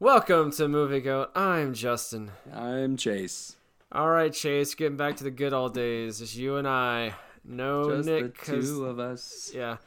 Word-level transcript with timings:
Welcome 0.00 0.50
to 0.52 0.68
Movie 0.68 1.00
Goat. 1.00 1.30
I'm 1.34 1.72
Justin. 1.72 2.32
I'm 2.52 2.98
Chase. 2.98 3.56
All 3.90 4.10
right, 4.10 4.30
Chase, 4.30 4.74
getting 4.74 4.98
back 4.98 5.16
to 5.16 5.24
the 5.24 5.30
good 5.30 5.54
old 5.54 5.72
days. 5.72 6.20
It's 6.20 6.36
you 6.36 6.56
and 6.56 6.68
I. 6.68 7.14
No 7.42 7.96
Just 7.96 8.06
Nick, 8.06 8.38
the 8.44 8.58
two 8.58 8.84
of 8.84 8.98
us. 8.98 9.50
yeah, 9.54 9.78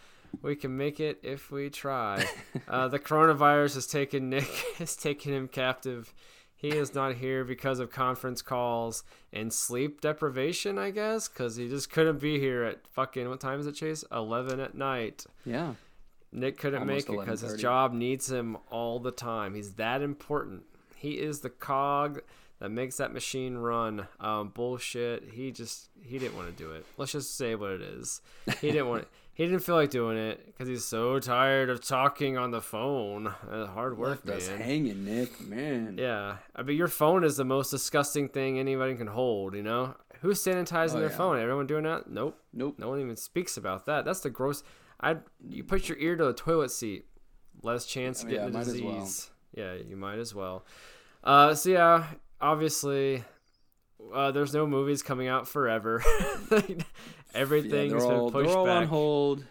we 0.42 0.56
can 0.56 0.76
make 0.78 1.00
it 1.00 1.20
if 1.24 1.52
we 1.52 1.70
try. 1.70 2.26
uh, 2.68 2.88
the 2.88 3.00
coronavirus 3.00 3.76
has 3.76 3.88
taken 3.88 4.30
Nick, 4.30 4.48
has 4.78 4.96
taken 4.96 5.34
him 5.34 5.48
captive. 5.48 6.14
He 6.56 6.70
is 6.70 6.94
not 6.94 7.16
here 7.16 7.44
because 7.44 7.80
of 7.80 7.92
conference 7.92 8.44
calls 8.44 9.04
and 9.34 9.52
sleep 9.52 10.00
deprivation, 10.00 10.78
I 10.78 10.92
guess, 10.92 11.28
because 11.28 11.56
he 11.56 11.68
just 11.68 11.90
couldn't 11.90 12.20
be 12.20 12.40
here 12.40 12.64
at 12.64 12.86
fucking 12.88 13.28
what 13.28 13.40
time 13.40 13.60
is 13.60 13.66
it, 13.66 13.74
Chase? 13.74 14.04
Eleven 14.12 14.60
at 14.60 14.76
night. 14.76 15.26
Yeah. 15.44 15.74
Nick 16.32 16.58
couldn't 16.60 16.82
Almost 16.82 17.10
make 17.10 17.18
it 17.18 17.20
because 17.20 17.42
his 17.42 17.60
job 17.60 17.94
needs 17.94 18.32
him 18.32 18.58
all 18.70 19.00
the 19.00 19.12
time. 19.12 19.56
He's 19.56 19.74
that 19.74 20.02
important. 20.02 20.64
He 20.96 21.14
is 21.14 21.40
the 21.40 21.50
cog 21.50 22.22
that 22.60 22.70
makes 22.70 22.98
that 22.98 23.12
machine 23.12 23.58
run. 23.58 24.08
Um, 24.20 24.50
bullshit. 24.50 25.32
He 25.34 25.52
just 25.52 25.90
he 26.04 26.20
didn't 26.20 26.36
want 26.38 26.56
to 26.56 26.64
do 26.64 26.72
it. 26.72 26.86
Let's 26.96 27.12
just 27.12 27.36
say 27.36 27.56
what 27.56 27.72
it 27.72 27.82
is. 27.82 28.22
He 28.62 28.72
didn't 28.72 28.88
want. 28.88 29.08
He 29.42 29.48
didn't 29.48 29.64
feel 29.64 29.74
like 29.76 29.90
doing 29.90 30.18
it 30.18 30.46
because 30.46 30.68
he's 30.68 30.86
so 30.86 31.18
tired 31.20 31.72
of 31.72 31.84
talking 31.84 32.38
on 32.38 32.52
the 32.52 32.62
phone. 32.62 33.26
Uh, 33.28 33.66
hard 33.66 33.98
work, 33.98 34.22
Left 34.24 34.38
us 34.38 34.50
man. 34.50 34.60
hanging, 34.60 35.04
Nick. 35.04 35.42
Man. 35.42 35.96
Yeah, 35.98 36.38
I 36.56 36.62
mean 36.62 36.78
your 36.78 36.88
phone 36.88 37.24
is 37.24 37.38
the 37.38 37.44
most 37.44 37.72
disgusting 37.72 38.30
thing 38.30 38.60
anybody 38.60 38.94
can 38.96 39.08
hold. 39.08 39.56
You 39.56 39.64
know 39.64 39.96
who's 40.22 40.44
sanitizing 40.44 40.98
Oh, 40.98 41.00
their 41.00 41.10
yeah. 41.10 41.18
phone? 41.18 41.40
Everyone 41.40 41.66
doing 41.66 41.86
that? 41.86 42.08
Nope. 42.08 42.38
Nope. 42.54 42.76
No 42.78 42.90
one 42.90 43.00
even 43.02 43.16
speaks 43.16 43.58
about 43.58 43.88
that. 43.88 44.06
That's 44.06 44.20
the 44.20 44.30
gross. 44.30 44.62
I 45.00 45.18
you 45.50 45.64
put 45.64 45.90
your 45.90 45.98
ear 45.98 46.16
to 46.18 46.28
a 46.28 46.34
toilet 46.34 46.70
seat, 46.70 47.06
less 47.64 47.88
chance 47.88 48.22
to 48.22 48.28
Oh, 48.28 48.30
get 48.30 48.40
yeah, 48.42 48.50
the 48.50 48.60
as 48.60 48.68
well. 48.82 48.94
disease. 49.00 49.32
Yeah, 49.56 49.74
you 49.74 49.98
might 49.98 50.20
as 50.20 50.36
well. 50.36 50.66
Uh, 51.24 51.56
so 51.56 51.70
yeah, 51.70 52.06
obviously, 52.40 53.24
uh, 54.14 54.30
there's 54.32 54.54
no 54.54 54.68
movies 54.68 55.02
coming 55.02 55.28
out 55.28 55.48
forever. 55.48 56.04
Everything's 57.34 57.94
yeah, 57.94 58.00
they're 58.00 58.12
all, 58.12 58.32
pushed 58.32 58.50
they're 58.50 58.58
all 58.58 58.70
on 58.70 58.88
hold. 58.88 59.44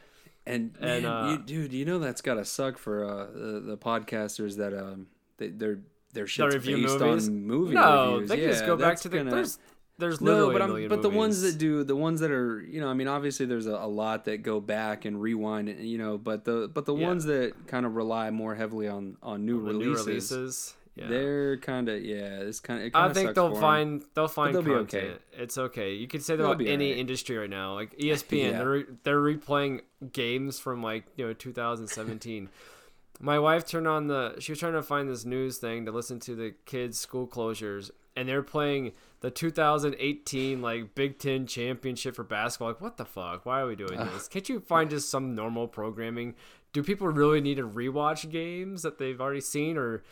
And, 0.46 0.74
And, 0.80 1.02
man, 1.04 1.06
uh, 1.06 1.30
you, 1.32 1.38
dude, 1.38 1.72
you 1.72 1.84
know 1.84 1.98
that's 1.98 2.22
gotta 2.22 2.44
suck 2.44 2.78
for 2.78 3.04
uh, 3.04 3.26
the, 3.32 3.60
the 3.60 3.76
podcasters 3.76 4.56
that 4.56 4.72
um 4.74 5.06
they, 5.36 5.48
they're 5.48 5.80
their 6.12 6.26
shit's 6.26 6.54
based 6.56 6.68
movies? 6.98 7.28
on 7.28 7.46
movie 7.46 7.74
No, 7.74 8.12
reviews. 8.14 8.28
they 8.30 8.36
can 8.38 8.48
just 8.50 8.66
go 8.66 8.76
back 8.76 8.98
to 9.00 9.08
the. 9.08 9.18
gonna- 9.18 9.30
There's 9.30 9.58
there's 9.98 10.20
no, 10.22 10.30
literally 10.32 10.52
but 10.54 10.62
I'm, 10.62 10.68
million 10.70 10.88
but 10.88 11.02
the 11.02 11.10
ones 11.10 11.42
that 11.42 11.58
do 11.58 11.84
the 11.84 11.94
ones 11.94 12.20
that 12.20 12.30
are 12.30 12.62
you 12.62 12.80
know 12.80 12.88
I 12.88 12.94
mean 12.94 13.06
obviously 13.06 13.44
there's 13.44 13.66
a, 13.66 13.74
a 13.74 13.86
lot 13.86 14.24
that 14.24 14.42
go 14.42 14.58
back 14.58 15.04
and 15.04 15.20
rewind 15.20 15.68
and 15.68 15.86
you 15.86 15.98
know 15.98 16.16
but 16.16 16.44
the 16.46 16.70
but 16.72 16.86
the 16.86 16.94
Yeah. 16.94 17.06
ones 17.06 17.26
that 17.26 17.52
kind 17.66 17.84
of 17.84 17.96
rely 17.96 18.30
more 18.30 18.54
heavily 18.54 18.88
on 18.88 19.18
on 19.22 19.44
new 19.44 19.58
the 19.62 19.72
releases, 19.74 20.06
new 20.06 20.12
releases. 20.12 20.74
Yeah. 21.00 21.08
they're 21.08 21.56
kind 21.58 21.88
of 21.88 22.04
yeah 22.04 22.40
it's 22.40 22.60
kind 22.60 22.82
of 22.84 22.90
I 22.94 23.12
think 23.12 23.34
they'll 23.34 23.54
find 23.56 24.04
they'll 24.14 24.28
find 24.28 24.54
they'll 24.54 24.62
be 24.62 24.70
content. 24.72 25.04
okay. 25.04 25.18
It's 25.42 25.56
okay. 25.56 25.94
You 25.94 26.06
could 26.06 26.22
say 26.22 26.36
that 26.36 26.44
about 26.44 26.60
any 26.60 26.86
alright. 26.90 26.98
industry 26.98 27.36
right 27.38 27.48
now. 27.50 27.74
Like 27.74 27.96
ESPN, 27.98 28.52
Yeah. 28.52 28.58
they're 28.58 28.68
re- 28.68 28.84
they're 29.04 29.20
replaying 29.20 29.80
games 30.12 30.58
from 30.60 30.82
like 30.82 31.04
you 31.16 31.26
know 31.26 31.32
2017. 31.32 32.48
My 33.22 33.38
wife 33.38 33.66
turned 33.66 33.86
on 33.86 34.06
the. 34.06 34.36
She 34.38 34.52
was 34.52 34.58
trying 34.58 34.72
to 34.72 34.82
find 34.82 35.08
this 35.08 35.24
news 35.26 35.58
thing 35.58 35.84
to 35.84 35.92
listen 35.92 36.20
to 36.20 36.34
the 36.34 36.54
kids' 36.64 36.98
school 36.98 37.26
closures, 37.26 37.90
and 38.16 38.26
they're 38.26 38.42
playing 38.42 38.92
the 39.20 39.30
2018 39.30 40.62
like 40.62 40.94
Big 40.94 41.18
Ten 41.18 41.46
championship 41.46 42.14
for 42.16 42.24
basketball. 42.24 42.68
Like, 42.68 42.80
what 42.80 42.96
the 42.96 43.04
fuck? 43.04 43.44
Why 43.44 43.60
are 43.60 43.66
we 43.66 43.76
doing 43.76 43.98
this? 43.98 44.26
Can't 44.28 44.48
you 44.48 44.60
find 44.60 44.88
just 44.90 45.10
some 45.10 45.34
normal 45.34 45.68
programming? 45.68 46.34
Do 46.72 46.82
people 46.82 47.08
really 47.08 47.40
need 47.42 47.56
to 47.56 47.68
rewatch 47.68 48.30
games 48.30 48.82
that 48.82 48.98
they've 48.98 49.20
already 49.20 49.40
seen, 49.42 49.76
or 49.76 50.02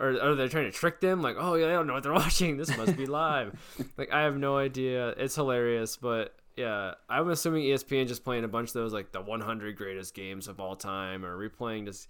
or 0.00 0.16
oh, 0.20 0.32
are 0.32 0.34
they 0.34 0.48
trying 0.48 0.64
to 0.64 0.72
trick 0.72 1.00
them? 1.00 1.20
Like, 1.20 1.36
oh 1.38 1.54
yeah, 1.54 1.66
I 1.66 1.72
don't 1.72 1.86
know 1.86 1.92
what 1.92 2.02
they're 2.02 2.12
watching. 2.26 2.56
This 2.56 2.76
must 2.76 2.96
be 2.96 3.06
live. 3.06 3.54
like, 3.96 4.10
I 4.10 4.22
have 4.22 4.36
no 4.36 4.56
idea. 4.56 5.10
It's 5.10 5.34
hilarious, 5.34 5.96
but 5.96 6.34
yeah, 6.56 6.94
I'm 7.08 7.28
assuming 7.28 7.64
ESPN 7.64 8.08
just 8.08 8.24
playing 8.24 8.44
a 8.44 8.48
bunch 8.48 8.70
of 8.70 8.74
those 8.74 8.92
like 8.92 9.12
the 9.12 9.20
100 9.20 9.76
greatest 9.76 10.14
games 10.14 10.48
of 10.48 10.58
all 10.58 10.74
time, 10.74 11.24
or 11.24 11.36
replaying 11.36 11.84
just 11.84 12.08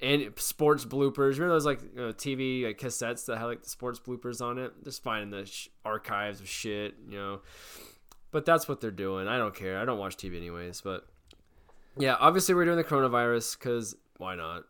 and 0.00 0.32
sports 0.36 0.84
bloopers. 0.84 1.34
Remember 1.34 1.50
those 1.50 1.66
like 1.66 1.82
you 1.82 2.00
know, 2.00 2.12
TV 2.12 2.64
like 2.64 2.78
cassettes 2.78 3.26
that 3.26 3.38
had 3.38 3.46
like 3.46 3.62
the 3.62 3.68
sports 3.68 3.98
bloopers 3.98 4.40
on 4.40 4.58
it? 4.58 4.72
Just 4.84 5.02
finding 5.02 5.30
the 5.30 5.46
sh- 5.46 5.68
archives 5.84 6.40
of 6.40 6.48
shit, 6.48 6.94
you 7.08 7.18
know. 7.18 7.40
But 8.30 8.44
that's 8.44 8.68
what 8.68 8.80
they're 8.80 8.90
doing. 8.90 9.28
I 9.28 9.38
don't 9.38 9.54
care. 9.54 9.78
I 9.78 9.84
don't 9.84 9.98
watch 9.98 10.16
TV 10.16 10.36
anyways. 10.36 10.80
But 10.82 11.06
yeah, 11.96 12.16
obviously 12.20 12.54
we're 12.54 12.66
doing 12.66 12.76
the 12.76 12.84
coronavirus 12.84 13.58
because 13.58 13.96
why 14.18 14.34
not? 14.34 14.64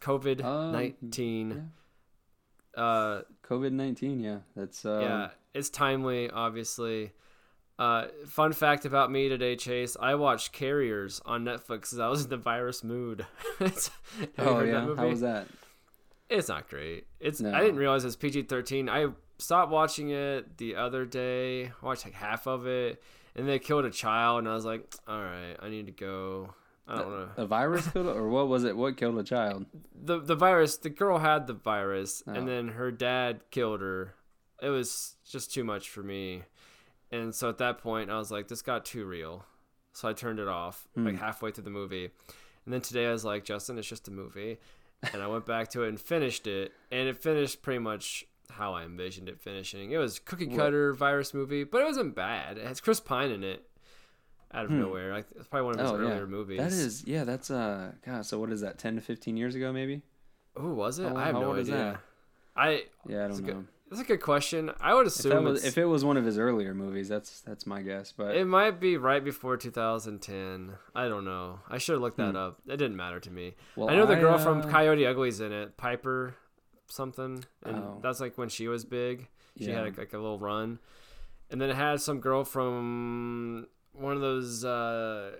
COVID 0.00 0.44
um, 0.44 0.72
nineteen. 0.72 1.72
Uh, 2.76 3.22
COVID 3.42 3.72
nineteen 3.72 4.20
yeah 4.20 4.38
that's 4.54 4.84
um, 4.84 5.00
yeah, 5.00 5.28
it's 5.54 5.70
timely, 5.70 6.28
obviously. 6.30 7.12
Uh, 7.78 8.06
fun 8.26 8.52
fact 8.52 8.84
about 8.86 9.10
me 9.10 9.28
today, 9.28 9.54
Chase. 9.54 9.96
I 10.00 10.14
watched 10.14 10.52
Carriers 10.52 11.20
on 11.26 11.44
Netflix 11.44 11.68
because 11.82 11.98
I 11.98 12.08
was 12.08 12.24
in 12.24 12.30
the 12.30 12.36
virus 12.36 12.82
mood. 12.84 13.26
It's- 13.60 13.90
have 14.36 14.46
you 14.46 14.52
oh 14.52 14.60
yeah 14.62 14.94
how 14.94 15.08
was 15.08 15.20
that 15.20 15.46
It's 16.30 16.48
not 16.48 16.68
great. 16.68 17.06
It's 17.20 17.40
No. 17.40 17.52
I 17.52 17.60
didn't 17.60 17.76
realize 17.76 18.04
it's 18.04 18.16
PG 18.16 18.42
thirteen. 18.44 18.88
I 18.88 19.08
stopped 19.38 19.70
watching 19.70 20.10
it 20.10 20.56
the 20.58 20.76
other 20.76 21.04
day. 21.04 21.66
I 21.66 21.70
watched 21.82 22.04
like 22.04 22.14
half 22.14 22.46
of 22.46 22.66
it, 22.66 23.02
and 23.34 23.46
they 23.48 23.58
killed 23.58 23.84
a 23.84 23.90
child, 23.90 24.40
and 24.40 24.48
I 24.48 24.54
was 24.54 24.64
like, 24.64 24.92
all 25.06 25.20
right, 25.20 25.56
I 25.60 25.68
need 25.68 25.86
to 25.86 25.92
go. 25.92 26.54
I 26.88 26.98
don't 26.98 27.10
know. 27.10 27.28
a 27.36 27.46
virus 27.46 27.88
killed 27.88 28.06
or 28.06 28.28
what 28.28 28.48
was 28.48 28.62
it? 28.64 28.76
What 28.76 28.96
killed 28.96 29.18
a 29.18 29.24
child? 29.24 29.66
The 29.94 30.20
the 30.20 30.36
virus 30.36 30.76
the 30.76 30.90
girl 30.90 31.18
had 31.18 31.46
the 31.46 31.52
virus 31.52 32.22
Oh. 32.26 32.32
and 32.32 32.46
then 32.46 32.68
her 32.68 32.90
dad 32.92 33.40
killed 33.50 33.80
her. 33.80 34.14
It 34.62 34.68
was 34.68 35.16
just 35.28 35.52
too 35.52 35.64
much 35.64 35.88
for 35.90 36.02
me. 36.02 36.42
And 37.10 37.34
so 37.34 37.48
at 37.48 37.58
that 37.58 37.78
point 37.78 38.10
i 38.10 38.18
was 38.18 38.30
like 38.30 38.48
this 38.48 38.62
got 38.62 38.84
too 38.84 39.04
real. 39.04 39.44
So 39.94 40.08
i 40.08 40.12
turned 40.12 40.38
it 40.38 40.48
off 40.48 40.86
Hmm. 40.94 41.06
like 41.06 41.18
halfway 41.18 41.50
through 41.50 41.64
the 41.64 41.70
movie. 41.70 42.10
And 42.64 42.72
then 42.72 42.80
today 42.82 43.06
i 43.06 43.12
was 43.12 43.24
like 43.24 43.44
justin 43.44 43.78
it's 43.78 43.88
just 43.88 44.06
a 44.08 44.12
movie. 44.12 44.58
And 45.12 45.22
i 45.22 45.26
went 45.26 45.44
back 45.46 45.68
to 45.70 45.82
it 45.82 45.88
and 45.88 46.00
finished 46.00 46.46
it. 46.46 46.72
And 46.92 47.08
it 47.08 47.16
finished 47.16 47.62
pretty 47.62 47.80
much 47.80 48.24
how 48.50 48.74
i 48.74 48.84
envisioned 48.84 49.28
it 49.28 49.40
finishing. 49.40 49.90
It 49.90 49.98
was 49.98 50.20
cookie 50.20 50.46
cutter 50.54 50.92
virus 50.94 51.34
movie 51.34 51.64
but 51.64 51.80
it 51.80 51.84
wasn't 51.84 52.14
bad. 52.14 52.58
It 52.58 52.66
has 52.66 52.80
chris 52.80 53.00
pine 53.00 53.32
in 53.32 53.42
it 53.42 53.64
out 54.56 54.64
of 54.64 54.70
nowhere 54.72 55.12
like 55.12 55.26
it's 55.38 55.46
probably 55.48 55.66
one 55.66 55.74
of 55.74 55.80
his 55.80 55.90
oh 55.90 55.96
earlier 55.96 56.20
yeah 56.20 56.24
movies 56.24 56.58
that 56.58 56.72
is 56.72 57.04
yeah 57.06 57.22
that's 57.24 57.50
uh 57.50 57.92
god 58.04 58.24
so 58.26 58.38
what 58.40 58.50
is 58.50 58.62
that 58.62 58.78
ten 58.78 58.94
to 58.96 59.00
fifteen 59.00 59.36
years 59.36 59.54
ago 59.54 59.72
maybe 59.72 60.00
Who 60.56 60.74
was 60.74 60.98
it 60.98 61.08
How- 61.08 61.16
i 61.16 61.24
have 61.26 61.34
no 61.34 61.52
idea 61.54 61.74
that? 61.76 62.00
i 62.56 62.84
yeah 63.06 63.24
I 63.26 63.28
don't 63.28 63.38
a 63.38 63.42
good- 63.42 63.54
know 63.56 63.64
That's 63.88 64.02
a 64.02 64.04
good 64.04 64.20
question. 64.20 64.72
I 64.80 64.94
would 64.94 65.06
assume 65.06 65.30
that 65.30 65.42
was 65.42 65.64
if 65.64 65.78
it 65.78 65.84
was 65.84 66.04
one 66.04 66.16
of 66.16 66.24
his 66.24 66.38
earlier 66.38 66.74
movies 66.74 67.06
that's 67.08 67.40
that's 67.42 67.66
my 67.66 67.82
guess 67.82 68.10
but 68.16 68.34
it 68.34 68.44
might 68.44 68.80
be 68.80 68.96
right 68.96 69.22
before 69.22 69.56
2010. 69.56 70.72
I 70.92 71.06
don't 71.06 71.24
know. 71.24 71.60
I 71.70 71.78
should 71.78 71.92
have 71.92 72.02
looked 72.02 72.16
that 72.16 72.34
up. 72.34 72.58
It 72.66 72.78
didn't 72.78 72.96
matter 72.96 73.20
to 73.20 73.30
me. 73.30 73.54
Hmm. 73.74 73.80
Well, 73.80 73.90
I 73.90 73.94
know 73.94 74.04
the 74.06 74.16
girl 74.16 74.34
I, 74.34 74.42
from 74.42 74.62
uh, 74.62 74.68
Coyote 74.68 75.04
Ugly's 75.06 75.40
in 75.40 75.52
it, 75.52 75.76
Piper 75.76 76.34
something, 76.88 77.44
and 77.64 77.76
Oh. 77.76 78.00
that's 78.02 78.18
like 78.20 78.36
when 78.36 78.48
she 78.48 78.66
was 78.66 78.84
big. 78.84 79.28
She 79.58 79.66
Yeah. 79.66 79.84
had 79.84 79.96
like 79.98 80.12
a 80.12 80.18
little 80.18 80.40
run, 80.40 80.80
and 81.50 81.60
then 81.60 81.70
it 81.70 81.76
had 81.76 82.00
some 82.00 82.18
girl 82.18 82.42
from 82.42 83.68
one 83.98 84.14
of 84.14 84.20
those 84.20 84.64
uh, 84.64 85.32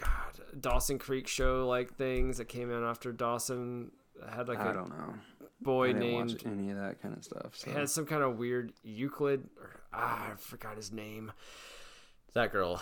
God 0.00 0.60
Dawson 0.60 0.98
Creek 0.98 1.26
show 1.26 1.66
like 1.68 1.94
things 1.96 2.38
that 2.38 2.46
came 2.46 2.72
out 2.72 2.82
after 2.82 3.12
Dawson. 3.12 3.92
Had 4.30 4.48
like 4.48 4.58
I 4.58 4.70
a 4.70 4.74
don't 4.74 4.90
know 4.90 5.14
boy 5.60 5.92
named 5.92 6.32
watch 6.32 6.46
any 6.46 6.70
of 6.70 6.76
that 6.78 7.00
kind 7.02 7.16
of 7.16 7.24
stuff 7.24 7.56
so. 7.56 7.70
He 7.70 7.76
had 7.76 7.90
some 7.90 8.06
kind 8.06 8.22
of 8.22 8.36
weird 8.38 8.72
Euclid. 8.82 9.48
Or, 9.60 9.80
ah, 9.92 10.32
I 10.32 10.36
forgot 10.36 10.76
his 10.76 10.92
name. 10.92 11.32
That 12.34 12.52
girl. 12.52 12.80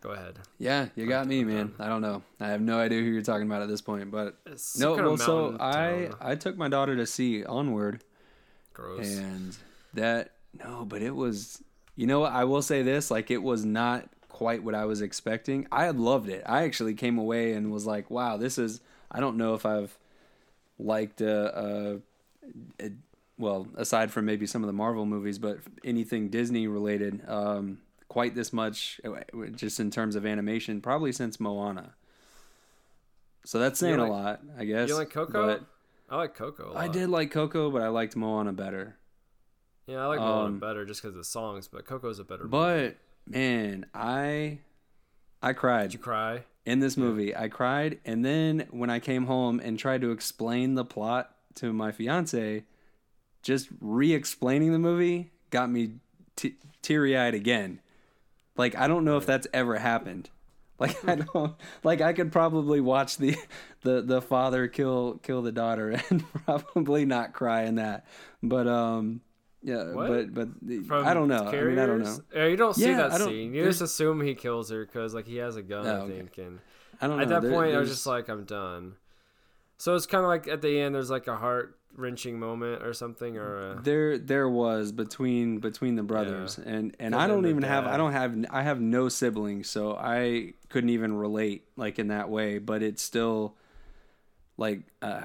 Go 0.00 0.10
ahead. 0.10 0.38
Yeah, 0.58 0.88
you 0.94 1.06
got 1.06 1.26
me, 1.26 1.42
man. 1.42 1.74
I 1.80 1.88
don't 1.88 2.02
know. 2.02 2.22
I 2.38 2.48
have 2.48 2.60
no 2.60 2.78
idea 2.78 3.00
who 3.00 3.06
you're 3.06 3.22
talking 3.22 3.48
about 3.48 3.62
at 3.62 3.68
this 3.68 3.80
point, 3.80 4.12
but 4.12 4.38
It's 4.46 4.78
no. 4.78 4.94
Well, 4.94 5.16
so 5.16 5.56
I. 5.58 6.10
I 6.20 6.36
took 6.36 6.56
my 6.56 6.68
daughter 6.68 6.94
to 6.96 7.06
see 7.06 7.44
Onward, 7.44 8.04
Gross. 8.72 9.08
and 9.08 9.56
that 9.94 10.34
no, 10.56 10.84
but 10.84 11.02
it 11.02 11.14
was. 11.16 11.62
You 11.98 12.06
know, 12.06 12.20
what? 12.20 12.32
I 12.32 12.44
will 12.44 12.62
say 12.62 12.82
this: 12.82 13.10
like, 13.10 13.28
it 13.32 13.42
was 13.42 13.64
not 13.64 14.08
quite 14.28 14.62
what 14.62 14.76
I 14.76 14.84
was 14.84 15.00
expecting. 15.00 15.66
I 15.72 15.84
had 15.84 15.98
loved 15.98 16.28
it. 16.28 16.44
I 16.46 16.62
actually 16.62 16.94
came 16.94 17.18
away 17.18 17.54
and 17.54 17.72
was 17.72 17.86
like, 17.86 18.08
"Wow, 18.08 18.36
this 18.36 18.56
is." 18.56 18.80
I 19.10 19.18
don't 19.18 19.36
know 19.36 19.54
if 19.54 19.66
I've 19.66 19.98
liked 20.78 21.20
uh, 21.20 21.24
uh, 21.24 21.96
uh 22.80 22.88
well, 23.36 23.66
aside 23.76 24.12
from 24.12 24.26
maybe 24.26 24.46
some 24.46 24.62
of 24.62 24.68
the 24.68 24.72
Marvel 24.72 25.06
movies, 25.06 25.40
but 25.40 25.58
anything 25.84 26.28
Disney 26.28 26.68
related. 26.68 27.28
Um, 27.28 27.78
quite 28.06 28.36
this 28.36 28.52
much, 28.52 29.00
uh, 29.04 29.46
just 29.56 29.80
in 29.80 29.90
terms 29.90 30.14
of 30.14 30.24
animation, 30.24 30.80
probably 30.80 31.10
since 31.10 31.40
Moana. 31.40 31.94
So 33.44 33.58
that's 33.58 33.80
saying 33.80 33.98
like- 33.98 34.08
a 34.08 34.12
lot, 34.12 34.40
I 34.56 34.64
guess. 34.66 34.88
You 34.88 34.94
like 34.94 35.10
Coco? 35.10 35.46
but 35.46 35.64
I 36.08 36.16
like 36.16 36.36
Coco. 36.36 36.74
I 36.76 36.86
did 36.86 37.08
like 37.08 37.32
Coco, 37.32 37.72
but 37.72 37.82
I 37.82 37.88
liked 37.88 38.14
Moana 38.14 38.52
better. 38.52 38.94
Yeah, 39.88 40.02
I 40.04 40.06
like 40.06 40.20
Moana 40.20 40.44
um, 40.44 40.58
better 40.60 40.84
just 40.84 41.00
because 41.02 41.14
of 41.14 41.18
the 41.18 41.24
songs, 41.24 41.66
but 41.66 41.86
Coco's 41.86 42.18
a 42.18 42.24
better. 42.24 42.44
movie. 42.44 42.50
But 42.50 42.96
man, 43.26 43.86
I 43.94 44.58
I 45.42 45.54
cried 45.54 45.84
Did 45.84 45.94
you 45.94 45.98
cry? 46.00 46.44
in 46.66 46.80
this 46.80 46.96
movie. 46.98 47.34
I 47.34 47.48
cried, 47.48 47.98
and 48.04 48.22
then 48.24 48.66
when 48.70 48.90
I 48.90 49.00
came 49.00 49.24
home 49.26 49.60
and 49.64 49.78
tried 49.78 50.02
to 50.02 50.10
explain 50.10 50.74
the 50.74 50.84
plot 50.84 51.34
to 51.54 51.72
my 51.72 51.90
fiance, 51.90 52.64
just 53.42 53.68
re-explaining 53.80 54.72
the 54.72 54.78
movie 54.78 55.30
got 55.50 55.70
me 55.70 55.92
t- 56.36 56.56
teary-eyed 56.82 57.34
again. 57.34 57.80
Like 58.58 58.76
I 58.76 58.88
don't 58.88 59.04
know 59.06 59.16
if 59.16 59.24
that's 59.26 59.46
ever 59.52 59.78
happened. 59.78 60.30
Like 60.80 61.04
I 61.08 61.14
don't 61.34 61.56
like 61.82 62.00
I 62.00 62.12
could 62.12 62.30
probably 62.30 62.80
watch 62.80 63.16
the 63.16 63.36
the 63.82 64.00
the 64.00 64.22
father 64.22 64.68
kill 64.68 65.18
kill 65.24 65.42
the 65.42 65.50
daughter 65.50 66.00
and 66.10 66.24
probably 66.44 67.04
not 67.04 67.32
cry 67.32 67.62
in 67.64 67.74
that. 67.76 68.06
But 68.44 68.68
um 68.68 69.20
yeah, 69.62 69.92
What? 69.92 70.34
but 70.34 70.34
but 70.34 70.86
From 70.86 71.06
I 71.06 71.14
don't 71.14 71.28
know. 71.28 71.44
I 71.46 71.62
mean, 71.64 71.78
I 71.78 71.86
don't 71.86 72.02
know. 72.02 72.46
You 72.46 72.56
don't 72.56 72.74
see 72.74 72.90
Yeah, 72.90 73.08
that 73.08 73.20
scene. 73.20 73.54
You 73.54 73.64
just 73.64 73.80
assume 73.80 74.20
he 74.20 74.34
kills 74.34 74.70
her 74.70 74.84
because 74.84 75.14
like 75.14 75.26
he 75.26 75.36
has 75.36 75.56
a 75.56 75.62
gun, 75.62 75.86
Oh, 75.86 75.90
I 75.90 75.98
okay. 76.00 76.16
think. 76.18 76.38
And 76.38 76.58
I 77.00 77.06
don't 77.06 77.16
know. 77.16 77.22
at 77.22 77.28
that 77.30 77.42
There- 77.42 77.50
point, 77.52 77.74
I 77.74 77.78
was 77.78 77.88
just 77.88 78.06
like, 78.06 78.28
I'm 78.28 78.44
done. 78.44 78.94
So 79.78 79.94
it's 79.94 80.06
kind 80.06 80.24
of 80.24 80.28
like 80.28 80.48
at 80.48 80.60
the 80.62 80.80
end, 80.80 80.94
there's 80.94 81.10
like 81.10 81.26
a 81.28 81.36
heart 81.36 81.76
wrenching 81.96 82.38
moment 82.38 82.82
or 82.82 82.92
something, 82.92 83.36
or 83.36 83.72
a, 83.72 83.80
there 83.82 84.18
there 84.18 84.48
was 84.48 84.92
between 84.92 85.58
between 85.58 85.94
the 85.96 86.02
brothers 86.02 86.58
and 86.58 86.94
and 87.00 87.12
Because 87.12 87.24
I 87.24 87.26
don't 87.26 87.46
even 87.46 87.60
the 87.62 87.68
have 87.68 87.86
I 87.86 87.96
don't 87.96 88.12
have 88.12 88.36
I 88.50 88.62
have 88.62 88.80
no 88.80 89.08
siblings 89.08 89.68
so 89.70 89.96
I 89.96 90.54
couldn't 90.68 90.90
even 90.90 91.16
relate 91.16 91.64
like 91.76 91.98
in 91.98 92.08
that 92.08 92.28
way 92.28 92.58
but 92.58 92.82
it's 92.82 93.02
still 93.02 93.56
like 94.56 94.82
uh, 95.02 95.22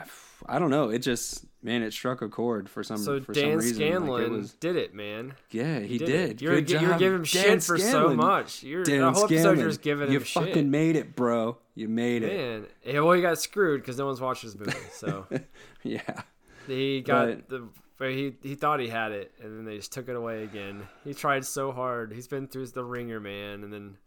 I 0.47 0.57
don't 0.59 0.69
know 0.69 0.89
it 0.89 0.99
just 0.99 1.45
man 1.63 1.81
it 1.81 1.91
struck 1.93 2.21
a 2.21 2.29
chord 2.29 2.69
for 2.69 2.83
some 2.83 2.97
so 2.97 3.19
for 3.21 3.33
Dan 3.33 3.43
some 3.43 3.59
reason 3.59 3.81
Like, 3.81 3.91
Scanlon 3.91 4.23
it 4.23 4.29
was 4.31 4.53
did 4.53 4.75
it, 4.75 4.93
man. 4.93 5.33
yeah 5.51 5.79
he, 5.79 5.97
did. 5.97 6.05
did. 6.05 6.41
You 6.41 6.49
were, 6.49 6.55
Good 6.61 6.69
you 6.71 6.79
job, 6.79 6.99
giving 6.99 7.15
him 7.19 7.23
Dan 7.23 7.25
shit 7.25 7.63
for 7.63 7.77
so 7.77 8.13
much. 8.13 8.61
You're, 8.63 8.83
Dan 8.83 8.99
the 9.01 9.11
whole 9.11 9.23
episode, 9.25 9.37
Scanlon, 9.39 9.59
you're 9.59 9.69
just 9.69 9.81
giving 9.81 10.11
you 10.11 10.17
him 10.19 10.23
fucking 10.25 10.69
made 10.69 10.95
it 10.95 11.15
bro 11.15 11.57
you 11.75 11.87
made 11.89 12.21
it 12.23 12.37
Man, 12.37 12.67
yeah, 12.85 12.99
well, 12.99 13.13
he 13.13 13.21
got 13.21 13.39
screwed 13.39 13.81
because 13.81 13.97
no 13.97 14.05
one's 14.05 14.21
watched 14.21 14.43
this 14.43 14.55
movie. 14.55 14.71
So 14.91 15.25
yeah 15.83 16.01
he 16.67 17.01
got 17.01 17.27
But- 17.27 17.49
the. 17.49 17.67
But 17.99 18.09
he 18.09 18.33
he 18.41 18.55
thought 18.55 18.79
he 18.81 18.87
had 18.89 19.11
it, 19.11 19.31
and 19.41 19.55
then 19.55 19.65
they 19.65 19.77
just 19.77 19.93
took 19.93 20.09
it 20.09 20.15
away 20.15 20.43
again. 20.43 20.81
He 21.05 21.13
tried 21.13 21.45
so 21.45 21.71
hard. 21.71 22.11
He's 22.11 22.27
been 22.27 22.47
through 22.47 22.65
the 22.67 22.83
ringer, 22.83 23.19
man, 23.19 23.63
and 23.63 23.71
then 23.71 23.97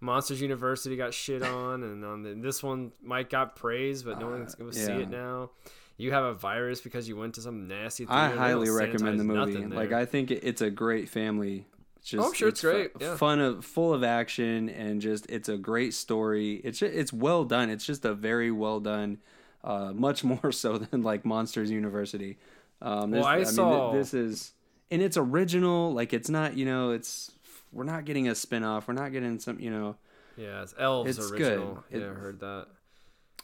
Monsters 0.00 0.42
University 0.42 0.96
got 0.96 1.14
shit 1.14 1.42
on, 1.42 1.82
and 1.84 2.04
on 2.04 2.22
the, 2.22 2.34
this 2.34 2.60
one, 2.62 2.90
Mike 3.02 3.30
got 3.30 3.54
praise, 3.56 4.02
but 4.02 4.18
no 4.18 4.26
one's 4.28 4.56
gonna 4.56 4.72
see 4.72 4.92
Uh, 4.92 4.98
it 4.98 5.10
now. 5.10 5.50
You 5.98 6.12
have 6.12 6.24
a 6.24 6.34
virus 6.34 6.80
because 6.80 7.08
you 7.08 7.16
went 7.16 7.34
to 7.36 7.40
some 7.40 7.68
nasty. 7.68 8.04
Theater. 8.04 8.18
I 8.18 8.28
highly 8.28 8.68
recommend 8.70 9.18
the 9.18 9.24
movie. 9.24 9.64
Like. 9.66 9.92
I 9.92 10.04
think 10.04 10.30
it's 10.30 10.60
a 10.60 10.70
great 10.70 11.08
family. 11.08 11.66
It's 11.98 12.10
Just, 12.10 12.22
Oh, 12.22 12.28
I'm 12.28 12.34
sure 12.34 12.48
it's 12.48 12.60
fu- 12.60 12.70
great, 12.70 12.90
yeah. 13.00 13.16
fun 13.16 13.40
of 13.40 13.64
full 13.64 13.92
of 13.94 14.04
action 14.04 14.68
and 14.68 15.00
just 15.00 15.26
it's 15.30 15.48
a 15.48 15.56
great 15.56 15.94
story. 15.94 16.60
It's 16.62 16.78
ju- 16.80 16.86
it's 16.92 17.12
well 17.12 17.44
done. 17.44 17.70
It's 17.70 17.84
just 17.86 18.04
a 18.04 18.14
very 18.14 18.50
well 18.50 18.78
done, 18.80 19.18
uh, 19.64 19.92
much 19.94 20.22
more 20.42 20.52
so 20.52 20.78
than 20.78 21.02
like 21.02 21.24
Monsters 21.24 21.70
University. 21.70 22.38
Um, 22.82 23.10
Well, 23.12 23.20
this, 23.22 23.26
I 23.26 23.36
mean, 23.38 23.46
saw- 23.46 23.92
th- 23.92 24.00
this 24.02 24.14
is 24.14 24.52
and 24.90 25.00
it's 25.02 25.16
original. 25.16 25.92
Like 25.94 26.12
it's 26.12 26.28
not 26.28 26.56
you 26.56 26.66
know 26.66 26.90
it's 26.90 27.32
we're 27.72 27.84
not 27.84 28.04
getting 28.04 28.28
a 28.28 28.34
spin 28.34 28.62
off. 28.64 28.86
We're 28.86 28.94
not 28.94 29.12
getting 29.12 29.38
some 29.40 29.58
you 29.58 29.70
know 29.70 29.96
yeah, 30.36 30.62
it's 30.62 30.74
Elves 30.78 31.18
it's 31.18 31.30
good. 31.30 31.40
original. 31.40 31.84
It- 31.90 32.00
yeah, 32.00 32.10
I 32.10 32.14
heard 32.14 32.38
that. 32.40 32.66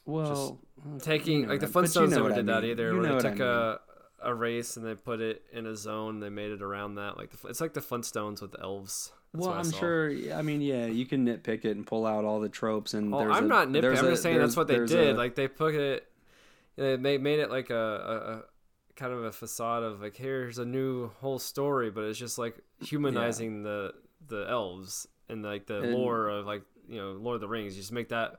Well 0.06 0.58
taking 1.00 1.48
like 1.48 1.60
the 1.60 1.66
what 1.66 1.76
I- 1.76 1.80
you 1.80 1.86
Flintstones 1.88 2.10
never 2.10 2.32
I 2.32 2.34
did 2.36 2.46
that 2.46 2.64
either. 2.64 2.88
You 2.92 2.92
where 2.98 3.02
know 3.02 3.08
they 3.08 3.14
what 3.14 3.26
I 3.26 3.28
took 3.30 3.38
mean. 3.38 3.48
a 3.48 3.78
a 4.24 4.34
race 4.34 4.76
and 4.76 4.86
they 4.86 4.94
put 4.94 5.20
it 5.20 5.42
in 5.52 5.66
a 5.66 5.74
zone. 5.76 6.20
They 6.20 6.28
made 6.28 6.50
it 6.52 6.62
around 6.62 6.94
that. 6.94 7.16
Like 7.18 7.30
the, 7.30 7.48
it's 7.48 7.60
like 7.60 7.72
the 7.74 7.80
Flintstones 7.80 8.40
with 8.40 8.54
elves. 8.60 9.12
That's 9.32 9.46
well, 9.46 9.54
I'm 9.54 9.64
saw. 9.64 9.78
sure. 9.78 10.12
I 10.34 10.42
mean, 10.42 10.60
yeah, 10.60 10.86
you 10.86 11.06
can 11.06 11.26
nitpick 11.26 11.64
it 11.64 11.74
and 11.76 11.86
pull 11.86 12.06
out 12.06 12.24
all 12.24 12.38
the 12.38 12.48
tropes 12.48 12.94
and. 12.94 13.12
Oh, 13.14 13.18
there's 13.20 13.36
I'm 13.36 13.44
a- 13.44 13.48
not 13.48 13.68
nitpicking. 13.68 13.98
I'm 13.98 14.06
a- 14.06 14.10
just 14.10 14.22
saying 14.22 14.38
that's 14.38 14.56
what 14.56 14.68
they 14.68 14.84
did. 14.84 15.14
a- 15.16 15.18
like 15.18 15.34
they 15.34 15.48
put 15.48 15.74
it, 15.74 16.06
they 16.76 16.96
made 16.96 17.20
made 17.22 17.38
it 17.40 17.50
like 17.50 17.70
a, 17.70 17.74
a, 17.74 18.32
a 18.38 18.42
kind 18.94 19.12
of 19.12 19.24
a 19.24 19.32
facade 19.32 19.82
of 19.82 20.02
like 20.02 20.16
here's 20.16 20.58
a 20.58 20.64
new 20.64 21.08
whole 21.20 21.38
story, 21.38 21.90
but 21.90 22.04
it's 22.04 22.18
just 22.18 22.38
like 22.38 22.56
humanizing 22.80 23.62
the 23.62 23.94
the 24.28 24.46
elves 24.48 25.08
and 25.28 25.42
like 25.42 25.66
the 25.66 25.80
And- 25.82 25.94
lore 25.94 26.28
of 26.28 26.46
like 26.46 26.62
you 26.88 26.98
know 26.98 27.12
Lord 27.12 27.36
of 27.36 27.40
the 27.40 27.48
Rings. 27.48 27.74
You 27.74 27.80
just 27.82 27.92
make 27.92 28.10
that 28.10 28.38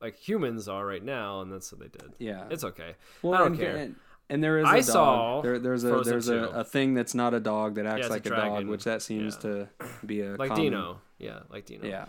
like 0.00 0.16
humans 0.16 0.68
are 0.68 0.84
right 0.84 1.04
now, 1.04 1.40
and 1.42 1.52
that's 1.52 1.72
what 1.72 1.80
they 1.80 1.88
did. 1.88 2.12
Yeah, 2.18 2.44
It's 2.50 2.64
okay. 2.64 2.94
well, 3.22 3.34
I 3.34 3.38
don't 3.38 3.46
and, 3.48 3.58
care. 3.58 3.76
And, 3.76 3.96
and 4.28 4.42
there 4.44 4.58
is. 4.58 4.66
I 4.66 4.76
a 4.76 4.82
dog. 4.82 4.84
saw 4.84 5.40
there, 5.42 5.58
there's 5.58 5.84
a 5.84 6.00
there's 6.00 6.28
a, 6.28 6.36
a 6.44 6.64
thing 6.64 6.94
that's 6.94 7.14
not 7.14 7.34
a 7.34 7.40
dog 7.40 7.74
that 7.76 7.86
acts 7.86 8.06
a 8.06 8.10
like 8.10 8.26
a, 8.26 8.30
dog, 8.30 8.66
which 8.68 8.84
that 8.84 9.02
seems 9.02 9.34
Yeah. 9.36 9.40
to 9.50 9.68
be 10.06 10.20
a 10.22 10.36
Like 10.36 10.50
common- 10.50 10.64
Dino, 10.64 11.00
yeah, 11.18 11.40
like 11.50 11.66
Dino. 11.66 11.86
Yeah, 11.86 12.06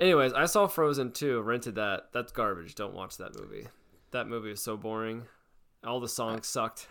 Anyways, 0.00 0.32
I 0.32 0.46
saw 0.46 0.66
Frozen 0.68 1.12
2, 1.12 1.40
rented 1.42 1.74
that. 1.74 2.08
That's 2.12 2.30
garbage. 2.32 2.74
Don't 2.76 2.94
watch 2.94 3.16
that 3.18 3.38
movie. 3.38 3.66
That 4.12 4.28
movie 4.28 4.52
is 4.52 4.62
so 4.62 4.76
boring. 4.76 5.24
All 5.84 5.98
the 6.00 6.08
songs 6.08 6.46
sucked. 6.46 6.88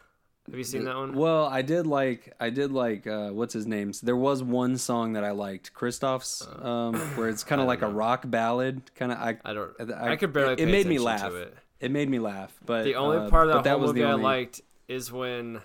Have 0.49 0.57
you 0.57 0.63
seen 0.63 0.85
that 0.85 0.95
one? 0.95 1.13
Well, 1.13 1.45
I 1.45 1.61
did 1.61 1.85
like 1.87 2.33
I 2.39 2.49
did 2.49 2.71
like 2.71 3.05
uh, 3.05 3.29
what's 3.31 3.53
his 3.53 3.67
name? 3.67 3.91
There 4.01 4.15
was 4.15 4.41
one 4.41 4.77
song 4.77 5.13
that 5.13 5.23
I 5.25 5.31
liked, 5.31 5.73
Kristoff's, 5.73 6.47
um, 6.61 6.95
where 7.17 7.27
it's 7.27 7.43
kind 7.43 7.59
Uh, 7.59 7.63
of 7.63 7.67
like 7.67 7.81
a 7.81 7.89
rock 7.89 8.23
ballad, 8.25 8.81
kind 8.95 9.11
of. 9.11 9.17
I 9.17 9.37
I 9.43 9.53
don't. 9.53 9.71
I, 9.93 10.11
I, 10.13 10.15
could 10.15 10.31
barely. 10.31 10.53
It, 10.53 10.59
it 10.61 10.65
made 10.67 10.87
me 10.87 10.99
laugh. 10.99 11.33
It. 11.33 11.53
It 11.79 11.91
made 11.91 12.09
me 12.09 12.17
laugh, 12.19 12.57
but 12.65 12.85
The 12.85 12.95
only 12.95 13.17
uh, 13.17 13.29
part 13.29 13.49
of 13.49 13.63
that, 13.63 13.69
whole 13.71 13.79
was 13.81 13.89
movie 13.89 14.01
the 14.01 14.07
I 14.07 14.13
liked 14.13 14.61
is 14.87 15.11
when 15.11 15.61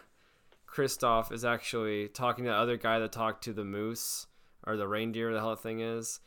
Kristoff 0.68 1.32
is 1.32 1.44
actually 1.44 2.08
talking 2.08 2.44
to 2.44 2.50
the 2.50 2.56
other 2.56 2.76
guy 2.76 2.98
that 2.98 3.12
talked 3.12 3.44
to 3.44 3.52
the 3.52 3.64
moose 3.64 4.26
or 4.66 4.76
the 4.76 4.86
reindeer, 4.88 5.32
the 5.32 5.38
hell 5.40 5.54
thing 5.56 5.80
is, 5.80 6.20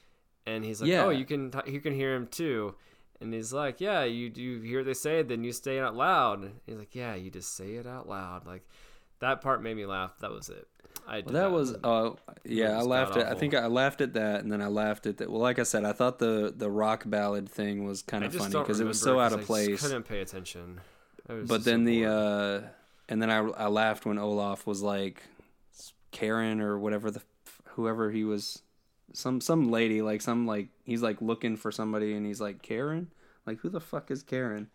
and 0.46 0.64
he's 0.64 0.82
like, 0.82 0.90
Yeah. 0.90 1.06
"Oh, 1.06 1.10
you 1.10 1.26
can 1.26 1.52
t- 1.52 1.72
you 1.72 1.82
can 1.82 1.94
hear 1.94 2.16
him 2.16 2.28
too." 2.28 2.76
And 3.22 3.34
he's 3.34 3.54
like, 3.54 3.80
"Yeah, 3.80 4.04
you 4.04 4.32
you 4.36 4.60
hear 4.62 4.84
they 4.84 4.94
say 4.94 5.20
it, 5.20 5.30
then 5.30 5.44
you 5.44 5.52
say 5.52 5.78
it 5.78 5.82
out 5.82 5.96
loud." 5.96 6.44
And 6.44 6.54
he's 6.66 6.78
like, 6.78 6.94
"Yeah, 6.94 7.16
you 7.16 7.32
just 7.32 7.56
say 7.56 7.76
it 7.76 7.88
out 7.88 8.08
loud." 8.10 8.46
Like 8.46 8.68
that 9.20 9.42
part 9.42 9.62
made 9.62 9.78
me 9.78 9.86
laugh. 9.86 10.18
That 10.20 10.32
was 10.32 10.50
it. 10.50 10.68
I 11.08 11.18
did 11.18 11.26
Well, 11.32 11.34
that 11.34 11.52
was 11.52 11.76
uh 11.84 12.12
yeah, 12.44 12.78
I 12.78 12.82
laughed 12.82 13.16
at. 13.16 13.28
I 13.28 13.36
think 13.36 13.54
I 13.54 13.68
laughed 13.68 14.02
at 14.02 14.14
that, 14.14 14.42
and 14.44 14.52
then 14.52 14.62
I 14.62 14.68
laughed 14.68 15.06
at 15.06 15.18
that. 15.18 15.30
Well, 15.30 15.42
like 15.42 15.60
I 15.60 15.64
said, 15.64 15.86
I 15.86 15.94
thought 15.94 16.20
the 16.20 16.54
the 16.56 16.70
rock 16.70 17.04
ballad 17.06 17.50
thing 17.50 17.86
was 17.86 18.02
kind 18.02 18.24
of 18.24 18.34
funny 18.34 18.54
because 18.54 18.80
it 18.80 18.88
was 18.88 19.00
so 19.00 19.20
out 19.20 19.32
of 19.32 19.40
I 19.40 19.42
just 19.42 19.48
place. 19.48 19.82
couldn't 19.82 20.04
pay 20.04 20.22
attention. 20.22 20.82
But 21.28 21.48
just 21.48 21.50
so 21.50 21.58
then 21.58 21.86
the 21.86 22.06
uh, 22.06 22.62
and 23.10 23.22
then 23.22 23.30
I 23.30 23.38
I 23.38 23.68
laughed 23.68 24.06
when 24.06 24.18
Olaf 24.18 24.66
was 24.66 24.82
like 24.82 25.24
Karen 26.12 26.62
or 26.62 26.78
whatever 26.80 27.12
the 27.12 27.22
whoever 27.70 28.10
he 28.12 28.24
was, 28.24 28.62
some 29.14 29.42
some 29.42 29.70
lady 29.70 30.02
like 30.02 30.22
some 30.22 30.48
like 30.48 30.70
he's 30.86 31.02
like 31.02 31.22
looking 31.22 31.58
for 31.58 31.72
somebody 31.72 32.14
and 32.14 32.26
he's 32.26 32.42
like 32.42 32.62
Karen, 32.62 33.12
like 33.46 33.60
who 33.60 33.70
the 33.70 33.82
fuck 33.82 34.12
is 34.12 34.24
Karen? 34.24 34.68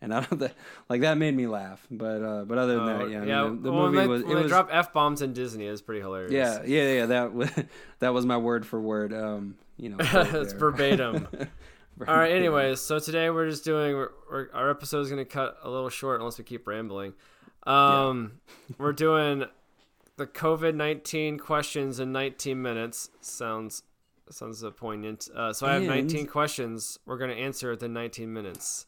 And 0.00 0.14
I 0.14 0.20
don't 0.20 0.40
like 0.88 1.00
that 1.00 1.18
made 1.18 1.34
me 1.36 1.46
laugh. 1.46 1.86
But 1.90 2.22
uh, 2.22 2.44
but 2.44 2.58
other 2.58 2.76
than 2.76 2.88
Oh, 2.88 2.98
that, 2.98 3.10
yeah, 3.10 3.42
I 3.42 3.48
mean, 3.48 3.56
the, 3.56 3.62
the 3.62 3.72
well, 3.72 3.86
movie 3.86 3.96
when 3.96 4.06
they, 4.06 4.08
was 4.08 4.22
when 4.22 4.32
it 4.32 4.34
they 4.36 4.42
was 4.42 4.50
drop 4.50 4.68
f 4.70 4.92
bombs 4.92 5.22
in 5.22 5.32
Disney. 5.32 5.66
It's 5.66 5.82
pretty 5.82 6.00
hilarious. 6.00 6.32
yeah 6.32 6.62
yeah 6.64 6.92
yeah 6.92 7.06
that 7.06 7.34
was 7.34 7.50
that 7.98 8.14
was 8.14 8.24
my 8.26 8.36
word 8.36 8.64
for 8.66 8.80
word. 8.80 9.12
Um, 9.12 9.56
you 9.76 9.88
know, 9.88 9.96
quote 10.04 10.34
it's 10.34 10.52
verbatim. 10.52 11.26
All 12.06 12.16
right. 12.16 12.30
Anyways, 12.30 12.80
so 12.80 13.00
today 13.00 13.28
we're 13.30 13.50
just 13.50 13.64
doing 13.64 13.96
we're, 13.96 14.10
we're, 14.30 14.48
our 14.52 14.70
episode 14.70 15.00
is 15.00 15.10
gonna 15.10 15.24
cut 15.24 15.58
a 15.62 15.70
little 15.70 15.88
short 15.88 16.20
unless 16.20 16.38
we 16.38 16.44
keep 16.44 16.68
rambling. 16.68 17.14
Um, 17.64 18.40
we're 18.78 18.92
doing 18.92 19.44
the 20.16 20.26
COVID 20.26 20.74
nineteen 20.76 21.38
questions 21.38 21.98
in 21.98 22.12
nineteen 22.12 22.62
minutes. 22.62 23.10
Sounds 23.20 23.82
sounds 24.34 24.62
uh, 24.64 24.70
poignant. 24.70 25.28
Uh, 25.34 25.52
so 25.52 25.66
I 25.66 25.72
have 25.74 25.82
And- 25.82 25.90
nineteen 25.90 26.26
questions. 26.26 26.98
We're 27.06 27.18
gonna 27.18 27.32
answer 27.34 27.70
within 27.70 27.92
nineteen 27.92 28.32
minutes. 28.32 28.86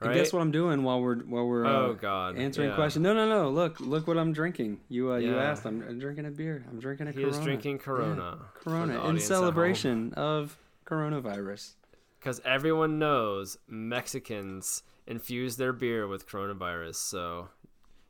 And 0.00 0.08
Right? 0.08 0.16
guess 0.16 0.32
what 0.32 0.40
I'm 0.40 0.50
doing 0.50 0.82
while 0.82 1.00
we're 1.02 1.16
while 1.24 1.46
we're 1.46 1.66
uh, 1.66 1.70
Oh 1.88 1.94
God. 1.94 2.38
answering 2.38 2.70
yeah. 2.70 2.74
questions. 2.76 3.02
No, 3.02 3.12
no, 3.12 3.28
no. 3.28 3.50
Look, 3.50 3.80
look 3.80 4.06
what 4.06 4.16
I'm 4.16 4.32
drinking. 4.32 4.80
You, 4.88 5.12
uh, 5.12 5.16
you 5.18 5.38
asked. 5.38 5.66
I'm, 5.66 5.82
I'm 5.86 5.98
drinking 5.98 6.24
a 6.24 6.30
beer. 6.30 6.64
I'm 6.70 6.80
drinking 6.80 7.08
a 7.08 7.10
He 7.10 7.16
Corona. 7.18 7.36
is 7.36 7.44
drinking 7.44 7.78
Corona. 7.80 8.38
the 8.54 8.60
Corona 8.60 8.94
in 8.94 8.98
audience 8.98 9.30
at 9.30 9.34
home. 9.34 9.42
celebration 9.42 10.14
of 10.14 10.56
coronavirus. 10.86 11.74
because 12.18 12.40
everyone 12.46 12.98
knows 12.98 13.58
Mexicans 13.68 14.82
infuse 15.06 15.56
their 15.56 15.72
beer 15.74 16.06
with 16.08 16.26
coronavirus. 16.26 16.94
So 16.94 17.48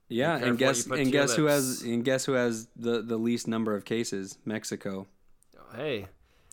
Yeah, 0.09 0.37
and 0.37 0.57
guess 0.57 0.87
and 0.87 1.11
guess 1.11 1.35
who 1.35 1.47
has 1.47 1.83
and 1.83 2.05
guess 2.05 2.25
who 2.27 2.35
has 2.35 2.69
the 2.77 3.03
the 3.03 3.17
least 3.17 3.49
number 3.49 3.75
of 3.75 3.85
cases? 3.85 4.39
Mexico. 4.45 5.09
hey, 5.75 6.07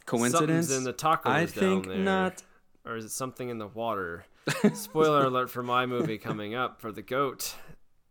Coincidence? 0.07 0.67
something's 0.69 0.75
in 0.75 0.83
the 0.83 0.93
tacos 0.93 1.25
I 1.27 1.39
down 1.41 1.47
think 1.53 1.87
there. 1.87 1.97
not. 1.97 2.41
or 2.85 2.95
is 2.95 3.05
it 3.05 3.11
something 3.11 3.49
in 3.49 3.59
the 3.59 3.67
water? 3.67 4.25
Spoiler 4.73 5.25
alert 5.25 5.49
for 5.51 5.61
my 5.61 5.85
movie 5.85 6.17
coming 6.17 6.55
up 6.55 6.81
for 6.81 6.91
the 6.91 7.01
goat, 7.03 7.53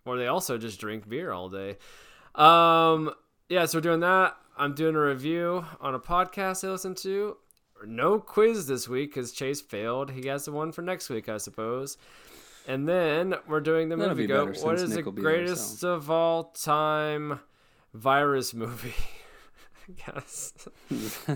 where 0.05 0.17
they 0.19 0.26
also 0.29 0.57
just 0.59 0.79
drink 0.79 1.09
beer 1.09 1.33
all 1.33 1.49
day. 1.49 1.79
Um, 2.35 3.11
yeah, 3.49 3.65
so 3.67 3.79
we're 3.79 3.83
doing 3.83 4.00
that. 4.00 4.37
I'm 4.57 4.75
doing 4.75 4.95
a 4.95 5.00
review 5.00 5.65
on 5.81 5.95
a 5.95 5.99
podcast 5.99 6.62
I 6.67 6.71
listen 6.71 6.95
to. 6.97 7.37
No 7.85 8.19
quiz 8.19 8.67
this 8.67 8.88
week 8.88 9.11
because 9.15 9.33
Chase 9.33 9.61
failed. 9.61 10.11
He 10.12 10.29
has 10.29 10.45
the 10.47 10.53
one 10.53 10.73
for 10.73 10.83
next 10.83 11.09
week, 11.11 11.29
I 11.29 11.37
suppose. 11.38 11.97
And 12.67 12.88
then 12.88 13.35
we're 13.47 13.61
doing 13.61 13.88
the 13.88 13.97
That'll 13.97 14.11
movie 14.15 14.25
be 14.25 14.29
go. 14.29 14.47
better 14.47 14.65
What 14.67 14.76
is 14.76 14.95
Nick 14.95 15.05
the 15.05 15.11
greatest 15.12 15.85
of 15.85 16.11
all 16.11 16.45
time 16.45 17.41
virus 17.95 18.53
movie? 18.55 18.95
yes. 20.07 20.52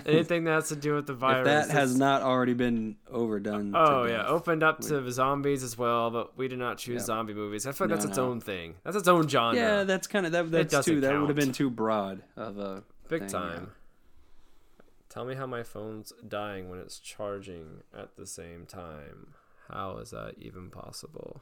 Anything 0.07 0.45
that 0.45 0.52
has 0.52 0.69
to 0.71 0.76
do 0.76 0.95
with 0.95 1.07
the 1.07 1.14
virus. 1.14 1.38
if 1.40 1.45
that 1.69 1.71
has 1.71 1.97
not 1.97 2.23
already 2.23 2.54
been 2.54 2.97
overdone. 3.11 3.73
Oh, 3.75 3.85
to 3.87 3.92
Oh 3.92 4.04
yeah, 4.07 4.26
opened 4.26 4.62
up 4.62 4.80
to 4.80 5.11
zombies 5.12 5.62
as 5.62 5.78
well, 5.78 6.11
but 6.11 6.37
we 6.37 6.49
did 6.49 6.59
not 6.59 6.78
choose 6.78 7.02
Yeah. 7.02 7.07
zombie 7.07 7.35
movies. 7.35 7.66
I 7.66 7.73
feel 7.73 7.87
like 7.87 7.90
No, 7.90 7.97
that's 7.97 8.07
its 8.07 8.16
no. 8.16 8.30
own 8.30 8.40
thing. 8.40 8.75
That's 8.85 8.97
its 8.97 9.09
own 9.09 9.28
genre. 9.28 9.57
Yeah, 9.59 9.85
that's 9.85 10.07
kind 10.07 10.26
of 10.26 10.33
that. 10.33 10.50
That's 10.50 10.85
too. 10.85 11.00
That 11.00 11.19
would 11.19 11.28
have 11.28 11.37
been 11.37 11.52
too 11.52 11.71
broad 11.71 12.23
of 12.37 12.59
a 12.59 12.83
Big 13.09 13.21
thing, 13.21 13.28
time. 13.30 13.71
Tell 15.09 15.25
me 15.25 15.35
how 15.35 15.47
my 15.47 15.62
phone's 15.64 16.12
dying 16.26 16.69
when 16.71 16.78
it's 16.78 16.99
charging 17.00 17.83
at 17.97 18.16
the 18.16 18.26
same 18.26 18.64
time. 18.66 19.35
How 19.69 19.99
is 19.99 20.11
that 20.11 20.35
even 20.38 20.71
possible? 20.71 21.40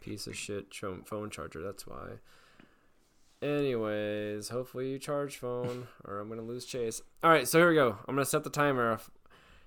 Piece 0.00 0.26
of 0.26 0.36
shit 0.36 0.74
phone 1.04 1.30
charger, 1.30 1.62
that's 1.62 1.86
why. 1.86 2.18
Anyways, 3.44 4.48
hopefully 4.48 4.90
you 4.90 4.98
charge 4.98 5.36
phone 5.36 5.88
or 6.04 6.18
I'm 6.20 6.28
going 6.28 6.40
to 6.40 6.46
lose 6.46 6.64
Chase. 6.64 7.02
All 7.22 7.30
right, 7.30 7.46
so 7.46 7.58
here 7.58 7.68
we 7.68 7.74
go. 7.74 7.98
I'm 8.08 8.14
going 8.14 8.24
to 8.24 8.30
set 8.30 8.44
the 8.44 8.50
timer. 8.50 8.98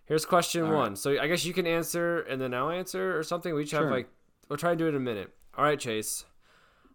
Here's 0.05 0.25
question 0.25 0.63
All 0.63 0.74
one. 0.74 0.89
right. 0.91 0.98
So 0.98 1.19
I 1.22 1.27
guess 1.27 1.46
you 1.46 1.53
can 1.53 1.67
answer 1.67 2.22
and 2.22 2.41
then 2.41 2.53
I'll 2.53 2.69
answer 2.69 3.17
or 3.17 3.24
something. 3.24 3.53
We 3.53 3.63
each 3.63 3.72
have 3.72 3.89
like, 3.89 4.10
we'll 4.50 4.57
try 4.57 4.72
to 4.72 4.75
do 4.75 4.86
it 4.86 4.89
in 4.89 4.96
a 4.96 5.00
minute. 5.00 5.31
All 5.57 5.63
right, 5.63 5.79
Chase. 5.79 6.25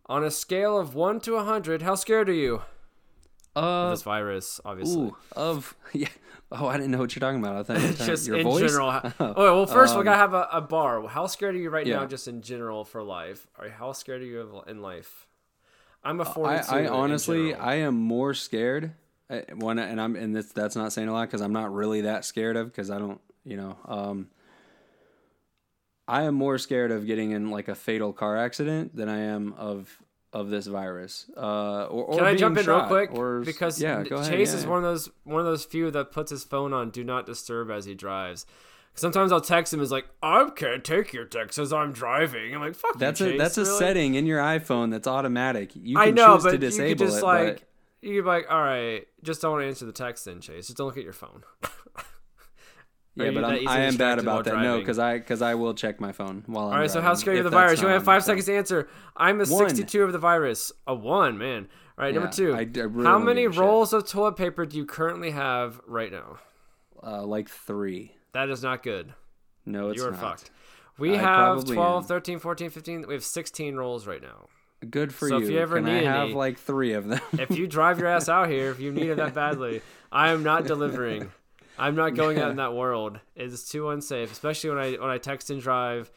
On 0.06 0.24
a 0.24 0.30
scale 0.30 0.78
of 0.78 0.94
1 0.94 1.20
to 1.20 1.34
100, 1.34 1.82
how 1.82 1.94
scared 1.94 2.28
are 2.28 2.32
you? 2.32 2.62
Yeah. 3.54 3.62
of 3.62 3.64
Uh, 3.64 3.90
this 3.90 4.02
virus, 4.02 4.60
obviously. 4.64 5.02
ooh, 5.08 5.16
of 5.36 5.76
yeah. 5.92 6.08
Oh, 6.50 6.66
I 6.66 6.76
didn't 6.76 6.90
know 6.90 6.98
what 6.98 7.14
you're 7.14 7.20
talking 7.20 7.38
about. 7.40 7.56
I 7.56 7.62
thought 7.62 7.80
you 7.80 7.88
were 7.88 7.92
just 8.06 8.26
your 8.26 8.36
in 8.38 8.44
voice. 8.44 8.60
general. 8.62 9.12
oh, 9.20 9.34
well, 9.36 9.66
first 9.66 9.94
we 9.94 10.00
Um, 10.00 10.04
gotta 10.04 10.18
have 10.18 10.34
a, 10.34 10.48
a 10.52 10.60
bar. 10.60 11.06
How 11.06 11.26
scared 11.26 11.54
are 11.54 11.58
you 11.58 11.70
right 11.70 11.86
now, 11.86 12.04
just 12.06 12.26
in 12.28 12.42
general 12.42 12.84
for 12.84 13.02
life? 13.02 13.46
Or 13.58 13.68
how 13.68 13.92
scared 13.92 14.22
are 14.22 14.26
you 14.26 14.62
in 14.66 14.80
life? 14.82 15.28
I'm 16.04 16.20
a 16.20 16.24
I, 16.24 16.32
42. 16.32 16.74
I 16.74 16.80
in 16.80 16.86
honestly. 16.88 17.54
I 17.54 17.74
am 17.76 17.94
more 17.94 18.34
scared. 18.34 18.92
uh, 19.30 19.40
One, 19.54 19.78
and 19.78 20.00
I'm, 20.00 20.16
and 20.16 20.34
this, 20.34 20.46
that's 20.46 20.76
not 20.76 20.92
saying 20.92 21.08
a 21.08 21.12
lot 21.12 21.28
because 21.28 21.40
I'm 21.40 21.52
not 21.52 21.72
really 21.72 22.02
that 22.02 22.24
scared 22.24 22.56
of 22.56 22.66
because 22.66 22.90
I 22.90 22.98
don't, 22.98 23.20
you 23.44 23.56
know, 23.56 23.76
um, 23.86 24.28
I 26.08 26.22
am 26.22 26.34
more 26.34 26.58
scared 26.58 26.90
of 26.90 27.06
getting 27.06 27.30
in 27.30 27.50
like 27.50 27.68
a 27.68 27.74
fatal 27.74 28.12
car 28.12 28.36
accident 28.36 28.94
than 28.96 29.08
I 29.08 29.18
am 29.20 29.54
of 29.54 30.02
of 30.32 30.48
this 30.48 30.66
virus. 30.66 31.26
Uh, 31.36 31.84
or, 31.84 32.04
or 32.04 32.16
Can 32.16 32.26
I 32.26 32.34
jump 32.34 32.56
in 32.56 32.66
real 32.66 32.86
quick? 32.86 33.12
Or, 33.12 33.40
because 33.40 33.80
yeah, 33.80 34.02
go 34.02 34.16
ahead, 34.16 34.30
Chase 34.30 34.50
yeah, 34.50 34.56
is 34.56 34.64
yeah. 34.64 34.70
one 34.70 34.78
of 34.78 34.84
those 34.84 35.10
one 35.24 35.40
of 35.40 35.46
those 35.46 35.64
few 35.64 35.90
that 35.90 36.10
puts 36.10 36.30
his 36.30 36.42
phone 36.42 36.72
on 36.72 36.90
do 36.90 37.04
not 37.04 37.26
disturb 37.26 37.70
as 37.70 37.84
he 37.84 37.94
drives. 37.94 38.46
Sometimes 38.94 39.32
I'll 39.32 39.40
text 39.40 39.72
him 39.72 39.80
is 39.80 39.90
like, 39.90 40.06
I 40.22 40.48
can't 40.54 40.84
take 40.84 41.12
your 41.14 41.24
text 41.24 41.58
as 41.58 41.72
I'm 41.72 41.92
driving. 41.92 42.54
I'm 42.54 42.60
like, 42.60 42.74
fuck 42.74 42.98
That's 42.98 43.20
you, 43.20 43.26
a 43.26 43.30
Chase, 43.30 43.38
that's 43.38 43.58
a 43.58 43.64
setting 43.64 44.14
in 44.14 44.26
your 44.26 44.40
iPhone 44.40 44.90
that's 44.90 45.06
automatic. 45.08 45.70
You 45.74 45.96
can 45.96 46.08
I 46.08 46.10
know, 46.10 46.34
choose 46.34 46.42
but 46.44 46.48
to 46.50 46.56
you 46.56 46.60
disable 46.60 46.88
could 46.90 46.98
just 46.98 47.18
it, 47.18 47.24
like 47.24 47.54
but 47.54 47.62
you 48.08 48.16
could 48.16 48.24
be 48.24 48.28
like, 48.28 48.46
all 48.50 48.62
right, 48.62 49.06
just 49.22 49.40
don't 49.40 49.62
answer 49.62 49.86
the 49.86 49.92
text 49.92 50.26
then, 50.26 50.40
Chase. 50.40 50.66
Just 50.66 50.76
don't 50.76 50.86
look 50.88 50.98
at 50.98 51.04
your 51.04 51.12
phone. 51.14 51.42
Yeah, 53.14 53.26
you 53.26 53.32
but 53.32 53.44
I'm, 53.44 53.68
I 53.68 53.80
am 53.80 53.96
bad 53.96 54.18
about 54.18 54.44
that. 54.46 54.56
No, 54.62 54.78
because 54.78 54.98
I 54.98 55.18
because 55.18 55.42
I 55.42 55.54
will 55.54 55.74
check 55.74 56.00
my 56.00 56.12
phone 56.12 56.44
while 56.46 56.68
I'm. 56.68 56.72
All 56.72 56.78
right, 56.78 56.90
so 56.90 57.00
how 57.02 57.08
driving, 57.08 57.20
scared 57.20 57.34
are 57.34 57.36
you 57.36 57.40
if 57.40 57.46
of 57.46 57.52
the 57.52 57.58
virus? 57.58 57.80
You 57.80 57.86
only 57.88 57.94
have 57.96 58.04
five 58.04 58.22
on- 58.22 58.26
seconds 58.26 58.46
to 58.46 58.56
answer. 58.56 58.88
I'm 59.18 59.36
a 59.36 59.44
One. 59.44 59.68
62 59.68 60.02
of 60.02 60.12
the 60.12 60.18
virus. 60.18 60.72
A 60.86 60.94
one, 60.94 61.36
man. 61.36 61.68
All 61.98 62.04
right, 62.06 62.14
Yeah, 62.14 62.20
number 62.20 62.32
two. 62.34 62.54
I 62.54 62.60
I 62.60 62.62
really 62.62 63.04
how 63.04 63.18
many 63.18 63.44
a 63.44 63.52
shit. 63.52 63.60
rolls 63.60 63.92
of 63.92 64.08
toilet 64.08 64.36
paper 64.36 64.64
do 64.64 64.78
you 64.78 64.86
currently 64.86 65.30
have 65.32 65.78
right 65.86 66.10
now? 66.10 66.38
Uh, 67.02 67.22
like 67.26 67.50
three. 67.50 68.14
That 68.32 68.48
is 68.50 68.62
not 68.62 68.82
good. 68.82 69.12
No, 69.66 69.90
it's 69.90 70.00
you 70.00 70.08
are 70.08 70.10
not. 70.12 70.20
fucked. 70.20 70.50
We 70.98 71.14
I 71.14 71.18
have 71.18 71.22
probably 71.36 71.74
12, 71.74 72.04
am. 72.04 72.08
13, 72.08 72.38
14, 72.38 72.70
15. 72.70 73.06
We 73.08 73.14
have 73.14 73.24
16 73.24 73.76
rolls 73.76 74.06
right 74.06 74.22
now. 74.22 74.48
Good 74.90 75.14
for 75.14 75.28
So 75.28 75.38
you. 75.38 75.44
if 75.44 75.50
you 75.50 75.58
ever 75.58 75.76
Can 75.76 75.84
need 75.84 76.06
I 76.06 76.10
have 76.12 76.22
any- 76.24 76.34
like 76.34 76.58
three 76.58 76.92
of 76.94 77.06
them? 77.08 77.20
If 77.38 77.56
you 77.56 77.66
drive 77.66 77.98
your 77.98 78.08
ass 78.08 78.28
out 78.28 78.48
here, 78.48 78.70
if 78.70 78.80
you 78.80 78.90
need 78.92 79.10
it 79.10 79.16
that 79.16 79.34
badly, 79.34 79.80
I 80.10 80.30
am 80.30 80.42
not 80.42 80.64
delivering. 80.66 81.30
I'm 81.78 81.94
not 81.94 82.14
going 82.14 82.38
out 82.38 82.50
in 82.50 82.56
that 82.56 82.74
world. 82.74 83.20
It's 83.36 83.68
too 83.68 83.88
unsafe, 83.90 84.30
especially 84.32 84.70
when 84.70 84.78
I 84.78 84.92
when 84.92 85.08
I 85.10 85.18
text 85.18 85.50
and 85.50 85.60
drive, 85.62 86.10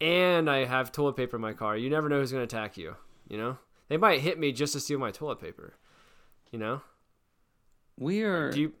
and 0.00 0.48
I 0.48 0.64
have 0.64 0.90
toilet 0.92 1.16
paper 1.16 1.36
in 1.36 1.42
my 1.42 1.52
car. 1.52 1.76
You 1.76 1.90
never 1.90 2.08
know 2.08 2.20
who's 2.20 2.32
going 2.32 2.46
to 2.46 2.56
attack 2.56 2.76
you. 2.78 2.96
You 3.28 3.38
know, 3.38 3.58
they 3.88 3.96
might 3.98 4.20
hit 4.20 4.38
me 4.38 4.52
just 4.52 4.72
to 4.72 4.80
steal 4.80 4.98
my 4.98 5.10
toilet 5.10 5.40
paper. 5.40 5.74
You 6.50 6.58
know, 6.60 6.80
we 7.98 8.22
are. 8.22 8.50
do 8.52 8.60
you? 8.60 8.72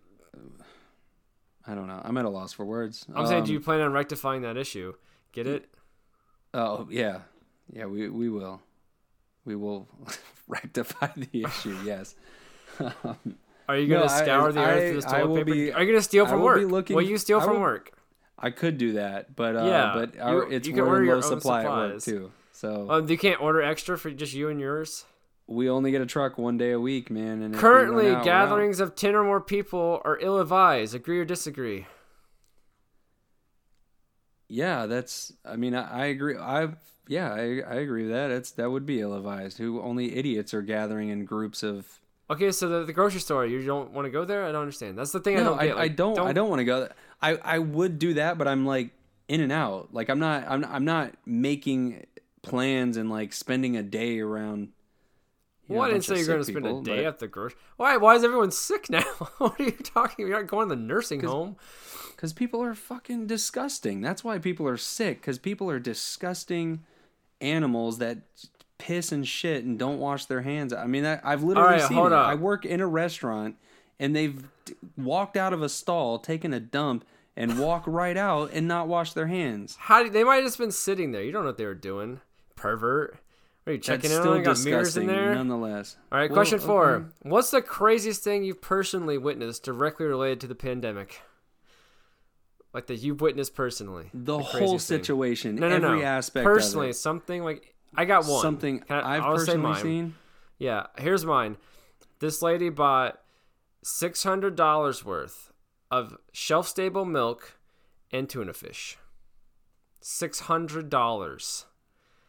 I 1.66 1.74
don't 1.74 1.86
know. 1.88 2.00
I'm 2.04 2.16
at 2.16 2.24
a 2.24 2.28
loss 2.28 2.52
for 2.52 2.64
words. 2.64 3.04
I'm 3.14 3.26
saying, 3.26 3.44
do 3.44 3.50
Um, 3.50 3.54
you 3.54 3.60
plan 3.60 3.80
on 3.80 3.92
rectifying 3.92 4.42
that 4.42 4.56
issue? 4.56 4.94
Get 5.32 5.46
it? 5.46 5.68
Oh 6.54 6.86
yeah, 6.90 7.20
yeah. 7.72 7.86
We 7.86 8.08
we 8.08 8.28
will, 8.30 8.62
we 9.44 9.56
will 9.56 9.88
rectify 10.48 11.08
the 11.16 11.42
issue. 11.44 11.76
Yes. 11.84 12.14
Are 13.68 13.76
you 13.76 13.88
going 13.88 14.06
to 14.06 14.12
I- 14.14 14.22
scour 14.22 14.52
the 14.52 14.60
earth 14.60 15.06
I- 15.06 15.08
I 15.08 15.12
toilet 15.20 15.28
will 15.28 15.36
paper? 15.38 15.52
be- 15.52 15.72
Are 15.72 15.80
you 15.80 15.86
going 15.86 15.98
to 15.98 16.02
steal 16.02 16.26
from 16.26 16.40
work? 16.42 16.62
looking- 16.70 16.94
will 16.96 17.02
you 17.02 17.18
steal 17.18 17.40
I 17.40 17.44
from 17.44 17.54
will- 17.54 17.60
work? 17.62 17.92
I 18.38 18.50
could 18.50 18.76
do 18.78 18.92
that, 18.92 19.34
but 19.34 19.56
uh, 19.56 19.64
Yeah, 19.64 19.92
but 19.94 20.20
our, 20.20 20.34
you- 20.44 20.50
it's 20.50 20.68
you 20.68 20.74
can 20.74 20.84
order 20.84 21.02
your 21.04 21.16
own 21.16 21.22
supply 21.22 21.64
at 21.64 21.68
work 21.70 22.00
supplies. 22.00 22.04
too. 22.04 22.30
So 22.52 22.86
Um, 22.90 23.08
you 23.08 23.18
can't 23.18 23.40
order 23.40 23.60
extra 23.62 23.98
for 23.98 24.10
just 24.10 24.34
you 24.34 24.48
and 24.48 24.60
yours. 24.60 25.04
We 25.46 25.70
only 25.70 25.90
get 25.90 26.00
a 26.00 26.06
truck 26.06 26.38
one 26.38 26.58
day 26.58 26.72
a 26.72 26.80
week, 26.80 27.10
man. 27.10 27.42
And 27.42 27.54
Currently, 27.54 28.10
out, 28.10 28.24
gatherings 28.24 28.80
of 28.80 28.94
10 28.94 29.14
or 29.14 29.24
more 29.24 29.40
people 29.40 30.00
are 30.04 30.18
ill 30.20 30.40
advised. 30.40 30.94
Agree 30.94 31.18
or 31.20 31.24
disagree? 31.24 31.86
Yeah, 34.48 34.86
that's. 34.86 35.32
I 35.44 35.56
mean, 35.56 35.74
I, 35.74 36.02
I 36.02 36.06
agree. 36.06 36.36
I 36.36 36.68
yeah, 37.08 37.32
I, 37.32 37.40
I 37.60 37.74
agree 37.76 38.02
with 38.04 38.12
that. 38.12 38.30
It's 38.30 38.52
that 38.52 38.70
would 38.70 38.86
be 38.86 39.00
ill 39.00 39.14
advised. 39.14 39.58
Who 39.58 39.80
only 39.80 40.16
idiots 40.16 40.54
are 40.54 40.62
gathering 40.62 41.08
in 41.08 41.24
groups 41.24 41.62
of. 41.62 42.00
Okay, 42.28 42.50
so 42.50 42.68
the, 42.68 42.84
the 42.84 42.92
grocery 42.92 43.20
store, 43.20 43.46
you 43.46 43.64
don't 43.64 43.92
want 43.92 44.06
to 44.06 44.10
go 44.10 44.24
there? 44.24 44.44
I 44.44 44.50
don't 44.52 44.62
understand. 44.62 44.98
That's 44.98 45.12
the 45.12 45.20
thing 45.20 45.38
I 45.38 45.44
don't 45.44 45.58
I, 45.60 45.66
get. 45.68 45.76
I 45.76 45.80
Like, 45.80 45.96
don't. 45.96 46.18
I 46.18 46.32
don't 46.32 46.48
want 46.48 46.60
to 46.60 46.64
go. 46.64 46.88
I 47.22 47.36
I 47.36 47.58
would 47.58 47.98
do 47.98 48.14
that, 48.14 48.38
but 48.38 48.48
I'm 48.48 48.66
like 48.66 48.90
in 49.28 49.40
and 49.40 49.52
out. 49.52 49.92
Like 49.92 50.08
I'm 50.08 50.18
not. 50.18 50.44
I'm 50.48 50.64
I'm 50.64 50.84
not 50.84 51.12
making 51.24 52.06
plans 52.42 52.96
and 52.96 53.10
like 53.10 53.32
spending 53.32 53.76
a 53.76 53.82
day 53.82 54.20
around. 54.20 54.68
You 55.68 55.74
know, 55.74 55.80
Well, 55.80 55.88
I 55.88 55.92
didn't 55.92 56.04
say 56.04 56.16
you're 56.18 56.26
going 56.26 56.38
to 56.38 56.44
spend 56.44 56.64
people, 56.64 56.80
a 56.80 56.84
day 56.84 56.96
but- 56.96 57.04
at 57.06 57.18
the 57.18 57.28
grocery. 57.28 57.58
Why? 57.76 57.96
Why 57.96 58.14
is 58.14 58.24
everyone 58.24 58.50
sick 58.50 58.88
now? 58.90 59.02
what 59.38 59.58
are 59.60 59.64
you 59.64 59.70
talking? 59.72 60.26
You're 60.26 60.38
not 60.38 60.46
going 60.48 60.68
to 60.68 60.74
the 60.74 60.80
nursing 60.80 61.22
home. 61.22 61.56
Because 62.10 62.32
people 62.32 62.62
are 62.62 62.74
fucking 62.74 63.26
disgusting. 63.26 64.00
That's 64.00 64.24
why 64.24 64.38
people 64.38 64.66
are 64.68 64.78
sick. 64.78 65.20
Because 65.20 65.38
people 65.38 65.70
are 65.70 65.78
disgusting 65.78 66.84
animals 67.40 67.98
that 67.98 68.18
piss 68.78 69.12
and 69.12 69.26
shit 69.26 69.64
and 69.64 69.78
don't 69.78 69.98
wash 69.98 70.24
their 70.26 70.42
hands. 70.42 70.72
I 70.72 70.86
mean, 70.86 71.04
I, 71.04 71.20
I've 71.22 71.42
literally 71.42 71.74
All 71.74 71.78
right, 71.80 71.88
seen 71.88 71.98
it. 71.98 72.12
up. 72.12 72.26
I 72.26 72.34
work 72.34 72.64
in 72.64 72.80
a 72.80 72.86
restaurant 72.86 73.56
and 73.98 74.14
they've 74.16 74.42
d- 74.64 74.74
walked 74.96 75.36
out 75.36 75.52
of 75.52 75.62
a 75.62 75.68
stall, 75.68 76.18
taken 76.18 76.52
a 76.54 76.60
dump, 76.60 77.04
and 77.36 77.58
walk 77.60 77.84
right 77.86 78.16
out 78.16 78.50
and 78.52 78.66
not 78.66 78.88
wash 78.88 79.12
their 79.12 79.26
hands. 79.26 79.76
How 79.78 80.02
do, 80.02 80.08
they 80.10 80.24
might 80.24 80.36
have 80.36 80.44
just 80.44 80.58
been 80.58 80.72
sitting 80.72 81.12
there. 81.12 81.22
You 81.22 81.32
don't 81.32 81.42
know 81.42 81.48
what 81.50 81.58
they 81.58 81.66
were 81.66 81.74
doing. 81.74 82.20
Pervert. 82.54 83.18
Are 83.66 83.72
you 83.72 83.78
checking 83.78 84.10
That's 84.10 84.14
in 84.14 84.22
still? 84.22 84.40
Got 84.42 84.64
mirrors 84.64 84.96
in 84.96 85.06
there. 85.08 85.34
nonetheless. 85.34 85.96
All 86.12 86.18
right, 86.18 86.30
Well, 86.30 86.36
question 86.36 86.60
four. 86.60 86.90
okay. 86.94 87.06
What's 87.22 87.50
the 87.50 87.60
craziest 87.62 88.22
thing 88.22 88.44
you've 88.44 88.60
personally 88.60 89.18
witnessed 89.18 89.64
directly 89.64 90.06
related 90.06 90.40
to 90.42 90.46
the 90.46 90.54
pandemic? 90.54 91.20
Like 92.72 92.86
that 92.86 92.96
you've 92.96 93.20
witnessed 93.20 93.54
personally. 93.54 94.10
The, 94.14 94.38
whole 94.38 94.44
craziest 94.44 94.88
thing. 94.88 94.98
situation, 94.98 95.56
No, 95.56 95.68
no, 95.68 95.74
every 95.76 96.00
no. 96.00 96.04
aspect 96.04 96.44
Personally, 96.44 96.88
of 96.88 96.90
it. 96.90 96.94
something 96.98 97.42
like 97.42 97.74
I 97.96 98.04
got 98.04 98.26
one. 98.26 98.42
Something 98.42 98.84
I, 98.90 99.18
say 99.18 99.22
personally 99.24 99.80
seen. 99.80 100.14
Yeah, 100.58 100.86
here's 100.98 101.24
mine. 101.24 101.56
This 102.20 102.42
lady 102.42 102.68
bought 102.68 103.20
six 103.82 104.22
hundred 104.22 104.56
dollars 104.56 105.04
worth 105.04 105.50
of 105.90 106.18
shelf 106.32 106.68
stable 106.68 107.04
milk 107.06 107.58
and 108.12 108.28
tuna 108.28 108.52
fish. 108.52 108.98
Six 110.02 110.40
hundred 110.40 110.90
dollars 110.90 111.64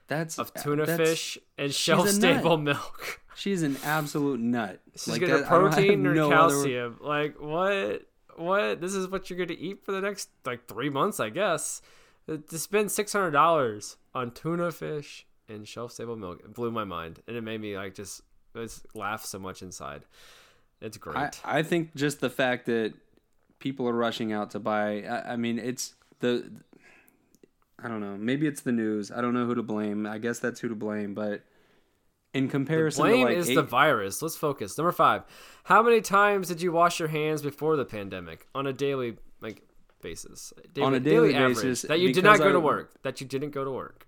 That's 0.07 0.39
of 0.39 0.53
tuna 0.53 0.85
that's- 0.85 1.09
fish 1.09 1.37
and 1.57 1.73
shelf 1.73 2.09
stable 2.09 2.57
milk. 2.57 3.21
She's 3.35 3.61
an 3.61 3.77
absolute 3.83 4.39
nut. 4.39 4.79
She's 4.93 5.07
Like 5.09 5.21
gonna 5.21 5.37
that- 5.39 5.51
I 5.51 5.55
don't 5.55 5.63
have 5.65 5.73
protein 5.73 6.07
or 6.07 6.13
no 6.15 6.31
other- 6.31 6.53
calcium. 6.55 6.97
Like 7.01 7.39
what? 7.39 8.03
What? 8.35 8.81
This 8.81 8.93
is 8.93 9.07
what 9.07 9.29
you're 9.29 9.37
gonna 9.37 9.57
eat 9.59 9.83
for 9.83 9.91
the 9.91 10.01
next 10.01 10.29
like 10.45 10.67
three 10.67 10.89
months, 10.89 11.19
I 11.19 11.29
guess. 11.29 11.81
Uh, 12.29 12.37
To 12.49 12.57
spend 12.59 12.91
six 12.91 13.13
hundred 13.13 13.31
dollars 13.31 13.97
on 14.15 14.31
tuna 14.31 14.71
fish 14.71 15.25
and 15.49 15.67
shelf 15.67 15.91
stable 15.93 16.15
milk 16.15 16.39
it 16.43 16.53
blew 16.53 16.71
my 16.71 16.83
mind, 16.83 17.21
and 17.27 17.35
it 17.37 17.41
made 17.41 17.61
me 17.61 17.75
like 17.77 17.93
just 17.95 18.21
just 18.55 18.85
laugh 18.95 19.23
so 19.23 19.37
much 19.39 19.61
inside. 19.61 20.05
It's 20.81 20.97
great. 20.97 21.17
I, 21.45 21.59
I 21.59 21.63
think 21.63 21.95
just 21.95 22.19
the 22.19 22.29
fact 22.29 22.65
that 22.67 22.93
people 23.59 23.87
are 23.87 23.93
rushing 23.93 24.31
out 24.31 24.51
to 24.51 24.59
buy. 24.59 25.03
I, 25.03 25.33
I 25.33 25.35
mean, 25.35 25.57
it's 25.59 25.95
the. 26.19 26.51
I 27.81 27.87
don't 27.87 28.01
know. 28.01 28.17
Maybe 28.17 28.47
it's 28.47 28.61
the 28.61 28.71
news. 28.71 29.11
I 29.11 29.21
don't 29.21 29.33
know 29.33 29.45
who 29.45 29.55
to 29.55 29.63
blame. 29.63 30.05
I 30.05 30.17
guess 30.17 30.39
that's 30.39 30.59
who 30.59 30.69
to 30.69 30.75
blame. 30.75 31.13
But 31.13 31.43
in 32.33 32.49
comparison 32.49 33.03
Blame 33.03 33.17
to 33.17 33.23
like 33.25 33.37
is 33.37 33.49
eight, 33.49 33.55
the 33.55 33.63
virus. 33.63 34.21
Let's 34.21 34.35
focus. 34.35 34.77
Number 34.77 34.91
five. 34.91 35.23
How 35.63 35.81
many 35.81 36.01
times 36.01 36.47
did 36.47 36.61
you 36.61 36.71
wash 36.71 36.99
your 36.99 37.07
hands 37.07 37.41
before 37.41 37.75
the 37.75 37.85
pandemic 37.85 38.47
on 38.55 38.67
a 38.67 38.73
daily 38.73 39.17
like 39.41 39.63
basis? 40.01 40.53
On 40.81 40.93
a 40.93 40.99
daily 40.99 41.35
average, 41.35 41.57
basis, 41.57 41.81
that 41.83 41.99
you 41.99 42.13
did 42.13 42.23
not 42.23 42.39
go 42.39 42.51
to 42.51 42.59
work. 42.59 43.01
That 43.03 43.21
you 43.21 43.27
didn't 43.27 43.51
go 43.51 43.63
to 43.63 43.71
work. 43.71 44.07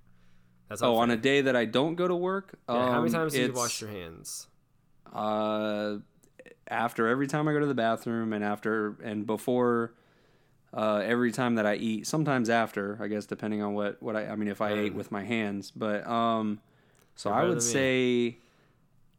That's 0.68 0.82
oh, 0.84 0.98
on 0.98 1.10
a 1.10 1.18
day 1.18 1.42
that 1.42 1.56
I 1.56 1.66
don't 1.66 1.96
go 1.96 2.08
to 2.08 2.16
work. 2.16 2.58
Yeah, 2.70 2.92
how 2.92 3.02
many 3.02 3.14
um, 3.14 3.22
times 3.22 3.34
did 3.34 3.48
you 3.48 3.54
wash 3.54 3.82
your 3.82 3.90
hands? 3.90 4.48
Uh, 5.12 5.98
after 6.68 7.08
every 7.08 7.26
time 7.26 7.48
I 7.48 7.54
go 7.54 7.60
to 7.60 7.66
the 7.66 7.74
bathroom 7.74 8.34
and 8.34 8.44
after 8.44 8.96
and 9.04 9.26
before. 9.26 9.94
Uh, 10.74 11.02
every 11.04 11.32
time 11.32 11.56
that 11.56 11.66
I 11.66 11.76
eat, 11.76 12.06
sometimes 12.06 12.50
after, 12.50 12.98
I 13.02 13.08
guess, 13.08 13.26
depending 13.26 13.62
on 13.64 13.74
what 13.74 14.02
what 14.04 14.16
I. 14.16 14.28
I 14.28 14.36
mean, 14.36 14.50
if 14.50 14.62
I 14.62 14.72
ate 14.74 14.94
Mm. 14.94 14.98
with 14.98 15.12
my 15.12 15.24
hands, 15.24 15.72
but 15.72 16.06
um, 16.08 16.60
so 17.16 17.30
You're 17.30 17.40
I 17.40 17.44
would 17.46 17.62
say, 17.64 18.38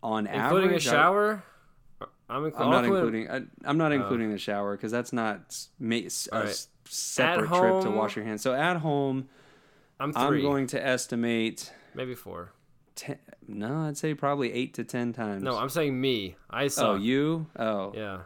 on 0.02 0.26
Including 0.28 0.68
average, 0.70 0.86
a 0.86 0.90
I- 0.90 0.92
shower? 0.92 1.42
I'm, 2.28 2.44
inclu- 2.48 2.60
I'm 2.60 2.70
not 2.70 2.84
including. 2.84 3.28
I, 3.28 3.40
I'm 3.64 3.76
not 3.78 3.90
including 3.92 4.30
the 4.30 4.38
shower 4.38 4.76
because 4.76 4.92
that's 4.92 5.12
not 5.12 5.40
s- 5.48 5.70
ma- 5.80 5.96
s- 5.96 6.28
a 6.30 6.34
Alright. 6.36 6.50
s- 6.50 6.68
separate 6.84 7.48
trip 7.48 7.82
to 7.82 7.90
wash 7.90 8.14
your 8.14 8.24
hands. 8.24 8.40
So 8.42 8.54
at 8.54 8.76
home, 8.76 9.28
I'm 9.98 10.12
three. 10.12 10.22
I'm 10.38 10.40
going 10.42 10.68
to 10.68 10.86
estimate. 10.86 11.72
maybe 11.94 12.14
four. 12.14 12.52
Ten, 12.94 13.18
no, 13.48 13.78
I'd 13.88 13.96
say 13.96 14.14
probably 14.14 14.52
eight 14.52 14.74
to 14.74 14.84
ten 14.84 15.12
times. 15.12 15.42
No, 15.42 15.58
I'm 15.58 15.68
saying 15.68 16.00
me. 16.00 16.36
I 16.48 16.68
saw. 16.68 16.92
oh, 16.92 16.94
you? 16.94 17.46
Oh, 17.58 17.92
Yeah. 17.96 18.18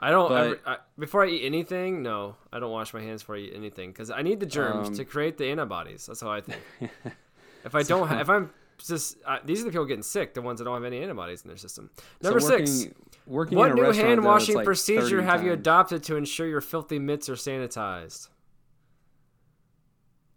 I 0.00 0.10
don't 0.10 0.28
But- 0.28 0.46
ever, 0.46 0.60
I, 0.66 0.76
before 0.98 1.24
I 1.24 1.28
eat 1.28 1.44
anything. 1.44 2.02
No, 2.02 2.36
I 2.52 2.60
don't 2.60 2.70
wash 2.70 2.94
my 2.94 3.00
hands 3.02 3.22
before 3.22 3.36
I 3.36 3.40
eat 3.40 3.52
anything 3.54 3.90
because 3.90 4.10
I 4.10 4.22
need 4.22 4.38
the 4.40 4.46
germs 4.46 4.88
Um, 4.88 4.94
to 4.94 5.04
create 5.04 5.38
the 5.38 5.46
antibodies. 5.46 6.06
That's 6.06 6.20
how 6.20 6.30
I 6.30 6.40
think. 6.40 6.60
if 7.64 7.74
I 7.74 7.82
don't, 7.82 8.06
ha- 8.08 8.20
if 8.20 8.30
I'm 8.30 8.50
just 8.78 9.16
uh, 9.26 9.38
these 9.44 9.60
are 9.60 9.64
the 9.64 9.70
people 9.70 9.86
getting 9.86 10.04
sick, 10.04 10.34
the 10.34 10.42
ones 10.42 10.58
that 10.60 10.66
don't 10.66 10.74
have 10.74 10.84
any 10.84 11.02
antibodies 11.02 11.42
in 11.42 11.48
their 11.48 11.56
system. 11.56 11.90
So 12.22 12.30
Number 12.30 12.44
working, 12.44 12.66
six. 12.66 12.94
Working 13.26 13.58
What 13.58 13.72
in 13.72 13.78
a 13.78 13.82
new 13.82 13.92
hand 13.92 14.24
washing 14.24 14.54
like 14.54 14.64
procedure 14.64 15.16
30 15.20 15.24
have 15.24 15.44
you 15.44 15.52
adopted 15.52 16.02
to 16.04 16.16
ensure 16.16 16.46
your 16.46 16.60
filthy 16.60 16.98
mitts 17.00 17.28
are 17.28 17.34
sanitized? 17.34 18.28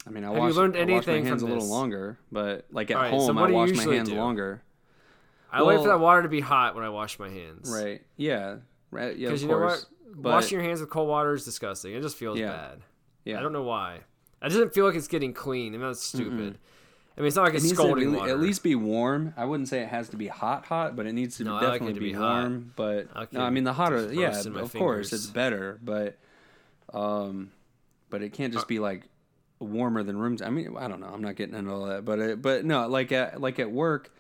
I 0.06 0.10
mean, 0.10 0.24
I 0.24 0.28
Have 0.30 0.36
you 0.38 0.42
wash, 0.42 0.54
learned 0.56 0.76
I 0.76 0.84
wash 0.86 1.06
my 1.08 1.14
hands 1.20 1.44
a 1.44 1.46
little 1.46 1.68
longer, 1.68 2.18
but 2.32 2.66
like 2.72 2.90
at 2.90 2.98
Alright, 2.98 3.12
so 3.12 3.18
home, 3.28 3.36
what 3.36 3.50
I 3.50 3.54
wash 3.54 3.72
my 3.74 3.84
hands 3.94 4.10
do? 4.10 4.16
longer. 4.16 4.64
I 5.52 5.62
wait 5.64 5.78
for 5.82 5.90
that 5.90 6.00
water 6.00 6.24
to 6.24 6.30
be 6.30 6.40
hot 6.40 6.74
when 6.76 6.84
I 6.84 6.90
wash 6.90 7.20
my 7.20 7.30
hands. 7.30 7.70
Right? 7.72 8.02
Yeah. 8.18 8.58
Right. 8.92 9.16
Yeah. 9.18 9.28
Of 9.28 9.32
Because 9.32 9.44
you 9.44 9.50
know 9.50 9.60
what? 9.60 9.86
But, 10.14 10.30
Washing 10.34 10.58
your 10.60 10.68
hands 10.68 10.82
with 10.82 10.90
cold 10.90 11.08
water 11.08 11.34
is 11.34 11.46
disgusting. 11.46 11.94
It 11.94 12.02
just 12.02 12.18
feels 12.18 12.38
Yeah. 12.38 12.52
bad. 12.52 12.82
Yeah. 13.24 13.40
I 13.40 13.42
don't 13.42 13.54
know 13.54 13.64
why. 13.64 13.96
It 14.44 14.50
doesn't 14.50 14.74
feel 14.74 14.86
like 14.86 14.96
it's 14.96 15.08
getting 15.08 15.34
clean. 15.34 15.74
I 15.74 15.78
mean, 15.78 15.88
that's 15.88 16.02
stupid. 16.04 16.58
I 17.18 17.22
mean, 17.22 17.28
it's 17.28 17.36
not 17.36 17.44
like 17.44 17.54
It 17.54 17.58
it's 17.58 17.66
needs 17.66 17.78
to 17.78 17.84
scalding 17.84 18.14
at 18.14 18.20
water. 18.20 18.32
at 18.32 18.40
least 18.40 18.64
be 18.64 18.74
warm. 18.76 19.34
I 19.38 19.46
wouldn't 19.46 19.70
say 19.70 19.82
it 19.82 19.90
has 19.90 20.10
to 20.10 20.18
be 20.18 20.28
hot, 20.28 20.66
hot, 20.66 20.96
but 20.96 21.06
it 21.06 21.14
needs 21.14 21.38
to 21.38 21.44
No, 21.44 21.56
I 21.56 21.60
be 21.60 21.66
like 21.68 21.76
it 21.76 21.80
definitely 21.80 21.94
to 21.94 22.00
be, 22.00 22.06
be 22.08 22.14
hot. 22.14 22.40
warm. 22.42 22.74
But 22.76 23.08
I 23.16 23.28
no, 23.32 23.42
I 23.42 23.50
mean 23.52 23.64
the 23.64 23.74
hotter, 23.74 24.12
yeah, 24.12 24.38
of 24.56 24.74
course, 24.74 25.14
it's 25.14 25.28
better. 25.28 25.80
But, 25.84 26.18
um, 26.94 27.52
but 28.10 28.22
it 28.22 28.34
can't 28.34 28.52
just 28.54 28.68
be 28.68 28.80
like 28.80 29.08
warmer 29.60 30.04
than 30.04 30.18
room. 30.18 30.38
I 30.44 30.50
mean, 30.50 30.76
I 30.78 30.88
don't 30.88 31.00
know. 31.00 31.08
I'm 31.14 31.22
not 31.22 31.36
getting 31.36 31.56
into 31.56 31.72
all 31.72 31.86
that, 31.86 32.04
but 32.06 32.20
it, 32.20 32.42
but 32.42 32.66
no, 32.66 32.88
like 32.88 33.12
at 33.12 33.40
like 33.40 33.60
at 33.60 33.72
work, 33.72 34.12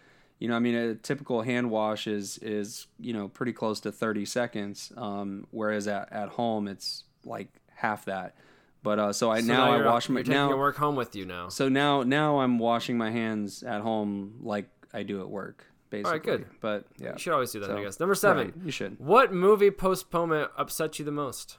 you 0.41 0.47
know, 0.47 0.55
I 0.55 0.59
mean, 0.59 0.73
a 0.75 0.95
typical 0.95 1.43
hand 1.43 1.69
wash 1.69 2.07
is 2.07 2.37
is 2.39 2.87
you 2.99 3.13
know 3.13 3.27
pretty 3.27 3.53
close 3.53 3.79
to 3.81 3.91
30 3.91 4.25
seconds, 4.25 4.91
um, 4.97 5.45
whereas 5.51 5.87
at 5.87 6.11
at 6.11 6.29
home 6.29 6.67
it's 6.67 7.03
like 7.23 7.47
half 7.75 8.05
that. 8.05 8.35
But 8.83 8.97
uh, 8.97 9.13
so 9.13 9.29
I 9.29 9.41
So 9.41 9.45
now, 9.45 9.71
I 9.71 9.85
wash 9.85 10.09
my 10.09 10.23
now 10.23 10.57
work 10.57 10.75
home 10.77 10.95
with 10.95 11.15
you 11.15 11.25
now. 11.25 11.49
so 11.49 11.69
now 11.69 12.01
now 12.01 12.39
I'm 12.39 12.57
washing 12.57 12.97
my 12.97 13.11
hands 13.11 13.61
at 13.61 13.81
home 13.81 14.37
like 14.41 14.67
I 14.91 15.03
do 15.03 15.21
at 15.21 15.29
work, 15.29 15.63
basically. 15.91 16.19
good. 16.21 16.45
But 16.59 16.85
yeah. 16.97 17.13
You 17.13 17.19
should 17.19 17.33
always 17.33 17.51
do 17.51 17.59
that, 17.59 17.69
I 17.69 17.83
guess. 17.83 17.99
Number 17.99 18.15
seven. 18.15 18.47
Right, 18.47 18.53
you 18.65 18.71
should. 18.71 18.99
What 18.99 19.31
movie 19.31 19.69
postponement 19.69 20.49
upset 20.57 20.97
you 20.97 21.05
the 21.05 21.11
most? 21.11 21.57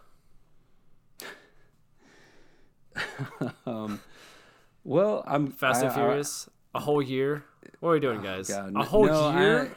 Um 3.67 4.01
well, 4.85 5.23
I'm 5.29 5.47
Fast 5.53 5.83
I- 5.83 5.87
and 5.87 5.93
I- 5.93 5.95
Furious? 5.95 6.51
a 6.75 6.81
whole 6.81 7.01
year? 7.03 7.45
What 7.83 7.89
are 7.89 7.93
we 7.95 8.01
doing, 8.01 8.23
guys? 8.23 8.49
Oh, 8.49 8.71
God, 8.71 8.77
a 8.81 8.85
whole 8.85 9.07
no, 9.07 9.37
year? 9.41 9.73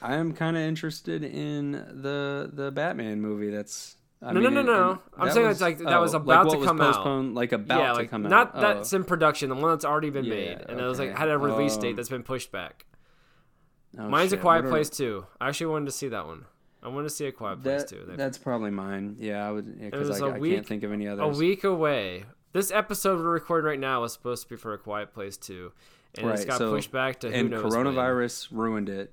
I, 0.00 0.14
I 0.14 0.16
am 0.16 0.32
kind 0.32 0.56
of 0.56 0.62
interested 0.62 1.22
in 1.22 1.72
the 1.72 2.48
the 2.50 2.72
Batman 2.72 3.20
movie 3.20 3.50
that's 3.50 3.96
I 4.22 4.32
No, 4.32 4.40
mean, 4.40 4.54
no, 4.54 4.62
no, 4.62 4.62
it- 4.62 4.64
no. 4.64 4.98
I'm 5.18 5.30
saying 5.30 5.50
it's 5.50 5.60
like- 5.60 5.76
that 5.80 6.00
was 6.00 6.14
oh, 6.14 6.20
about 6.20 6.46
like 6.46 6.58
to 6.58 6.64
come 6.64 6.78
was 6.78 6.96
out. 6.96 7.34
like 7.34 7.52
about 7.52 7.80
yeah, 7.80 7.88
to 7.88 7.92
like 7.98 8.08
come 8.10 8.22
not 8.22 8.32
out. 8.32 8.54
Not 8.54 8.60
that's 8.76 8.94
oh. 8.94 8.96
in 8.96 9.04
production, 9.04 9.50
the 9.50 9.56
one 9.56 9.72
that's 9.72 9.84
already 9.84 10.08
been 10.08 10.24
Yeah, 10.24 10.34
made, 10.34 10.64
and 10.70 10.80
it 10.80 10.84
was 10.84 10.98
like 10.98 11.10
okay. 11.10 11.18
had 11.18 11.28
a 11.28 11.36
release 11.36 11.76
date 11.76 11.90
Um, 11.90 11.96
that's 11.96 12.08
been 12.08 12.22
pushed 12.22 12.50
back. 12.50 12.86
Oh, 13.98 14.08
Mine's 14.08 14.30
shit, 14.30 14.38
a 14.38 14.42
Quiet 14.42 14.64
what 14.64 14.68
are- 14.68 14.70
Place 14.70 14.88
too. 14.88 15.26
I 15.38 15.48
actually 15.48 15.66
wanted 15.66 15.84
to 15.84 15.92
see 15.92 16.08
that 16.08 16.26
one. 16.26 16.46
I 16.82 16.88
wanted 16.88 17.10
to 17.10 17.14
see 17.14 17.26
a 17.26 17.32
Quiet 17.32 17.62
Place 17.62 17.82
That, 17.82 17.88
too. 17.90 18.04
That's 18.16 18.38
probably 18.38 18.70
mine. 18.70 19.16
Yeah, 19.18 19.46
I 19.46 19.50
would 19.50 19.78
because 19.78 20.08
was 20.08 20.22
I, 20.22 20.38
week- 20.38 20.52
I 20.52 20.54
can't 20.56 20.66
think 20.66 20.82
of 20.82 20.92
any 20.92 21.06
other 21.06 21.20
stuff. 21.22 21.34
a 21.36 21.38
week 21.38 21.62
away. 21.64 22.24
This 22.54 22.70
episode 22.70 23.18
we're 23.18 23.30
recording 23.32 23.66
right 23.68 23.78
now 23.78 24.00
was 24.00 24.14
supposed 24.14 24.44
to 24.44 24.48
be 24.48 24.56
for 24.56 24.72
a 24.72 24.78
Quiet 24.78 25.12
Place 25.12 25.36
too, 25.36 25.72
and 26.18 26.30
it's 26.30 26.40
Right, 26.40 26.48
got 26.48 26.58
so- 26.58 26.70
pushed 26.72 26.90
back 26.92 27.20
to 27.20 27.30
who 27.30 27.34
and 27.34 27.50
knows 27.50 27.62
when. 27.62 27.72
coronavirus 27.86 28.48
ruined 28.52 28.88
it. 28.88 29.12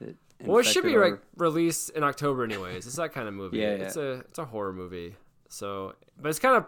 It 0.00 0.16
Well, 0.46 0.58
it 0.58 0.64
should 0.66 0.84
be 0.84 0.94
infected 0.94 1.12
like 1.12 1.20
released 1.36 1.90
in 1.90 2.02
October 2.02 2.44
anyways. 2.44 2.86
It's 2.86 2.96
that 2.96 3.12
kind 3.12 3.28
of 3.28 3.34
movie. 3.34 3.58
Yeah, 3.60 3.68
It's 3.72 3.96
a 3.96 4.10
it's 4.28 4.38
a 4.38 4.44
horror 4.46 4.72
movie. 4.72 5.16
So, 5.48 5.94
but 6.20 6.28
it's 6.30 6.38
kind 6.38 6.56
of 6.56 6.64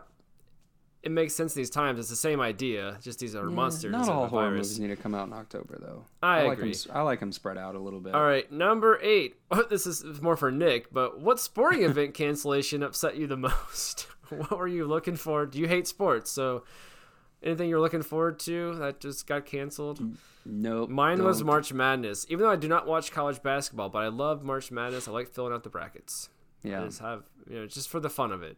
it 1.03 1.11
makes 1.11 1.35
sense 1.35 1.53
these 1.53 1.69
times. 1.71 1.99
It's 1.99 2.11
the 2.11 2.15
same 2.17 2.41
idea, 2.41 2.97
just 3.03 3.19
these 3.19 3.35
are 3.35 3.49
Yeah, 3.49 3.55
monsters. 3.55 3.91
Not 3.91 4.09
all 4.09 4.29
horror 4.29 4.53
movies 4.53 4.79
need 4.79 4.87
to 4.89 4.95
come 4.97 5.17
out 5.17 5.27
in 5.27 5.33
October, 5.33 5.77
though. 5.81 6.05
I 6.23 6.43
like 6.45 6.59
agree. 6.59 6.67
Them, 6.67 6.71
s- 6.75 6.87
I 6.93 7.01
like 7.03 7.19
them 7.19 7.33
spread 7.33 7.59
out 7.59 7.75
a 7.75 7.79
little 7.81 7.99
bit. 7.99 8.15
All 8.15 8.23
right, 8.23 8.51
number 8.53 9.01
eight. 9.03 9.35
Oh, 9.51 9.65
this 9.69 9.85
is 9.87 10.05
more 10.23 10.37
for 10.37 10.53
Nick, 10.53 10.93
but 10.93 11.19
what 11.21 11.41
sporting 11.41 11.83
event 11.91 12.15
cancellation 12.15 12.83
upset 12.85 13.17
you 13.17 13.27
the 13.27 13.37
most? 13.37 14.07
what 14.29 14.57
were 14.57 14.69
you 14.69 14.85
looking 14.87 15.17
for? 15.17 15.45
Do 15.45 15.59
you 15.59 15.67
hate 15.67 15.87
sports? 15.89 16.31
So, 16.31 16.63
anything 17.43 17.69
you're 17.69 17.81
looking 17.81 18.03
forward 18.03 18.39
to 18.41 18.75
that 18.77 19.01
just 19.01 19.27
got 19.27 19.47
canceled? 19.47 20.01
Nope. 20.45 20.91
Mine 20.91 21.23
was. 21.23 21.45
March 21.45 21.73
Madness. 21.73 22.27
Even 22.29 22.45
though 22.45 22.51
I 22.51 22.57
do 22.57 22.69
not 22.69 22.87
watch 22.87 23.13
college 23.13 23.43
basketball, 23.43 23.89
but 23.89 24.01
I 24.01 24.09
love 24.09 24.43
March 24.43 24.71
Madness. 24.71 25.07
I 25.07 25.13
like 25.13 25.29
filling 25.29 25.53
out 25.53 25.63
the 25.63 25.71
brackets. 25.71 26.29
I 26.65 26.69
Yeah. 26.69 26.85
just 26.85 27.01
have 27.01 27.25
you 27.49 27.61
know 27.61 27.67
just 27.67 27.89
for 27.89 28.01
the 28.01 28.11
fun 28.11 28.33
of 28.33 28.43
it, 28.43 28.57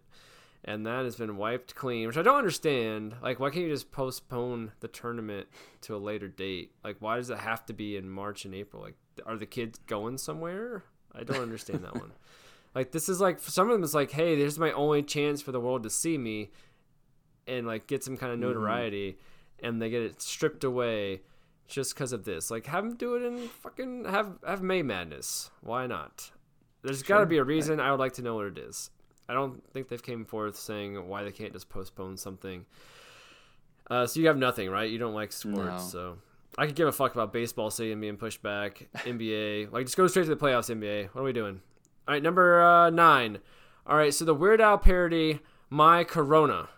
and 0.64 0.86
that 0.86 1.04
has 1.04 1.16
been 1.16 1.36
wiped 1.36 1.74
clean, 1.74 2.06
which 2.06 2.16
I 2.16 2.22
don't 2.22 2.36
understand. 2.38 3.16
Like, 3.22 3.38
why 3.40 3.50
can't 3.50 3.64
you 3.66 3.70
just 3.70 3.90
postpone 3.90 4.72
the 4.80 4.88
tournament 4.88 5.48
to 5.82 5.94
a 5.94 5.98
later 5.98 6.28
date? 6.28 6.72
Like, 6.82 6.96
why 7.00 7.16
does 7.16 7.30
it 7.30 7.38
have 7.38 7.64
to 7.66 7.72
be 7.72 7.96
in 7.96 8.08
March 8.08 8.44
and 8.44 8.54
April? 8.54 8.82
Like, 8.82 8.96
are 9.26 9.36
the 9.36 9.46
kids 9.46 9.78
going 9.86 10.18
somewhere? 10.18 10.84
I 11.14 11.22
don't 11.22 11.40
understand 11.42 11.84
that 11.84 11.94
one. 11.94 12.12
Like, 12.74 12.90
this 12.90 13.08
is 13.08 13.20
like 13.20 13.38
for 13.38 13.52
some 13.52 13.68
of 13.68 13.72
them, 13.72 13.84
is 13.84 13.94
like, 13.94 14.10
hey, 14.10 14.34
this 14.34 14.54
is 14.54 14.58
my 14.58 14.72
only 14.72 15.04
chance 15.04 15.40
for 15.40 15.52
the 15.52 15.60
world 15.60 15.84
to 15.84 15.90
see 15.90 16.18
me, 16.18 16.50
and 17.46 17.66
like 17.66 17.86
get 17.86 18.02
some 18.04 18.16
kind 18.16 18.32
of 18.32 18.38
notoriety, 18.38 19.18
and 19.62 19.80
they 19.80 19.90
get 19.90 20.02
it 20.02 20.20
stripped 20.22 20.64
away 20.64 21.22
just 21.66 21.94
because 21.94 22.12
of 22.12 22.24
this. 22.24 22.50
Like, 22.50 22.66
have 22.66 22.84
them 22.84 22.96
do 22.96 23.14
it 23.16 23.22
in 23.22 23.48
fucking 23.48 24.04
have 24.06 24.38
have 24.46 24.62
May 24.62 24.82
Madness. 24.82 25.50
Why 25.60 25.86
not? 25.86 26.30
There's 26.82 27.02
got 27.02 27.20
to 27.20 27.26
be 27.26 27.38
a 27.38 27.44
reason. 27.44 27.80
I 27.80 27.90
would 27.90 28.00
like 28.00 28.12
to 28.14 28.22
know 28.22 28.34
what 28.34 28.46
it 28.46 28.58
is. 28.58 28.90
I 29.28 29.32
don't 29.32 29.62
think 29.72 29.88
they've 29.88 30.02
came 30.02 30.26
forth 30.26 30.56
saying 30.56 31.08
why 31.08 31.24
they 31.24 31.32
can't 31.32 31.52
just 31.54 31.70
postpone 31.70 32.18
something. 32.18 32.66
Uh, 33.90 34.06
so 34.06 34.20
you 34.20 34.26
have 34.26 34.36
nothing, 34.36 34.68
right? 34.70 34.90
You 34.90 34.98
don't 34.98 35.14
like 35.14 35.32
sports, 35.32 35.66
No. 35.66 35.78
so 35.78 36.18
I 36.58 36.66
could 36.66 36.74
give 36.74 36.88
a 36.88 36.92
fuck 36.92 37.14
about 37.14 37.32
baseball 37.32 37.70
season 37.70 38.00
being 38.00 38.16
pushed 38.18 38.42
back, 38.42 38.86
NBA. 38.96 39.72
Like, 39.72 39.86
just 39.86 39.96
go 39.96 40.06
straight 40.08 40.24
to 40.24 40.28
the 40.34 40.36
playoffs, 40.36 40.68
NBA. 40.74 41.08
What 41.14 41.22
are 41.22 41.24
we 41.24 41.32
doing? 41.32 41.60
All 42.06 42.12
right, 42.14 42.22
number 42.22 42.62
uh, 42.62 42.90
nine. 42.90 43.38
All 43.86 43.96
right, 43.96 44.12
so 44.12 44.24
the 44.26 44.34
Weird 44.34 44.60
Al 44.60 44.76
parody, 44.78 45.40
My 45.70 46.04
Corona. 46.04 46.68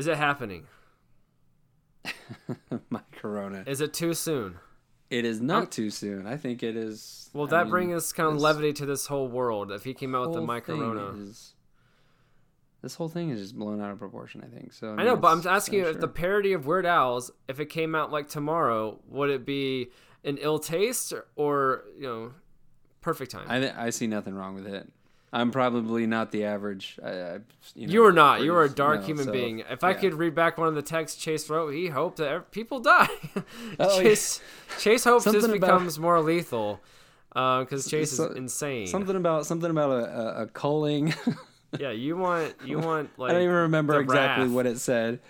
Is 0.00 0.06
it 0.06 0.16
happening? 0.16 0.66
My 2.88 3.02
Corona. 3.12 3.64
Is 3.66 3.82
it 3.82 3.92
too 3.92 4.14
soon? 4.14 4.56
It 5.10 5.26
is 5.26 5.42
not 5.42 5.70
too 5.70 5.90
soon. 5.90 6.26
I 6.26 6.38
think 6.38 6.62
it 6.62 6.74
is. 6.74 7.28
Will 7.34 7.44
I 7.44 7.50
that 7.50 7.64
mean, 7.64 7.70
bring 7.70 7.94
us 7.94 8.10
kind 8.10 8.30
of 8.34 8.40
levity 8.40 8.72
to 8.72 8.86
this 8.86 9.06
whole 9.08 9.28
world 9.28 9.70
if 9.70 9.84
he 9.84 9.92
came 9.92 10.14
out 10.14 10.28
with 10.28 10.36
the 10.36 10.40
My 10.40 10.60
Corona? 10.60 11.12
is- 11.20 11.52
this 12.80 12.94
whole 12.94 13.10
thing 13.10 13.28
is 13.28 13.40
just 13.42 13.54
blown 13.58 13.78
out 13.82 13.90
of 13.90 13.98
proportion. 13.98 14.42
I 14.42 14.48
think 14.48 14.72
so. 14.72 14.92
I 14.92 14.96
mean, 14.96 15.04
know, 15.04 15.16
but 15.16 15.32
I'm 15.32 15.46
asking 15.46 15.80
you 15.80 15.84
I'm 15.86 15.96
if 15.96 16.00
the 16.00 16.08
parody 16.08 16.54
of 16.54 16.64
Weird 16.64 16.86
Al's, 16.86 17.30
if 17.46 17.60
it 17.60 17.66
came 17.66 17.94
out 17.94 18.10
like 18.10 18.28
tomorrow, 18.28 18.98
would 19.06 19.28
it 19.28 19.44
be 19.44 19.90
an 20.24 20.38
ill 20.40 20.58
taste 20.58 21.12
or, 21.12 21.26
or 21.36 21.84
you 21.94 22.04
know, 22.06 22.32
perfect 23.02 23.32
time? 23.32 23.44
I 23.50 23.86
I 23.88 23.90
see 23.90 24.06
nothing 24.06 24.32
wrong 24.32 24.54
with 24.54 24.66
it. 24.66 24.90
I'm 25.32 25.52
probably 25.52 26.06
not 26.06 26.32
the 26.32 26.44
average. 26.44 26.98
I, 27.02 27.08
I, 27.08 27.38
you, 27.74 27.86
know, 27.86 27.92
you 27.92 28.04
are 28.04 28.12
not. 28.12 28.40
You 28.42 28.54
are 28.56 28.64
a 28.64 28.68
dark 28.68 29.00
no, 29.00 29.06
human 29.06 29.26
so, 29.26 29.32
being. 29.32 29.60
If 29.70 29.84
I 29.84 29.94
could 29.94 30.14
read 30.14 30.34
back 30.34 30.58
one 30.58 30.66
of 30.66 30.74
the 30.74 30.82
texts 30.82 31.22
Chase 31.22 31.48
wrote, 31.48 31.70
he 31.70 31.86
hoped 31.86 32.16
that 32.18 32.50
people 32.50 32.80
die. 32.80 33.08
Oh, 33.78 33.96
yeah. 33.96 34.02
Chase, 34.02 34.40
Chase 34.80 35.04
hopes 35.04 35.24
this 35.24 35.34
Something 35.34 35.56
about- 35.58 35.66
becomes 35.78 35.98
more 35.98 36.20
lethal 36.20 36.80
uh, 37.36 37.60
because 37.60 37.88
Chase 37.88 38.16
so- 38.16 38.30
is 38.30 38.36
insane. 38.36 38.88
something 38.88 39.14
about 39.16 39.46
something 39.46 39.70
about 39.70 39.90
a, 39.90 40.04
a, 40.04 40.42
a 40.42 40.46
culling. 40.48 41.14
Yeah, 41.78 41.92
you 41.92 42.16
want 42.16 42.52
you 42.64 42.80
want 42.80 43.16
like 43.16 43.30
I 43.30 43.34
don't 43.34 43.42
even 43.42 43.54
remember 43.54 44.00
exactly 44.00 44.46
wrath. 44.46 44.52
what 44.52 44.66
it 44.66 44.80
said. 44.80 45.20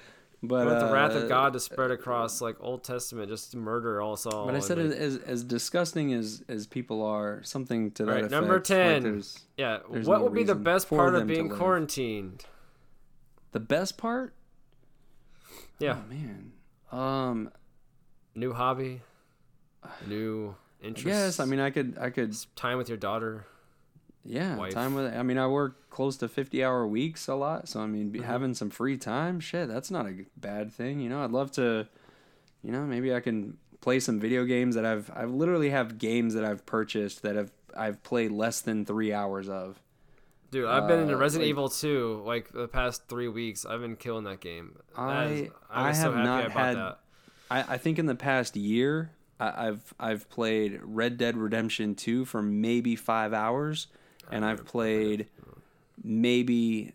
But 0.42 0.66
want 0.66 0.81
the 0.81 0.92
wrath 0.92 1.12
uh, 1.12 1.18
of 1.20 1.29
God 1.29 1.53
to 1.53 1.61
spread 1.61 1.90
across 1.90 2.40
like 2.40 2.57
Old 2.61 2.83
Testament, 2.83 3.29
just 3.29 3.50
to 3.50 3.59
murder 3.59 4.00
all 4.00 4.16
Saul. 4.16 4.46
But 4.46 4.55
I 4.55 4.61
said 4.61 4.79
like- 4.79 4.96
as 4.96 5.16
as 5.18 5.44
disgusting 5.44 6.14
as 6.14 6.42
as 6.48 6.66
people 6.66 7.03
are, 7.05 7.42
something 7.42 7.90
to 7.92 8.05
that 8.05 8.09
Alright, 8.11 8.24
effect. 8.24 8.33
number 8.40 8.55
like 8.55 8.64
10. 8.64 9.03
there's- 9.03 9.40
yeah. 9.59 9.79
there's 9.90 10.07
What 10.07 10.18
no 10.18 10.24
will 10.24 10.31
be 10.31 10.44
the 10.44 10.55
best 10.55 10.88
part 10.88 11.14
of 11.14 11.26
being 11.26 11.48
quarantined? 11.50 12.44
the 13.53 13.61
best 13.61 13.98
part. 13.98 14.33
Yeah, 15.79 15.98
Oh, 15.98 16.09
man. 16.09 16.53
Um. 16.92 17.50
new 18.35 18.53
hobby, 18.53 19.03
new 20.07 20.55
interest. 20.83 21.07
Yes. 21.07 21.40
I 21.40 21.44
mean, 21.44 21.61
I 21.61 21.70
could. 21.70 21.96
I 22.00 22.11
could. 22.11 22.35
time 22.57 22.79
with 22.79 22.88
your 22.88 22.98
daughter. 22.98 23.44
Yeah. 24.25 24.57
Wife. 24.57 24.73
Time 24.75 24.95
with. 24.95 25.15
I 25.15 25.23
mean, 25.23 25.39
I 25.39 25.47
work 25.47 25.89
close 25.91 26.17
to 26.19 26.29
fifty-hour 26.29 26.87
weeks 26.87 27.27
a 27.29 27.35
lot, 27.35 27.69
so 27.69 27.81
I 27.81 27.87
mean, 27.87 28.11
Mm-hmm. 28.13 28.23
having 28.25 28.55
some 28.55 28.71
free 28.71 28.97
time, 28.97 29.41
shit, 29.41 29.69
that's 29.69 29.91
not 29.91 30.07
a 30.07 30.25
bad 30.37 30.73
thing. 30.73 31.01
You 31.01 31.09
know, 31.09 31.23
I'd 31.25 31.31
love 31.33 31.51
to. 31.53 31.87
You 32.63 32.73
know, 32.73 32.83
maybe 32.85 33.15
I 33.15 33.21
can 33.21 33.57
play 33.81 33.99
some 34.01 34.21
video 34.21 34.45
games 34.45 34.75
that 34.75 34.85
I've. 34.85 35.11
I 35.15 35.25
literally 35.25 35.71
have 35.71 35.97
games 35.99 36.35
that 36.35 36.45
I've 36.45 36.67
purchased 36.67 37.23
that 37.23 37.37
have 37.37 37.51
I've 37.77 38.03
played 38.03 38.31
less 38.33 38.61
than 38.61 38.85
three 38.85 39.13
hours 39.13 39.49
of. 39.49 39.81
Dude, 40.51 40.67
I've 40.67 40.87
been 40.89 40.99
into 41.01 41.15
Uh, 41.15 41.19
Resident 41.19 41.47
like- 41.47 41.51
Evil 41.51 41.69
2 41.69 42.23
like 42.27 42.51
the 42.53 42.67
past 42.67 43.09
three 43.09 43.29
weeks. 43.29 43.65
I've 43.65 43.81
been 43.81 43.95
killing 43.97 44.25
that 44.25 44.41
game. 44.41 44.77
I- 44.97 45.25
is- 45.27 45.51
I 45.71 45.89
was 45.89 45.97
so 46.01 46.13
have 46.13 46.25
not 46.25 46.47
I 46.47 46.49
had- 46.51 46.77
that. 46.77 46.99
I, 47.53 47.75
I 47.75 47.79
think 47.79 47.99
in 48.01 48.07
the 48.07 48.15
past 48.17 48.57
year, 48.57 49.13
I, 49.39 49.69
I've 49.69 49.95
I've 49.99 50.29
played 50.29 50.81
Red 50.83 51.17
Dead 51.17 51.37
Redemption 51.37 51.95
Two 51.95 52.25
for 52.27 52.43
maybe 52.43 52.97
five 52.97 53.33
hours, 53.33 53.87
and 54.31 54.45
I've 54.45 54.64
played 54.64 55.27
maybe 56.03 56.93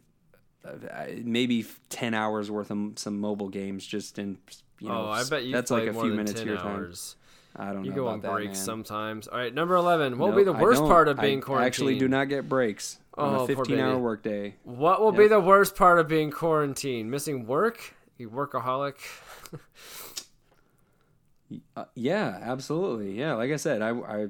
uh, 0.64 0.72
maybe 1.24 1.66
ten 1.90 2.14
hours 2.14 2.50
worth 2.50 2.72
of 2.72 2.94
some 2.96 3.20
mobile 3.20 3.50
games 3.50 3.86
just 3.86 4.18
in 4.20 4.38
you 4.80 4.90
know. 4.90 5.06
oh, 5.06 5.10
I 5.10 5.24
bet 5.24 5.44
you 5.46 5.52
that's 5.54 5.72
like 5.72 5.88
a 5.88 5.94
few 5.94 6.12
minutes 6.12 6.34
10 6.34 6.42
of 6.42 6.48
your 6.48 6.58
time. 6.58 6.68
hours. 6.78 7.16
I 7.58 7.72
don't 7.72 7.86
You 7.86 7.92
know 7.92 7.96
You 7.96 8.02
go 8.02 8.08
on 8.08 8.20
that, 8.22 8.32
breaks 8.34 8.58
man. 8.58 8.66
sometimes. 8.66 9.28
All 9.30 9.38
right, 9.38 9.54
number 9.54 9.76
11. 9.76 10.18
What 10.18 10.32
will 10.32 10.36
be 10.36 10.44
the 10.44 10.52
worst 10.52 10.82
part 10.82 11.08
of 11.08 11.18
I 11.20 11.22
being 11.22 11.40
quarantined? 11.40 11.68
Actually, 11.68 12.00
do 12.00 12.10
not 12.10 12.28
get 12.28 12.50
breaks 12.50 13.00
on 13.18 13.34
Oh, 13.34 13.44
a 13.46 13.48
poor 13.48 13.64
15 13.64 13.80
hour 13.80 13.98
workday. 13.98 14.56
What 14.64 15.00
will 15.02 15.14
be 15.14 15.30
the 15.30 15.40
worst 15.40 15.76
part 15.78 15.98
of 15.98 16.10
being 16.10 16.32
quarantined? 16.32 17.10
Missing 17.10 17.48
work? 17.48 17.94
You 18.18 18.30
workaholic? 18.30 18.96
Uh, 21.78 21.86
yeah, 21.94 22.40
absolutely. 22.42 23.18
Yeah, 23.18 23.36
like 23.36 23.52
I 23.52 23.56
said, 23.58 23.82
I, 23.82 23.90
I 23.92 24.28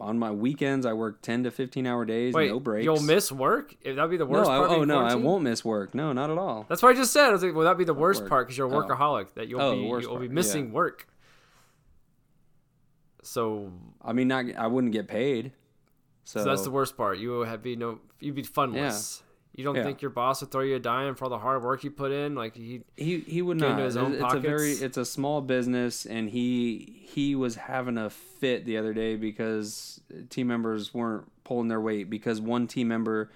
on 0.00 0.18
my 0.18 0.30
weekends 0.30 0.84
I 0.86 0.92
work 0.92 1.22
10 1.22 1.44
to 1.44 1.50
15 1.50 1.86
hour 1.86 2.04
days, 2.04 2.34
Wait, 2.34 2.48
no 2.50 2.60
breaks. 2.60 2.84
you'll 2.84 3.00
miss 3.02 3.32
work? 3.32 3.74
If 3.82 3.96
that'd 3.96 4.10
be 4.10 4.16
the 4.16 4.24
No, 4.26 4.30
worst 4.30 4.50
I, 4.50 4.58
part. 4.58 4.70
of 4.70 4.76
oh 4.78 4.84
no, 4.84 4.98
I 5.00 5.14
won't 5.14 5.42
miss 5.44 5.64
work. 5.64 5.94
No, 5.94 6.12
not 6.12 6.30
at 6.30 6.38
all. 6.38 6.66
That's 6.68 6.82
what 6.82 6.90
I 6.90 6.94
just 6.94 7.12
said. 7.12 7.28
I 7.28 7.32
was 7.32 7.42
like, 7.42 7.54
well, 7.54 7.64
that'd 7.64 7.78
be 7.78 7.84
the 7.84 7.94
worst 7.94 8.20
work? 8.22 8.28
part 8.30 8.46
because 8.46 8.58
you're 8.58 8.68
a 8.68 8.70
Oh. 8.76 8.82
workaholic. 8.82 9.34
That 9.34 9.48
you'll 9.48 9.60
Oh, 9.60 9.72
be 9.74 9.80
you'll 10.06 10.18
be 10.18 10.28
missing 10.28 10.66
yeah. 10.66 10.72
work. 10.72 11.06
So, 13.22 13.72
I 14.02 14.12
mean, 14.12 14.28
not 14.28 14.44
I 14.56 14.66
wouldn't 14.66 14.92
get 14.92 15.08
paid. 15.08 15.52
So, 16.24 16.40
so 16.40 16.48
that's 16.48 16.62
the 16.62 16.70
worst 16.70 16.96
part. 16.96 17.18
You 17.18 17.38
would 17.38 17.48
have 17.48 17.62
be 17.62 17.74
no. 17.76 18.00
You'd 18.20 18.34
be 18.34 18.42
funless. 18.42 19.22
You 19.58 19.64
don't 19.64 19.74
Yeah. 19.74 19.82
think 19.82 20.02
your 20.02 20.12
boss 20.12 20.40
would 20.40 20.52
throw 20.52 20.62
you 20.62 20.76
a 20.76 20.78
dime 20.78 21.16
for 21.16 21.24
all 21.24 21.30
the 21.30 21.38
hard 21.40 21.64
work 21.64 21.82
you 21.82 21.90
put 21.90 22.12
in? 22.12 22.36
Like 22.36 22.54
he, 22.54 22.82
he 22.96 23.18
he 23.18 23.42
would 23.42 23.56
not. 23.56 23.72
into 23.72 23.82
his 23.82 23.96
own 23.96 24.12
it's 24.14 24.32
a 24.32 24.38
very 24.38 24.70
it's 24.70 24.96
a 24.96 25.04
small 25.04 25.40
business, 25.40 26.06
and 26.06 26.30
he 26.30 27.02
he 27.02 27.34
was 27.34 27.56
having 27.56 27.98
a 27.98 28.08
fit 28.08 28.64
the 28.66 28.76
other 28.76 28.94
day 28.94 29.16
because 29.16 30.00
team 30.30 30.46
members 30.46 30.94
weren't 30.94 31.26
pulling 31.42 31.66
their 31.66 31.80
weight 31.80 32.08
because 32.08 32.40
one 32.40 32.68
team 32.68 32.86
member 32.86 33.32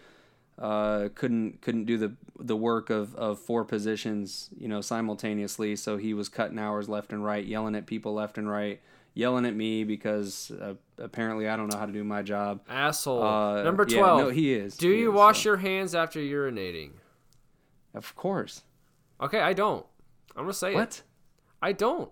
uh, 0.60 1.08
couldn't 1.16 1.60
couldn't 1.60 1.86
do 1.86 1.98
the 1.98 2.12
the 2.38 2.56
work 2.56 2.88
of 2.88 3.16
of 3.16 3.40
four 3.40 3.64
positions 3.64 4.48
you 4.56 4.68
know 4.68 4.80
simultaneously. 4.80 5.74
So 5.74 5.96
he 5.96 6.14
was 6.14 6.28
cutting 6.28 6.56
hours 6.56 6.88
left 6.88 7.12
and 7.12 7.24
right, 7.24 7.44
yelling 7.44 7.74
at 7.74 7.86
people 7.86 8.14
left 8.14 8.38
and 8.38 8.48
right, 8.48 8.80
yelling 9.14 9.46
at 9.46 9.54
me 9.54 9.84
because 9.84 10.50
uh, 10.50 10.74
apparently 10.98 11.48
I 11.48 11.56
don't 11.56 11.68
know 11.72 11.78
how 11.78 11.86
to 11.86 11.92
do 11.92 12.04
my 12.04 12.22
job. 12.22 12.60
asshole. 12.68 13.22
Uh, 13.22 13.62
Number 13.62 13.84
yeah, 13.88 13.98
twelve. 13.98 14.20
no, 14.20 14.28
he 14.30 14.52
is. 14.54 14.76
Do 14.76 14.90
He 14.90 15.00
you 15.00 15.10
is, 15.10 15.16
wash 15.16 15.42
so- 15.42 15.50
your 15.50 15.56
hands 15.58 15.94
after 15.94 16.20
urinating? 16.20 16.92
Of 17.94 18.14
course. 18.16 18.62
Okay, 19.20 19.40
I 19.40 19.52
don't. 19.52 19.84
I'm 20.36 20.44
gonna 20.44 20.52
say 20.54 20.72
it. 20.72 20.76
What? 20.76 21.02
I 21.60 21.72
don't. 21.72 22.10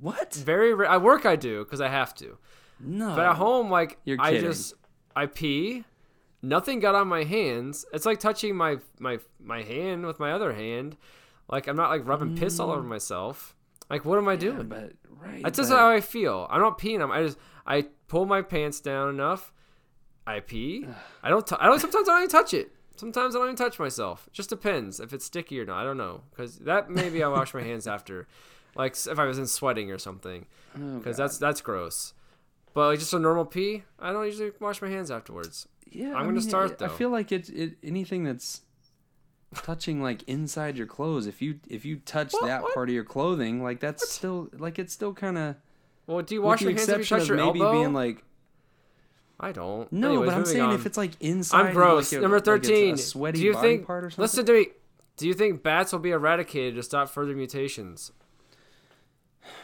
What? 0.00 0.34
Very. 0.34 0.72
Ra- 0.74 0.88
I 0.88 0.96
work. 0.98 1.26
I 1.26 1.36
do 1.36 1.64
because 1.64 1.80
I 1.80 1.88
have 1.88 2.14
to. 2.16 2.38
No. 2.78 3.14
But 3.16 3.26
at 3.26 3.36
home, 3.36 3.70
like 3.70 3.98
You're 4.04 4.20
I 4.20 4.32
kidding. 4.32 4.46
just 4.50 4.74
I 5.16 5.26
pee. 5.26 5.84
Nothing 6.42 6.80
got 6.80 6.94
on 6.94 7.08
my 7.08 7.24
hands. 7.24 7.84
It's 7.92 8.06
like 8.06 8.20
touching 8.20 8.56
my 8.56 8.78
my 8.98 9.18
my 9.42 9.62
hand 9.62 10.06
with 10.06 10.18
my 10.20 10.32
other 10.32 10.52
hand. 10.54 10.96
Like 11.48 11.66
I'm 11.66 11.76
not 11.76 11.90
like 11.90 12.06
rubbing 12.06 12.36
piss 12.36 12.58
all 12.60 12.70
over 12.70 12.82
myself. 12.82 13.54
Like 13.90 14.04
what 14.04 14.16
am 14.18 14.28
I. 14.28 14.32
Yeah, 14.34 14.38
doing? 14.38 14.68
but 14.68 14.92
right. 15.08 15.42
That's 15.42 15.58
just 15.58 15.70
how 15.70 15.90
I 15.90 16.00
feel. 16.00 16.46
I'm 16.50 16.60
not 16.60 16.78
peeing. 16.78 17.02
I'm, 17.02 17.10
I 17.10 17.22
just 17.24 17.38
I 17.66 17.86
pull 18.08 18.24
my 18.24 18.40
pants 18.42 18.80
down 18.80 19.08
enough. 19.10 19.52
I 20.26 20.40
pee. 20.40 20.86
I 21.22 21.28
don't. 21.28 21.46
T- 21.46 21.56
I 21.58 21.66
don't. 21.66 21.80
Sometimes 21.80 22.08
I 22.08 22.12
don't 22.12 22.20
even 22.22 22.30
touch 22.30 22.54
it. 22.54 22.70
Sometimes 22.96 23.34
I 23.34 23.38
don't 23.38 23.46
even 23.48 23.56
touch 23.56 23.78
myself. 23.78 24.24
It 24.28 24.34
just 24.34 24.48
depends 24.50 25.00
if 25.00 25.12
it's 25.12 25.24
sticky 25.24 25.58
or 25.60 25.64
not. 25.64 25.80
I 25.80 25.84
don't 25.84 25.96
know 25.96 26.22
because 26.30 26.58
that 26.60 26.90
maybe 26.90 27.22
I 27.22 27.28
wash 27.28 27.52
my 27.54 27.62
hands 27.62 27.86
after, 27.86 28.28
like 28.76 28.94
if 28.94 29.18
I 29.18 29.24
was 29.24 29.38
in 29.38 29.46
sweating 29.46 29.90
or 29.90 29.98
something, 29.98 30.46
Oh, 30.76 30.98
because 30.98 31.16
God. 31.16 31.22
that's 31.24 31.38
that's 31.38 31.60
gross. 31.62 32.12
But 32.74 32.88
like 32.88 32.98
just 33.00 33.12
a 33.14 33.18
normal 33.18 33.46
pee, 33.46 33.82
I 33.98 34.12
don't 34.12 34.24
usually 34.26 34.52
wash 34.60 34.80
my 34.82 34.88
hands 34.88 35.10
afterwards. 35.10 35.66
Yeah, 35.90 36.14
I'm 36.14 36.26
gonna 36.26 36.40
start, 36.40 36.72
I 36.80 36.86
though. 36.86 36.88
feel 36.92 37.08
like 37.10 37.32
it's 37.32 37.48
it, 37.48 37.76
anything 37.82 38.22
that's 38.22 38.60
touching 39.54 40.02
like 40.02 40.22
inside 40.24 40.76
your 40.76 40.86
clothes. 40.86 41.26
If 41.26 41.42
you 41.42 41.60
if 41.68 41.84
you 41.84 41.96
touch 41.96 42.32
What? 42.32 42.46
that 42.46 42.62
What? 42.62 42.74
part 42.74 42.88
of 42.88 42.94
your 42.94 43.04
clothing, 43.04 43.62
like 43.62 43.80
that's 43.80 44.10
still 44.10 44.48
like 44.58 44.78
it's 44.78 44.92
still 44.92 45.12
kind 45.14 45.38
of. 45.38 45.56
Well, 46.06 46.22
do 46.22 46.34
you 46.34 46.42
wash 46.42 46.60
your 46.62 46.72
hands 46.72 46.88
if 46.88 46.98
you 46.98 47.04
touch 47.04 47.28
your 47.28 47.36
maybe 47.36 47.60
elbow? 47.60 47.72
being 47.72 47.92
like 47.92 48.24
I 49.38 49.52
don't. 49.52 49.90
no, 49.92 50.08
Anyways, 50.10 50.28
but 50.28 50.36
I'm 50.36 50.44
saying 50.44 50.60
on. 50.62 50.74
if 50.74 50.84
it's 50.86 50.98
like 50.98 51.12
inside. 51.20 51.66
I'm 51.68 51.74
gross. 51.74 52.12
like 52.12 52.18
a- 52.18 52.22
Number 52.22 52.36
like 52.38 52.44
thirteen. 52.44 52.96
sweaty 52.96 53.38
do 53.38 53.44
you 53.44 53.54
think? 53.54 53.86
part 53.86 54.04
or 54.04 54.10
something. 54.10 54.22
Listen 54.22 54.44
to 54.46 54.52
me. 54.52 54.66
Do 55.16 55.26
you 55.26 55.34
think 55.34 55.62
bats 55.62 55.92
will 55.92 55.98
be 55.98 56.10
eradicated 56.10 56.74
to 56.76 56.82
stop 56.82 57.08
further 57.10 57.34
mutations? 57.34 58.12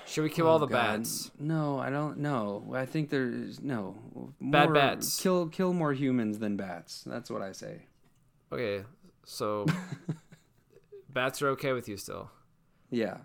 Should 0.07 0.22
we 0.22 0.31
kill 0.31 0.46
oh, 0.46 0.51
all 0.51 0.57
Oh, 0.57 0.61
the 0.61 0.66
God. 0.66 0.99
bats? 0.99 1.31
No, 1.38 1.79
I 1.79 1.90
don't 1.90 2.18
know. 2.18 2.72
I 2.75 2.87
think 2.87 3.11
there's 3.11 3.61
no 3.61 3.96
Bad 4.40 4.72
bats. 4.72 5.20
Kill 5.20 5.46
kill 5.49 5.72
more 5.72 5.92
humans 5.92 6.38
than 6.38 6.57
bats. 6.57 7.03
That's 7.07 7.31
what 7.31 7.42
I 7.42 7.53
say. 7.53 7.83
Okay, 8.53 8.85
so 9.27 9.67
bats 11.11 11.43
are 11.43 11.49
okay 11.51 11.73
with 11.75 11.89
you 11.89 11.97
still. 11.99 12.31
Yeah. 12.91 13.19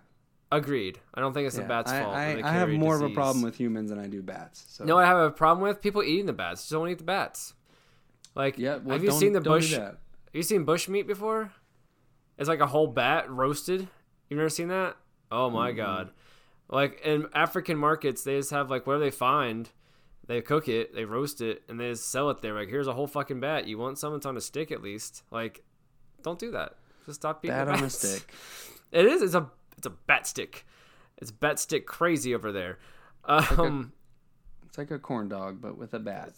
Agreed. 0.51 0.99
I 1.13 1.21
don't 1.21 1.31
think 1.33 1.47
it's 1.47 1.55
the 1.55 1.61
bats' 1.63 1.91
I, 1.91 2.01
fault. 2.03 2.13
I, 2.13 2.41
I 2.43 2.51
have 2.51 2.67
more 2.69 2.93
of 2.95 3.01
a 3.01 3.09
problem 3.09 3.41
with 3.41 3.55
humans 3.55 3.89
than 3.89 3.99
I 3.99 4.07
do 4.07 4.21
bats. 4.21 4.65
So. 4.67 4.83
What 4.83 5.03
I 5.03 5.07
have 5.07 5.17
a 5.17 5.31
problem 5.31 5.65
with? 5.65 5.81
People 5.81 6.03
eating 6.03 6.25
the 6.25 6.33
bats. 6.33 6.61
Just 6.63 6.71
don't 6.71 6.89
eat 6.89 6.97
the 6.97 7.05
bats. 7.05 7.53
Like, 8.35 8.57
Yeah. 8.57 8.77
Well, 8.77 8.93
have 8.97 9.03
you 9.03 9.11
seen 9.11 9.31
the 9.31 9.39
bush? 9.39 9.71
Have 9.73 9.95
you 10.33 10.43
seen 10.43 10.65
bush 10.65 10.89
meat 10.89 11.07
before? 11.07 11.53
It's 12.37 12.49
like 12.49 12.59
a 12.59 12.67
whole 12.67 12.87
bat 12.87 13.29
roasted. 13.29 13.87
You've 14.29 14.37
never 14.39 14.49
seen 14.49 14.67
that? 14.69 14.97
Oh 15.31 15.49
my 15.49 15.69
Mm-hmm. 15.69 15.77
god! 15.77 16.09
Like 16.69 16.99
in 17.05 17.27
African 17.33 17.77
markets, 17.77 18.23
they 18.23 18.37
just 18.37 18.51
have 18.51 18.69
like 18.69 18.85
whatever 18.87 19.03
they 19.05 19.11
find, 19.11 19.69
they 20.27 20.41
cook 20.41 20.67
it, 20.67 20.93
they 20.95 21.05
roast 21.05 21.39
it, 21.41 21.63
and 21.69 21.79
they 21.79 21.89
just 21.91 22.09
sell 22.09 22.29
it 22.29 22.41
there. 22.41 22.53
Like 22.53 22.67
here's 22.69 22.87
a 22.87 22.93
whole 22.93 23.07
fucking 23.07 23.39
bat. 23.39 23.67
You 23.67 23.77
want 23.77 23.99
some? 23.99 24.15
It's 24.15 24.25
on 24.25 24.35
a 24.37 24.41
stick 24.41 24.71
at 24.71 24.81
least. 24.81 25.23
Like, 25.31 25.63
don't 26.23 26.39
do 26.39 26.51
that. 26.51 26.75
Just 27.05 27.21
stop 27.21 27.43
eating 27.43 27.55
Bat 27.57 27.67
on 27.69 27.83
a 27.83 27.89
stick. 27.89 28.31
It 28.91 29.05
is. 29.05 29.21
It's 29.21 29.33
a. 29.35 29.49
It's 29.77 29.87
a 29.87 29.91
bat 29.91 30.27
stick. 30.27 30.65
It's 31.17 31.31
bat 31.31 31.59
stick 31.59 31.85
crazy 31.87 32.33
over 32.35 32.51
there. 32.51 32.77
Um, 33.25 33.93
It's 34.65 34.77
like 34.77 34.91
a 34.91 34.99
corn 34.99 35.27
dog, 35.29 35.61
but 35.61 35.77
with 35.77 35.93
a 35.93 35.99
bat. 35.99 36.33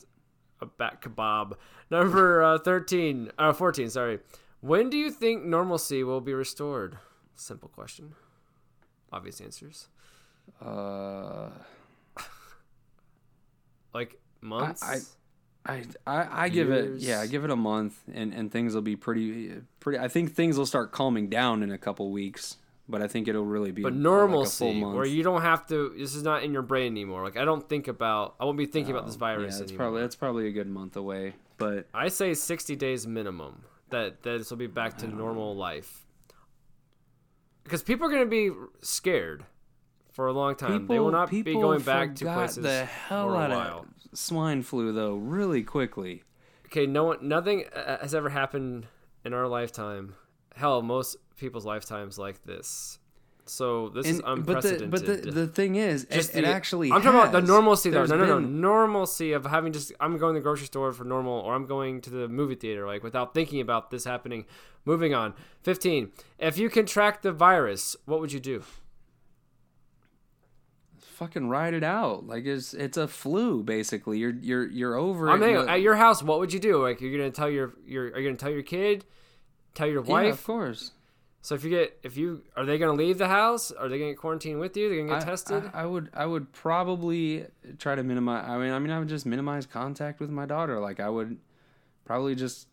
a 0.61 0.65
bat 0.65 1.01
kebab. 1.01 1.53
Number 1.91 2.41
uh, 2.43 2.57
13, 2.59 3.31
uh, 3.37 3.53
14, 3.53 3.89
sorry. 3.89 4.19
When 4.61 4.89
do 4.89 4.97
you 4.97 5.11
think 5.11 5.43
normalcy 5.45 6.03
will 6.03 6.21
be 6.21 6.33
restored? 6.33 6.97
Simple 7.35 7.69
question. 7.69 8.15
Obvious 9.11 9.39
answers. 9.41 9.87
Uh, 10.61 11.49
Like 13.93 14.19
months? 14.41 14.81
I- 14.83 14.95
I, 14.95 14.99
I, 15.65 15.83
I 16.05 16.49
give 16.49 16.71
it, 16.71 16.99
yeah, 16.99 17.21
I 17.21 17.27
give 17.27 17.45
it 17.45 17.49
a 17.49 17.55
month, 17.55 17.97
and, 18.13 18.33
and 18.33 18.51
things 18.51 18.75
will 18.75 18.81
be 18.81 18.95
pretty, 18.97 19.53
pretty. 19.79 19.97
I 19.99 20.07
think 20.09 20.33
things 20.33 20.57
will 20.57 20.65
start 20.65 20.91
calming 20.91 21.29
down 21.29 21.63
in 21.63 21.71
a 21.71 21.77
couple 21.77 22.11
weeks, 22.11 22.57
but 22.89 23.01
I 23.01 23.07
think 23.07 23.29
it'll 23.29 23.45
really 23.45 23.71
be. 23.71 23.81
but 23.81 23.93
like 23.93 23.97
a 23.99 24.01
normalcy, 24.01 24.65
full 24.65 24.73
month. 24.73 24.95
where 24.97 25.05
you 25.05 25.23
don't 25.23 25.41
have 25.41 25.65
to, 25.67 25.93
this 25.97 26.15
is 26.15 26.23
not 26.23 26.43
in 26.43 26.51
your 26.51 26.63
brain 26.63 26.91
anymore. 26.91 27.23
Like, 27.23 27.37
I 27.37 27.45
don't 27.45 27.67
think 27.69 27.87
about, 27.87 28.35
I 28.41 28.45
won't 28.45 28.57
be 28.57 28.65
thinking 28.65 28.93
about 28.93 29.05
this 29.05 29.15
Oh, 29.15 29.19
virus 29.19 29.55
Yeah, 29.55 29.61
it's 29.63 29.71
anymore. 29.71 29.77
probably 29.85 30.01
that's 30.01 30.15
probably 30.17 30.47
a 30.47 30.51
good 30.51 30.67
month 30.67 30.97
away, 30.97 31.35
but 31.57 31.87
I 31.93 32.09
say 32.09 32.33
60 32.33 32.75
days 32.75 33.07
minimum 33.07 33.63
that, 33.89 34.21
that 34.23 34.37
this 34.39 34.49
will 34.49 34.57
be 34.57 34.67
back 34.67 34.97
to 34.97 35.07
normal 35.07 35.55
life. 35.55 36.01
Because 37.63 37.81
people 37.83 38.05
are 38.07 38.09
going 38.09 38.23
to 38.23 38.29
be 38.29 38.51
scared 38.81 39.45
for 40.13 40.27
a 40.27 40.31
long 40.33 40.55
time. 40.55 40.87
they 40.87 40.99
will 40.99 41.11
not 41.11 41.29
be 41.29 41.43
going 41.43 41.81
back 41.81 42.15
to 42.15 42.25
places 42.25 42.63
the 42.63 42.85
hell 42.85 43.27
for 43.27 43.35
a 43.35 43.39
out 43.39 43.49
while. 43.49 43.79
of 44.11 44.17
swine 44.17 44.61
flu 44.61 44.91
though, 44.93 45.15
really 45.15 45.63
quickly. 45.63 46.23
okay, 46.67 46.85
no 46.85 47.03
one, 47.03 47.27
nothing 47.27 47.65
uh, 47.75 47.97
has 47.99 48.15
ever 48.15 48.29
happened 48.29 48.87
in 49.25 49.33
our 49.33 49.47
lifetime. 49.47 50.15
Hell, 50.55 50.81
most 50.81 51.17
people's 51.37 51.65
lifetimes 51.65 52.17
like 52.17 52.43
this. 52.45 52.99
So 53.45 53.89
this 53.89 54.05
is 54.07 54.21
And, 54.25 54.45
but 54.45 54.61
the 54.61 54.69
unprecedented. 54.69 54.91
but 54.91 55.05
the, 55.05 55.31
the 55.31 55.47
thing 55.47 55.75
is, 55.75 56.05
Just 56.09 56.33
it, 56.33 56.45
it 56.45 56.47
actually. 56.47 56.91
I'm 56.93 57.01
talking 57.01 57.19
about 57.19 57.33
the 57.33 57.41
normalcy 57.41 57.89
though. 57.89 58.05
There's 58.05 58.09
No, 58.11 58.15
no, 58.17 58.25
no. 58.25 58.39
been- 58.39 58.61
Normalcy 58.61 59.33
of 59.33 59.45
having 59.45 59.73
just 59.73 59.91
I'm 59.99 60.17
going 60.17 60.33
to 60.35 60.39
the 60.39 60.43
grocery 60.43 60.67
store 60.67 60.93
for 60.93 61.03
normal, 61.03 61.39
or 61.39 61.53
I'm 61.53 61.65
going 61.65 61.99
to 62.01 62.09
the 62.09 62.29
movie 62.29 62.55
theater 62.55 62.87
like 62.87 63.03
without 63.03 63.33
thinking 63.33 63.59
about 63.59 63.91
this 63.91 64.05
happening. 64.05 64.45
Moving 64.85 65.13
on. 65.13 65.33
Fifteen. 65.61 66.11
If 66.39 66.57
you 66.57 66.69
contract 66.69 67.23
the 67.23 67.33
virus, 67.33 67.97
what 68.05 68.21
would 68.21 68.31
you 68.31 68.39
do? 68.39 68.63
Fucking 71.13 71.47
ride 71.49 71.73
it 71.73 71.83
out. 71.83 72.25
Like 72.27 72.45
it's 72.45 72.73
it's 72.73 72.97
a 72.97 73.07
flu 73.07 73.63
basically. 73.63 74.17
You're 74.17 74.31
you're 74.35 74.67
you're 74.67 74.95
over. 74.95 75.29
I'm 75.29 75.39
The- 75.39 75.69
at 75.69 75.81
your 75.81 75.95
house, 75.95 76.21
what 76.23 76.39
would 76.39 76.51
you 76.51 76.59
do? 76.59 76.81
Like 76.81 77.01
you're 77.01 77.11
gonna 77.15 77.31
tell 77.31 77.49
your 77.49 77.73
your 77.85 78.05
are 78.07 78.19
you 78.19 78.27
gonna 78.29 78.37
tell 78.37 78.49
your 78.51 78.63
kid, 78.63 79.05
tell 79.75 79.87
your 79.87 80.03
yeah, 80.03 80.11
wife? 80.11 80.33
of 80.33 80.43
course. 80.43 80.91
So 81.41 81.55
if 81.55 81.63
you 81.63 81.69
get 81.69 81.99
if 82.03 82.17
you 82.17 82.43
are 82.55 82.65
they 82.65 82.77
gonna 82.77 82.93
leave 82.93 83.17
the 83.17 83.27
house? 83.27 83.71
Are 83.71 83.87
they 83.89 83.99
gonna 83.99 84.11
get 84.11 84.17
quarantined 84.17 84.59
with 84.59 84.75
you? 84.77 84.89
They're 84.89 84.99
gonna 85.05 85.19
get 85.19 85.27
I- 85.27 85.31
tested. 85.31 85.69
I, 85.73 85.81
I 85.83 85.85
would 85.85 86.09
I 86.13 86.25
would 86.25 86.51
probably 86.53 87.45
try 87.79 87.95
to 87.95 88.03
minimize. 88.03 88.45
I 88.49 88.57
mean 88.57 88.71
I 88.71 88.79
mean 88.79 88.91
I 88.91 88.99
would 88.99 89.09
just 89.09 89.25
minimize 89.25 89.65
contact 89.65 90.19
with 90.19 90.29
my 90.29 90.45
daughter. 90.45 90.79
Like 90.79 90.99
I 90.99 91.09
would 91.09 91.37
probably 92.05 92.33
just 92.35 92.67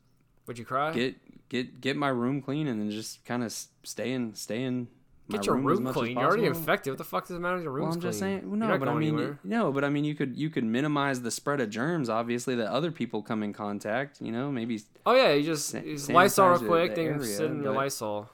would 0.46 0.58
you 0.58 0.64
cry? 0.64 0.92
get 0.92 1.16
get 1.48 1.80
get 1.80 1.96
my 1.96 2.08
room 2.08 2.40
clean 2.42 2.66
and 2.68 2.80
then 2.80 2.90
just 2.90 3.24
kind 3.24 3.42
of 3.44 3.52
stay 3.82 4.12
in 4.12 4.34
stay 4.34 4.62
in. 4.62 4.88
Get 5.30 5.46
your 5.46 5.56
room 5.56 5.84
much 5.84 5.94
clean. 5.94 6.16
You're 6.18 6.26
already 6.26 6.44
infected. 6.46 6.92
What 6.92 6.98
the 6.98 7.04
fuck 7.04 7.26
does 7.26 7.36
it 7.36 7.40
matter 7.40 7.56
if 7.56 7.62
your 7.62 7.72
room's 7.72 7.84
Well, 7.86 7.94
I'm 7.94 8.00
clean? 8.00 8.10
just 8.10 8.18
saying. 8.18 8.58
No, 8.58 8.78
but 8.78 8.88
I 8.88 8.94
mean, 8.94 9.08
anywhere. 9.14 9.38
no, 9.44 9.72
but 9.72 9.84
I 9.84 9.88
mean, 9.88 10.04
you 10.04 10.14
could 10.14 10.36
you 10.36 10.50
could 10.50 10.64
minimize 10.64 11.22
the 11.22 11.30
spread 11.30 11.60
of 11.60 11.70
germs. 11.70 12.08
Obviously, 12.08 12.54
that 12.56 12.70
other 12.70 12.90
people 12.90 13.22
come 13.22 13.42
in 13.42 13.52
contact. 13.52 14.20
You 14.20 14.32
know, 14.32 14.50
maybe. 14.50 14.80
Oh 15.06 15.14
yeah, 15.14 15.32
you 15.32 15.42
just 15.44 15.68
Sa- 15.70 15.78
you 15.78 15.94
just 15.96 16.08
Lysol 16.10 16.48
real 16.50 16.58
quick, 16.66 16.94
the 16.94 17.04
then 17.04 17.14
area, 17.14 17.24
sit 17.24 17.46
in 17.50 17.62
your 17.62 17.72
but- 17.72 17.78
Lysol. 17.80 18.28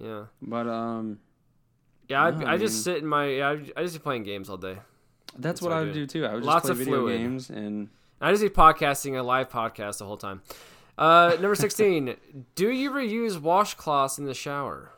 Yeah, 0.00 0.24
But 0.40 0.66
um, 0.68 1.18
yeah. 2.08 2.22
I, 2.24 2.30
No, 2.30 2.46
I, 2.46 2.52
I 2.52 2.56
just 2.56 2.74
mean- 2.74 2.82
sit 2.94 3.02
in 3.02 3.08
my. 3.08 3.26
Yeah, 3.26 3.48
I, 3.50 3.52
I 3.80 3.82
just 3.82 3.94
be 3.94 4.00
playing 4.00 4.22
games 4.22 4.48
all 4.48 4.56
day. 4.56 4.74
that's, 5.32 5.38
That's 5.38 5.62
what 5.62 5.70
what 5.72 5.76
I 5.78 5.80
would 5.80 5.92
do. 5.92 6.06
do 6.06 6.20
too. 6.20 6.24
I 6.26 6.34
would 6.34 6.40
just 6.40 6.46
Lots 6.46 6.62
play 6.66 6.70
of 6.72 6.78
video 6.78 6.94
fluid. 7.00 7.18
games 7.18 7.50
and 7.50 7.88
I 8.20 8.30
just 8.30 8.42
be 8.42 8.48
podcasting 8.48 9.18
a 9.18 9.22
live 9.22 9.48
podcast 9.50 9.98
the 9.98 10.04
whole 10.06 10.16
time. 10.16 10.42
Uh, 10.96 11.30
number 11.40 11.54
sixteen. 11.54 12.16
do 12.54 12.70
you 12.70 12.90
reuse 12.90 13.38
washcloths 13.38 14.18
in 14.18 14.24
the 14.24 14.34
shower? 14.34 14.90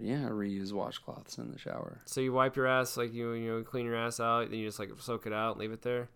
Yeah, 0.00 0.28
reuse 0.28 0.72
washcloths 0.72 1.38
in 1.38 1.50
the 1.52 1.58
shower. 1.58 2.00
So 2.04 2.20
you 2.20 2.32
wipe 2.32 2.56
your 2.56 2.66
ass 2.66 2.96
like 2.96 3.12
you 3.14 3.32
you 3.32 3.50
know 3.50 3.62
clean 3.62 3.86
your 3.86 3.96
ass 3.96 4.20
out, 4.20 4.50
then 4.50 4.58
you 4.58 4.66
just 4.66 4.78
like 4.78 4.90
soak 4.98 5.26
it 5.26 5.32
out, 5.32 5.58
leave 5.58 5.72
it 5.72 5.82
there, 5.82 6.08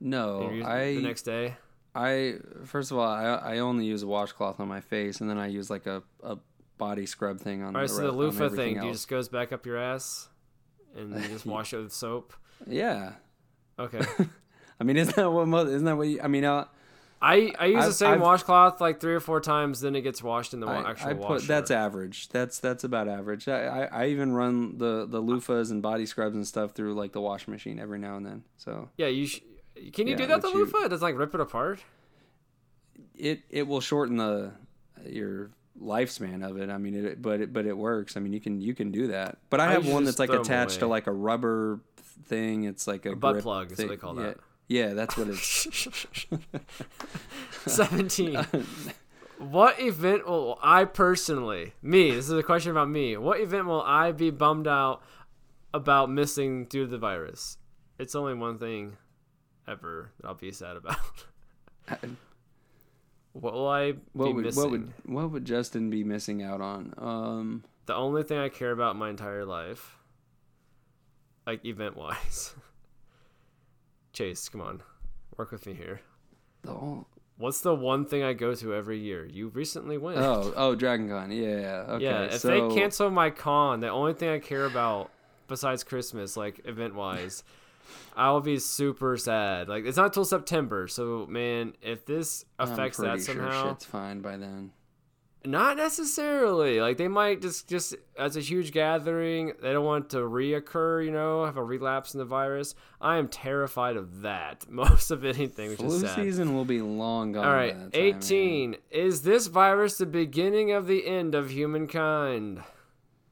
No, 0.00 0.42
and 0.42 0.50
you 0.50 0.56
use 0.58 0.66
it 0.66 0.70
I 0.70 0.94
the 0.94 1.02
next 1.02 1.22
day. 1.22 1.56
I 1.94 2.34
first 2.64 2.90
of 2.90 2.98
all 2.98 3.06
I 3.08 3.24
I 3.24 3.58
only 3.58 3.86
use 3.86 4.02
a 4.02 4.06
washcloth 4.06 4.60
on 4.60 4.68
my 4.68 4.80
face 4.80 5.20
and 5.20 5.30
then 5.30 5.38
I 5.38 5.46
use 5.46 5.70
like 5.70 5.86
a, 5.86 6.02
a 6.22 6.36
body 6.78 7.06
scrub 7.06 7.40
thing 7.40 7.62
on 7.62 7.74
All 7.74 7.80
right, 7.80 7.88
the 7.88 7.94
so 7.94 8.02
the 8.02 8.12
loofah 8.12 8.50
thing, 8.50 8.74
you 8.76 8.82
else. 8.82 8.92
just 8.98 9.08
goes 9.08 9.28
back 9.28 9.50
up 9.52 9.64
your 9.64 9.78
ass, 9.78 10.28
and 10.94 11.14
you 11.14 11.28
just 11.28 11.46
wash 11.54 11.72
it 11.72 11.78
with 11.78 11.92
soap. 11.92 12.34
Yeah, 12.66 13.12
Okay. 13.78 14.00
I 14.80 14.84
mean, 14.84 14.96
isn't 14.98 15.16
that 15.16 15.30
what 15.30 15.68
isn't 15.68 15.84
that 15.86 15.96
what 15.96 16.06
you, 16.08 16.20
I 16.22 16.28
mean? 16.28 16.44
Uh, 16.44 16.66
I, 17.22 17.52
I 17.58 17.66
use 17.66 17.76
the 17.76 17.86
I've- 17.86 17.92
same 17.92 18.10
I've- 18.12 18.20
washcloth 18.22 18.80
like 18.80 19.00
three 19.00 19.14
or 19.14 19.20
four 19.20 19.40
times, 19.40 19.80
then 19.80 19.96
it 19.96 20.02
gets 20.02 20.22
washed 20.22 20.52
in 20.54 20.60
the 20.60 20.66
I, 20.66 20.90
actual 20.90 21.08
I 21.08 21.14
put 21.14 21.20
washer. 21.28 21.46
that's 21.46 21.70
average. 21.70 22.28
That's 22.28 22.58
that's 22.58 22.84
about 22.84 23.08
average. 23.08 23.48
I, 23.48 23.84
I, 23.84 23.84
I 24.04 24.06
even 24.08 24.32
run 24.32 24.78
the 24.78 25.06
the 25.06 25.22
loofahs 25.22 25.70
and 25.70 25.80
body 25.82 26.04
scrubs 26.06 26.36
and 26.36 26.46
stuff 26.46 26.72
through 26.72 26.94
like 26.94 27.12
the 27.12 27.20
wash 27.20 27.48
machine 27.48 27.78
every 27.80 27.98
now 27.98 28.16
and 28.16 28.26
then. 28.26 28.44
So 28.58 28.90
Yeah, 28.98 29.06
you 29.06 29.26
sh- 29.26 29.40
can 29.92 30.06
you 30.06 30.12
Yeah, 30.12 30.16
do 30.18 30.26
that 30.26 30.42
the 30.42 30.48
you- 30.48 30.54
loofah? 30.54 30.84
It 30.84 30.88
doesn't 30.90 31.02
like 31.06 31.16
rip 31.16 31.34
it 31.34 31.40
apart. 31.40 31.80
it 33.16 33.42
it 33.50 33.66
will 33.66 33.80
shorten 33.80 34.16
the 34.16 34.52
your 35.08 35.50
lifespan 35.80 36.48
of 36.48 36.56
it. 36.58 36.70
I 36.70 36.78
mean, 36.78 36.94
it 36.94 37.22
but 37.22 37.40
it, 37.40 37.52
but 37.52 37.66
it 37.66 37.76
works. 37.76 38.16
I 38.16 38.20
mean, 38.20 38.32
you 38.32 38.40
can 38.40 38.60
you 38.60 38.74
can 38.74 38.90
do 38.90 39.08
that. 39.08 39.38
But 39.50 39.60
I 39.60 39.72
have 39.72 39.88
one 39.88 40.04
that's 40.04 40.18
like 40.18 40.30
attached 40.30 40.80
to 40.80 40.86
like 40.86 41.06
a 41.06 41.12
rubber 41.12 41.80
thing. 42.24 42.64
It's 42.64 42.86
like 42.86 43.06
a, 43.06 43.12
A 43.12 43.16
butt 43.16 43.40
plug 43.42 43.72
is 43.72 43.78
what 43.78 43.88
they 43.88 43.96
call 43.96 44.14
that. 44.14 44.36
Yeah, 44.36 44.42
that's 44.94 45.16
what 45.16 45.28
it's. 45.28 45.68
17. 47.66 48.46
what 49.38 49.80
event 49.80 50.26
will 50.26 50.58
I 50.62 50.84
personally, 50.84 51.74
me, 51.82 52.10
this 52.12 52.26
is 52.26 52.32
a 52.32 52.42
question 52.42 52.70
about 52.70 52.88
me, 52.88 53.16
what 53.16 53.40
event 53.40 53.66
will 53.66 53.82
I 53.82 54.12
be 54.12 54.30
bummed 54.30 54.66
out 54.66 55.02
about 55.74 56.10
missing 56.10 56.64
due 56.64 56.84
to 56.84 56.90
the 56.90 56.98
virus? 56.98 57.58
It's 57.98 58.14
only 58.14 58.34
one 58.34 58.58
thing 58.58 58.96
ever 59.66 60.12
that 60.20 60.28
I'll 60.28 60.34
be 60.34 60.52
sad 60.52 60.76
about. 60.76 60.96
what 63.32 63.52
will 63.52 63.68
I 63.68 63.92
be 63.92 64.00
what 64.12 64.34
would 64.34 64.44
missing? 64.44 64.62
what 64.62 64.70
would 64.70 64.92
what 65.04 65.30
would 65.30 65.44
Justin 65.44 65.90
be 65.90 66.04
missing 66.04 66.42
out 66.42 66.60
on? 66.60 66.94
Um, 66.98 67.64
the 67.86 67.94
only 67.94 68.22
thing 68.22 68.38
I 68.38 68.48
care 68.48 68.72
about 68.72 68.96
my 68.96 69.10
entire 69.10 69.44
life, 69.44 69.98
like 71.46 71.64
event 71.64 71.96
wise. 71.96 72.54
Chase, 74.16 74.48
come 74.48 74.62
on, 74.62 74.82
work 75.36 75.50
with 75.52 75.66
me 75.66 75.74
here. 75.74 76.00
the 76.62 76.72
whole, 76.72 77.06
What's 77.38 77.60
the 77.60 77.74
one 77.74 78.06
thing 78.06 78.22
I 78.22 78.32
go 78.32 78.54
to 78.54 78.74
every 78.74 78.98
year? 78.98 79.26
You 79.26 79.48
recently 79.48 79.98
went. 79.98 80.16
oh 80.18 80.54
oh 80.56 80.74
Dragon 80.74 81.06
Con. 81.10 81.30
Yeah. 81.30 81.60
yeah, 81.60 81.84
Okay. 81.96 82.04
yeah, 82.04 82.22
if 82.22 82.40
so, 82.40 82.48
they 82.48 82.74
cancel 82.74 83.10
my 83.10 83.28
con, 83.28 83.80
the 83.80 83.90
only 83.90 84.14
thing 84.14 84.30
I 84.30 84.38
care 84.38 84.64
about 84.64 85.10
besides 85.46 85.84
Christmas, 85.84 86.34
like 86.34 86.62
event 86.64 86.94
wise, 86.94 87.44
I 88.16 88.30
will 88.32 88.40
be 88.40 88.58
super 88.58 89.18
sad. 89.18 89.68
Like 89.68 89.84
it's 89.84 89.98
not 89.98 90.14
till 90.14 90.24
September, 90.24 90.88
so 90.88 91.26
man, 91.28 91.74
if 91.82 92.06
this 92.06 92.46
affects 92.58 92.96
that 92.96 93.18
pretty 93.18 93.24
sure 93.24 93.34
somehow, 93.34 93.68
shit's 93.68 93.84
fine 93.84 94.22
by 94.22 94.38
then. 94.38 94.72
Not 95.44 95.76
necessarily. 95.76 96.80
Like 96.80 96.96
they 96.96 97.08
might 97.08 97.40
just 97.40 97.68
just 97.68 97.94
as 98.18 98.36
a 98.36 98.40
huge 98.40 98.72
gathering, 98.72 99.52
they 99.60 99.72
don't 99.72 99.84
want 99.84 100.10
to 100.10 100.18
reoccur. 100.18 101.04
You 101.04 101.12
know, 101.12 101.44
have 101.44 101.56
a 101.56 101.62
relapse 101.62 102.14
in 102.14 102.18
the 102.18 102.24
virus. 102.24 102.74
I 103.00 103.18
am 103.18 103.28
terrified 103.28 103.96
of 103.96 104.22
that. 104.22 104.66
Most 104.70 105.10
of 105.10 105.24
anything, 105.24 105.70
which 105.70 105.78
Flu 105.78 105.96
is 105.96 106.00
sad. 106.02 106.16
season 106.16 106.54
will 106.54 106.64
be 106.64 106.80
long 106.80 107.32
gone. 107.32 107.46
All 107.46 107.52
right, 107.52 107.78
that 107.78 107.92
time. 107.92 108.02
18. 108.16 108.76
Is 108.90 109.22
this 109.22 109.46
virus 109.46 109.98
the 109.98 110.06
beginning 110.06 110.72
of 110.72 110.86
the 110.86 111.06
end 111.06 111.34
of 111.34 111.50
humankind? 111.50 112.62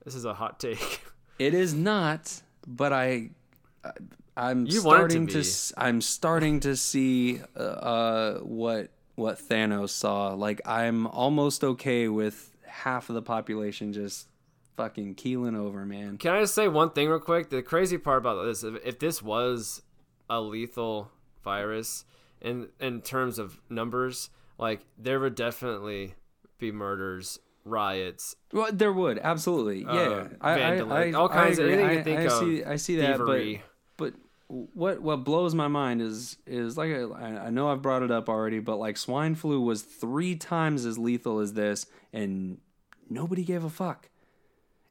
This 0.04 0.14
is 0.14 0.24
a 0.24 0.34
hot 0.34 0.60
take. 0.60 1.00
It 1.36 1.52
is 1.52 1.74
not, 1.74 2.42
but 2.64 2.92
I, 2.92 3.30
I'm 4.36 4.66
You 4.66 4.74
to 4.74 4.80
starting 4.80 5.26
to, 5.26 5.40
s- 5.40 5.72
I'm 5.76 6.00
starting 6.00 6.60
to 6.60 6.76
see 6.76 7.40
uh, 7.56 7.60
uh 7.60 8.38
what 8.38 8.90
what 9.14 9.38
Thanos 9.38 9.90
saw. 9.90 10.34
Like 10.34 10.60
I'm 10.66 11.06
almost 11.06 11.62
okay 11.64 12.08
with 12.08 12.50
half 12.66 13.08
of 13.08 13.14
the 13.14 13.22
population 13.22 13.92
just 13.92 14.28
fucking 14.76 15.14
keeling 15.14 15.54
over, 15.54 15.84
man. 15.86 16.18
Can 16.18 16.34
I 16.34 16.40
just 16.40 16.54
say 16.54 16.68
one 16.68 16.90
thing 16.90 17.08
real 17.08 17.20
quick? 17.20 17.50
The 17.50 17.62
crazy 17.62 17.98
part 17.98 18.18
about 18.18 18.44
this, 18.44 18.64
if, 18.64 18.74
if 18.84 18.98
this 18.98 19.22
was 19.22 19.82
a 20.28 20.40
lethal 20.40 21.10
virus 21.44 22.04
in 22.40 22.68
in 22.80 23.00
terms 23.02 23.38
of 23.38 23.60
numbers, 23.70 24.30
like 24.58 24.84
there 24.98 25.20
would 25.20 25.34
definitely 25.34 26.14
be 26.58 26.72
murders, 26.72 27.38
riots, 27.64 28.36
Well, 28.52 28.70
there 28.72 28.92
would 28.92 29.18
absolutely, 29.18 29.80
yeah. 29.82 29.88
Uh, 29.90 30.28
I, 30.40 30.52
I, 30.52 30.58
vandalism, 30.58 31.14
I, 31.14 31.18
all 31.18 31.28
kinds 31.28 31.58
I 31.58 31.62
of- 31.64 31.68
anything 31.70 31.90
you 31.94 31.98
I, 32.00 32.02
think 32.02 32.20
of, 32.30 32.38
see, 32.38 32.64
I 32.64 32.76
see 32.76 32.96
that, 32.96 33.18
but 33.18 33.42
but 33.96 34.14
what 34.48 35.00
what 35.00 35.24
blows 35.24 35.54
my 35.54 35.68
mind 35.68 36.02
is 36.02 36.36
is 36.46 36.76
like 36.76 36.90
I, 36.92 37.46
I 37.46 37.50
know 37.50 37.68
I've 37.70 37.82
brought 37.82 38.02
it 38.02 38.10
up 38.10 38.28
already, 38.28 38.58
but 38.60 38.76
like 38.76 38.96
swine 38.96 39.34
flu 39.34 39.60
was 39.60 39.82
three 39.82 40.36
times 40.36 40.84
as 40.84 40.98
lethal 40.98 41.40
as 41.40 41.54
this, 41.54 41.86
and 42.12 42.58
nobody 43.08 43.42
gave 43.44 43.64
a 43.64 43.70
fuck. 43.70 44.10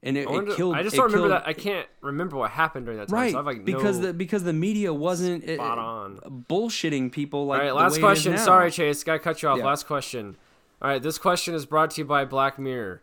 And 0.05 0.17
it, 0.17 0.27
I, 0.27 0.31
wonder- 0.31 0.51
it 0.51 0.57
killed. 0.57 0.75
I 0.75 0.83
just 0.83 0.95
don't 0.97 1.05
remember 1.05 1.29
killed- 1.29 1.41
that. 1.43 1.47
I 1.47 1.53
can't 1.53 1.87
remember 2.01 2.35
what 2.35 2.51
happened 2.51 2.85
during 2.87 2.99
that 2.99 3.07
time. 3.07 3.17
Right, 3.19 3.31
So 3.31 3.39
like 3.41 3.63
because 3.63 4.01
the 4.01 4.11
because 4.13 4.43
the 4.43 4.51
media 4.51 4.93
wasn't 4.93 5.45
it- 5.45 5.59
on. 5.59 6.17
bullshitting 6.49 7.11
people 7.11 7.45
like. 7.45 7.59
All 7.61 7.65
right, 7.67 7.73
last 7.75 7.99
question. 7.99 8.37
Sorry, 8.37 8.69
Chase. 8.71 9.03
Gotta 9.03 9.19
cut 9.19 9.41
you 9.41 9.49
off. 9.49 9.59
Yeah. 9.59 9.65
Last 9.65 9.87
question. 9.87 10.35
All 10.81 10.89
right, 10.89 11.01
this 11.01 11.17
question 11.17 11.53
is 11.55 11.65
brought 11.65 11.91
to 11.91 12.01
you 12.01 12.05
by 12.05 12.25
Black 12.25 12.59
Mirror. 12.59 13.01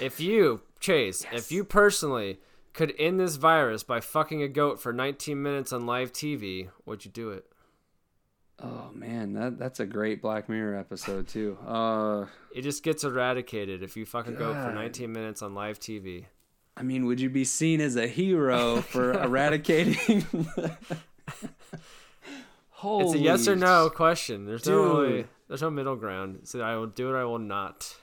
If 0.00 0.20
you, 0.20 0.62
Chase, 0.80 1.26
if 1.32 1.52
you 1.52 1.64
personally 1.64 2.38
could 2.72 2.94
end 2.98 3.20
this 3.20 3.36
virus 3.36 3.82
by 3.82 4.00
fucking 4.00 4.42
a 4.42 4.48
goat 4.48 4.80
for 4.80 4.92
19 4.92 5.40
minutes 5.42 5.72
on 5.72 5.86
live 5.86 6.12
TV, 6.12 6.68
would 6.86 7.04
you 7.04 7.10
do 7.10 7.30
it? 7.30 7.44
Oh 8.60 8.90
man, 8.92 9.34
that 9.34 9.56
that's 9.58 9.78
a 9.78 9.86
great 9.86 10.20
Black 10.20 10.48
Mirror 10.48 10.76
episode 10.78 11.28
too. 11.28 11.56
Uh, 11.64 12.26
It 12.54 12.62
just 12.62 12.82
gets 12.82 13.04
eradicated 13.04 13.82
if 13.84 13.96
you 13.96 14.04
fucking 14.04 14.34
goat 14.34 14.54
for 14.54 14.72
19 14.72 15.12
minutes 15.12 15.42
on 15.42 15.54
live 15.54 15.78
TV. 15.78 16.24
I 16.76 16.82
mean, 16.82 17.06
would 17.06 17.20
you 17.20 17.30
be 17.30 17.44
seen 17.44 17.80
as 17.80 17.94
a 17.96 18.06
hero 18.08 18.80
for 18.82 19.12
eradicating? 19.22 20.26
Holy 22.70 23.04
It's 23.04 23.14
a 23.14 23.18
yes 23.18 23.48
or 23.48 23.56
no 23.56 23.90
question. 23.90 24.46
There's 24.46 24.66
no 24.66 25.00
really, 25.02 25.26
there's 25.48 25.62
no 25.62 25.70
middle 25.70 25.96
ground. 25.96 26.40
So 26.44 26.60
I 26.60 26.76
will 26.76 26.86
do 26.86 27.12
it. 27.14 27.18
I 27.18 27.24
will 27.24 27.40
not. 27.40 27.96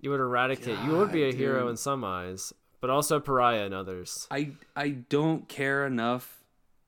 you 0.00 0.10
would 0.10 0.20
eradicate. 0.20 0.78
you 0.84 0.92
would 0.96 1.12
be 1.12 1.24
a 1.24 1.30
God, 1.32 1.38
hero 1.38 1.68
in 1.68 1.76
some 1.76 2.04
eyes, 2.04 2.52
but 2.84 2.90
also 2.90 3.18
pariah 3.18 3.64
and 3.64 3.72
others. 3.72 4.28
I 4.30 4.50
I 4.76 4.90
don't 4.90 5.48
care 5.48 5.86
enough 5.86 6.44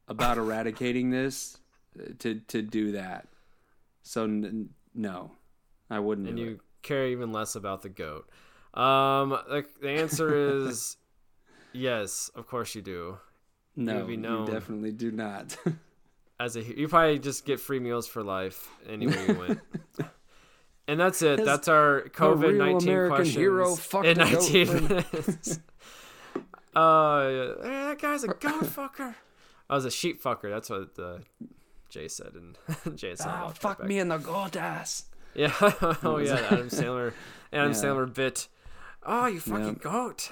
about 0.07 0.37
eradicating 0.37 1.09
this 1.09 1.57
to 2.19 2.35
to 2.49 2.61
do 2.61 2.93
that. 2.93 3.29
So 4.03 4.25
n- 4.25 4.69
no, 4.95 5.31
I 5.89 6.01
wouldn't. 6.01 6.29
and 6.29 6.39
you 6.39 6.51
it. 6.51 6.61
care 6.83 7.07
even 7.07 7.33
less 7.33 7.55
about 7.55 7.81
the 7.81 7.89
goat. 7.89 8.29
Um, 8.75 9.31
the, 9.49 9.65
the 9.81 9.89
answer 9.89 10.37
is 10.69 10.99
yes. 11.73 12.31
Of 12.35 12.47
course 12.47 12.75
you 12.75 12.83
do. 12.83 13.17
No, 13.75 14.07
you 14.07 14.19
definitely 14.47 14.93
do 14.93 15.11
not. 15.11 15.57
As 16.39 16.57
a 16.57 16.63
you 16.63 16.89
probably 16.89 17.19
just 17.21 17.47
get 17.47 17.59
free 17.59 17.81
meals 17.81 18.07
for 18.07 18.23
life 18.23 18.69
anywhere 18.87 19.27
you 19.29 19.35
went. 19.35 19.61
And 20.89 21.01
that's 21.01 21.21
it. 21.23 21.45
That's 21.45 21.67
our 21.67 22.03
COVID 22.11 22.57
nineteen 22.57 23.09
questions 23.09 23.35
hero 23.35 23.77
in 24.05 24.19
nineteen 24.19 24.87
minutes. 24.87 25.59
Uh, 26.77 27.29
yeah, 27.65 27.89
that 27.89 27.99
guy's 28.01 28.25
a 28.25 28.29
goat 28.41 28.65
fucker. 28.65 29.15
I 29.69 29.75
was 29.75 29.85
a 29.85 29.91
sheep 29.91 30.23
fucker. 30.23 30.51
That's 30.51 30.71
what 30.71 30.91
uh, 30.99 31.19
Jay 31.89 32.09
said, 32.09 32.33
and 32.35 32.57
Jay 32.99 33.15
said, 33.15 33.29
oh, 33.29 33.49
fuck 33.51 33.83
me 33.85 33.99
in 33.99 34.09
the 34.09 34.19
goat 34.19 34.57
ass. 34.57 35.05
Yeah. 35.35 35.53
oh 35.61 36.17
yeah, 36.17 36.37
Adam 36.51 36.69
Sandler. 36.71 37.13
Adam 37.53 37.73
Yeah. 37.73 37.77
Sandler 37.77 38.15
bit. 38.15 38.49
Oh, 39.03 39.27
you 39.27 39.39
fucking 39.39 39.81
Yeah. 39.85 39.91
goat! 39.91 40.31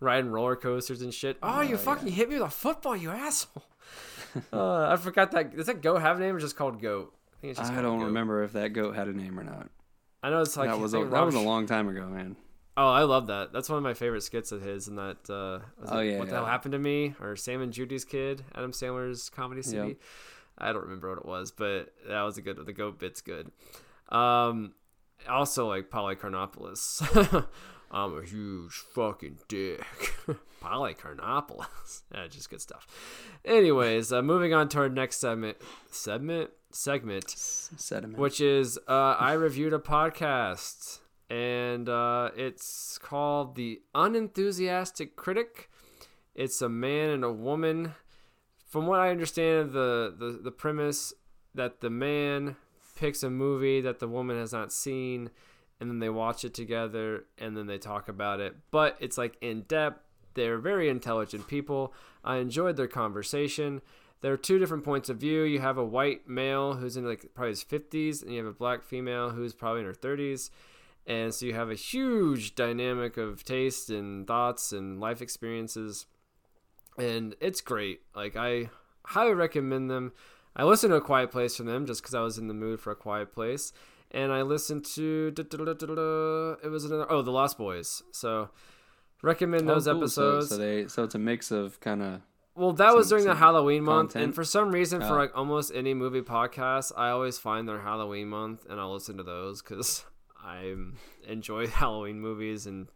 Riding 0.00 0.30
roller 0.30 0.56
coasters 0.56 1.02
and 1.02 1.12
shit. 1.12 1.36
Oh, 1.42 1.60
you 1.60 1.76
fucking 1.76 2.08
hit 2.08 2.30
me 2.30 2.36
with 2.36 2.44
a 2.44 2.50
football, 2.50 2.96
you 2.96 3.10
asshole! 3.10 3.64
uh, 4.50 4.88
I 4.88 4.96
forgot 4.96 5.32
that. 5.32 5.54
Does 5.54 5.66
that 5.66 5.82
goat 5.82 5.98
have 6.00 6.16
a 6.16 6.20
name 6.20 6.34
or 6.34 6.40
just 6.40 6.56
called 6.56 6.80
goat? 6.80 7.12
I 7.14 7.40
think 7.42 7.50
it's 7.50 7.60
just 7.60 7.70
I 7.72 7.82
don't 7.82 7.98
Goat. 7.98 8.06
remember 8.06 8.42
if 8.42 8.52
that 8.54 8.72
goat 8.72 8.96
had 8.96 9.08
a 9.08 9.12
name 9.12 9.38
or 9.38 9.44
not. 9.44 9.68
I 10.22 10.30
know 10.30 10.40
it's 10.40 10.56
like 10.56 10.70
that 10.70 10.78
was 10.78 10.94
a, 10.94 11.04
that 11.04 11.24
was 11.26 11.34
a 11.34 11.40
long 11.40 11.66
time 11.66 11.88
ago, 11.90 12.06
man. 12.06 12.36
Oh, 12.76 12.88
I 12.88 13.02
love 13.02 13.26
that. 13.26 13.52
That's 13.52 13.68
one 13.68 13.76
of 13.78 13.82
my 13.82 13.94
favorite 13.94 14.22
skits 14.22 14.52
of 14.52 14.62
his. 14.62 14.88
And 14.88 14.96
that 14.98 15.28
uh, 15.28 15.60
was 15.80 15.90
Oh, 15.90 15.98
it 15.98 16.12
yeah, 16.12 16.18
what 16.18 16.28
the 16.28 16.34
hell 16.36 16.46
happened 16.46 16.72
to 16.72 16.78
me? 16.78 17.14
Or 17.20 17.36
Stan 17.36 17.60
and 17.60 17.72
Judy's 17.72 18.04
kid, 18.04 18.42
Adam 18.54 18.72
Sandler's 18.72 19.28
comedy 19.28 19.62
CD. 19.62 19.88
Yep. 19.88 19.96
I 20.58 20.72
don't 20.72 20.82
remember 20.82 21.08
what 21.10 21.18
it 21.18 21.26
was, 21.26 21.50
but 21.50 21.92
that 22.08 22.22
was 22.22 22.38
a 22.38 22.42
good. 22.42 22.64
The 22.64 22.72
goat 22.72 22.98
bit's 22.98 23.20
good. 23.20 23.50
Um, 24.08 24.72
also 25.28 25.66
like 25.68 25.90
Polychronopolous. 25.90 27.46
I'm 27.92 28.16
a 28.16 28.22
huge 28.24 28.72
fucking 28.94 29.38
dick. 29.48 29.84
Polychronopolous. 30.62 32.02
yeah, 32.14 32.26
just 32.28 32.50
good 32.50 32.60
stuff. 32.60 32.86
Anyways, 33.44 34.12
uh, 34.12 34.22
moving 34.22 34.54
on 34.54 34.68
to 34.70 34.78
our 34.78 34.88
next 34.88 35.18
segment. 35.18 35.56
Segment. 35.90 36.50
Segment 36.72 37.28
Sediment. 37.28 38.16
which 38.16 38.40
is 38.40 38.78
uh, 38.86 39.16
I 39.18 39.32
reviewed 39.32 39.72
a 39.72 39.80
podcast, 39.80 41.00
and 41.30 41.88
uh, 41.88 42.30
it's 42.36 42.98
called 42.98 43.54
The 43.54 43.80
Unenthusiastic 43.94 45.16
Critic. 45.16 45.70
It's 46.34 46.60
a 46.60 46.68
man 46.68 47.10
and 47.10 47.24
a 47.24 47.32
woman. 47.32 47.94
From 48.68 48.86
what 48.86 49.00
I 49.00 49.10
understand, 49.10 49.72
the, 49.72 50.14
the, 50.16 50.40
the 50.42 50.50
premise 50.50 51.14
that 51.54 51.80
the 51.80 51.90
man 51.90 52.56
picks 52.96 53.22
a 53.22 53.30
movie 53.30 53.80
that 53.80 54.00
the 54.00 54.08
woman 54.08 54.36
has 54.36 54.52
not 54.52 54.72
seen, 54.72 55.30
and 55.80 55.88
then 55.88 56.00
they 56.00 56.10
watch 56.10 56.44
it 56.44 56.52
together, 56.52 57.24
and 57.38 57.56
then 57.56 57.66
they 57.66 57.78
talk 57.78 58.08
about 58.08 58.40
it. 58.40 58.56
But 58.70 58.96
it's 59.00 59.16
like 59.16 59.36
in 59.40 59.62
depth. 59.62 60.04
They're 60.34 60.58
very 60.58 60.88
intelligent 60.88 61.48
people. 61.48 61.92
I 62.22 62.36
enjoyed 62.36 62.76
their 62.76 62.86
conversation 62.86 63.82
there 64.20 64.32
are 64.32 64.38
two 64.38 64.58
different 64.58 64.84
points 64.84 65.08
of 65.08 65.16
view. 65.16 65.42
You 65.42 65.60
have 65.60 65.78
a 65.78 65.84
white 65.84 66.28
male 66.28 66.74
who's 66.74 66.96
in 66.96 67.06
like 67.06 67.26
probably 67.34 67.50
his 67.50 67.64
50s, 67.64 68.22
and 68.22 68.32
you 68.32 68.38
have 68.38 68.46
a 68.46 68.52
black 68.52 68.82
female 68.82 69.30
who's 69.30 69.54
probably 69.54 69.80
in 69.80 69.86
her 69.86 69.94
30s. 69.94 70.50
And 71.10 71.34
so 71.34 71.44
you 71.46 71.54
have 71.54 71.70
a 71.70 71.74
huge 71.74 72.54
dynamic 72.54 73.16
of 73.16 73.42
taste 73.42 73.90
and 73.90 74.26
thoughts 74.28 74.70
and 74.70 75.00
life 75.00 75.20
experiences. 75.20 76.06
And 76.96 77.34
it's 77.40 77.60
great. 77.60 78.00
Like, 78.14 78.36
I 78.36 78.70
highly 79.04 79.34
recommend 79.34 79.90
them. 79.90 80.12
I 80.54 80.62
listened 80.64 80.92
to 80.92 80.96
A 80.96 81.00
Quiet 81.00 81.30
Place 81.32 81.56
from 81.56 81.66
them 81.66 81.84
just 81.86 82.00
because 82.00 82.14
I 82.14 82.20
was 82.20 82.38
in 82.38 82.46
the 82.46 82.54
mood 82.54 82.78
for 82.80 82.92
A 82.92 82.94
Quiet 82.96 83.32
Place. 83.34 83.72
And 84.12 84.30
I 84.30 84.42
listened 84.42 84.84
to, 84.96 85.32
it 85.36 86.68
was 86.70 86.84
another, 86.84 87.06
oh, 87.10 87.22
The 87.22 87.30
Lost 87.32 87.58
Boys. 87.58 88.02
So 88.12 88.50
recommend 89.22 89.68
Oh, 89.68 89.74
those 89.74 89.86
cool. 89.86 89.96
Episodes. 89.98 90.48
So, 90.50 90.56
they 90.58 90.86
so 90.88 91.02
it's 91.04 91.14
a 91.16 91.18
mix 91.18 91.50
of 91.50 91.80
kind 91.80 92.02
of 92.02 92.20
Well, 92.54 92.72
that 92.74 92.94
was 92.94 93.08
during 93.08 93.24
the 93.24 93.30
some 93.32 93.38
Halloween 93.38 93.82
month, 93.84 94.12
content? 94.12 94.24
and 94.26 94.34
for 94.34 94.44
some 94.44 94.70
reason, 94.72 95.00
for 95.00 95.14
Oh. 95.14 95.18
like 95.18 95.36
almost 95.36 95.72
any 95.74 95.94
movie 95.94 96.22
podcast, 96.22 96.92
I 96.96 97.10
always 97.10 97.36
find 97.38 97.68
their 97.68 97.80
Halloween 97.80 98.28
month, 98.28 98.64
and 98.70 98.78
I'll 98.80 98.92
listen 98.92 99.16
to 99.16 99.22
those 99.24 99.60
because 99.62 100.04
I 100.44 100.74
enjoy 101.26 101.66
Halloween 101.82 102.20
movies 102.20 102.66
and 102.66 102.88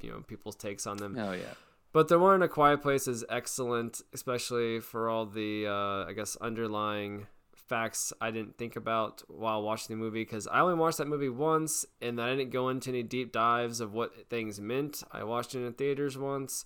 you 0.00 0.10
know 0.10 0.20
people's 0.26 0.56
takes 0.56 0.86
on 0.86 0.96
them. 0.96 1.16
oh 1.18 1.32
yeah. 1.32 1.54
But 1.92 2.08
the 2.08 2.18
one 2.18 2.36
in 2.36 2.42
a 2.42 2.48
Quiet 2.48 2.80
Place 2.80 3.06
is 3.06 3.22
excellent, 3.28 4.00
especially 4.14 4.80
for 4.80 5.10
all 5.10 5.26
the 5.26 5.66
uh, 5.66 6.08
I 6.08 6.12
guess 6.14 6.36
underlying 6.36 7.26
facts 7.54 8.12
I 8.20 8.30
didn't 8.30 8.58
think 8.58 8.76
about 8.76 9.22
while 9.28 9.62
watching 9.62 9.96
the 9.96 10.02
movie 10.02 10.22
because 10.22 10.46
I 10.46 10.60
only 10.60 10.74
watched 10.74 10.98
that 10.98 11.06
movie 11.08 11.28
once, 11.28 11.86
and 12.00 12.20
I 12.20 12.30
didn't 12.34 12.50
go 12.50 12.68
into 12.68 12.90
any 12.90 13.02
deep 13.02 13.32
dives 13.32 13.80
of 13.80 13.92
what 13.92 14.28
things 14.28 14.60
meant. 14.60 15.02
I 15.12 15.24
watched 15.24 15.54
it 15.54 15.64
in 15.64 15.72
theaters 15.74 16.16
once, 16.16 16.64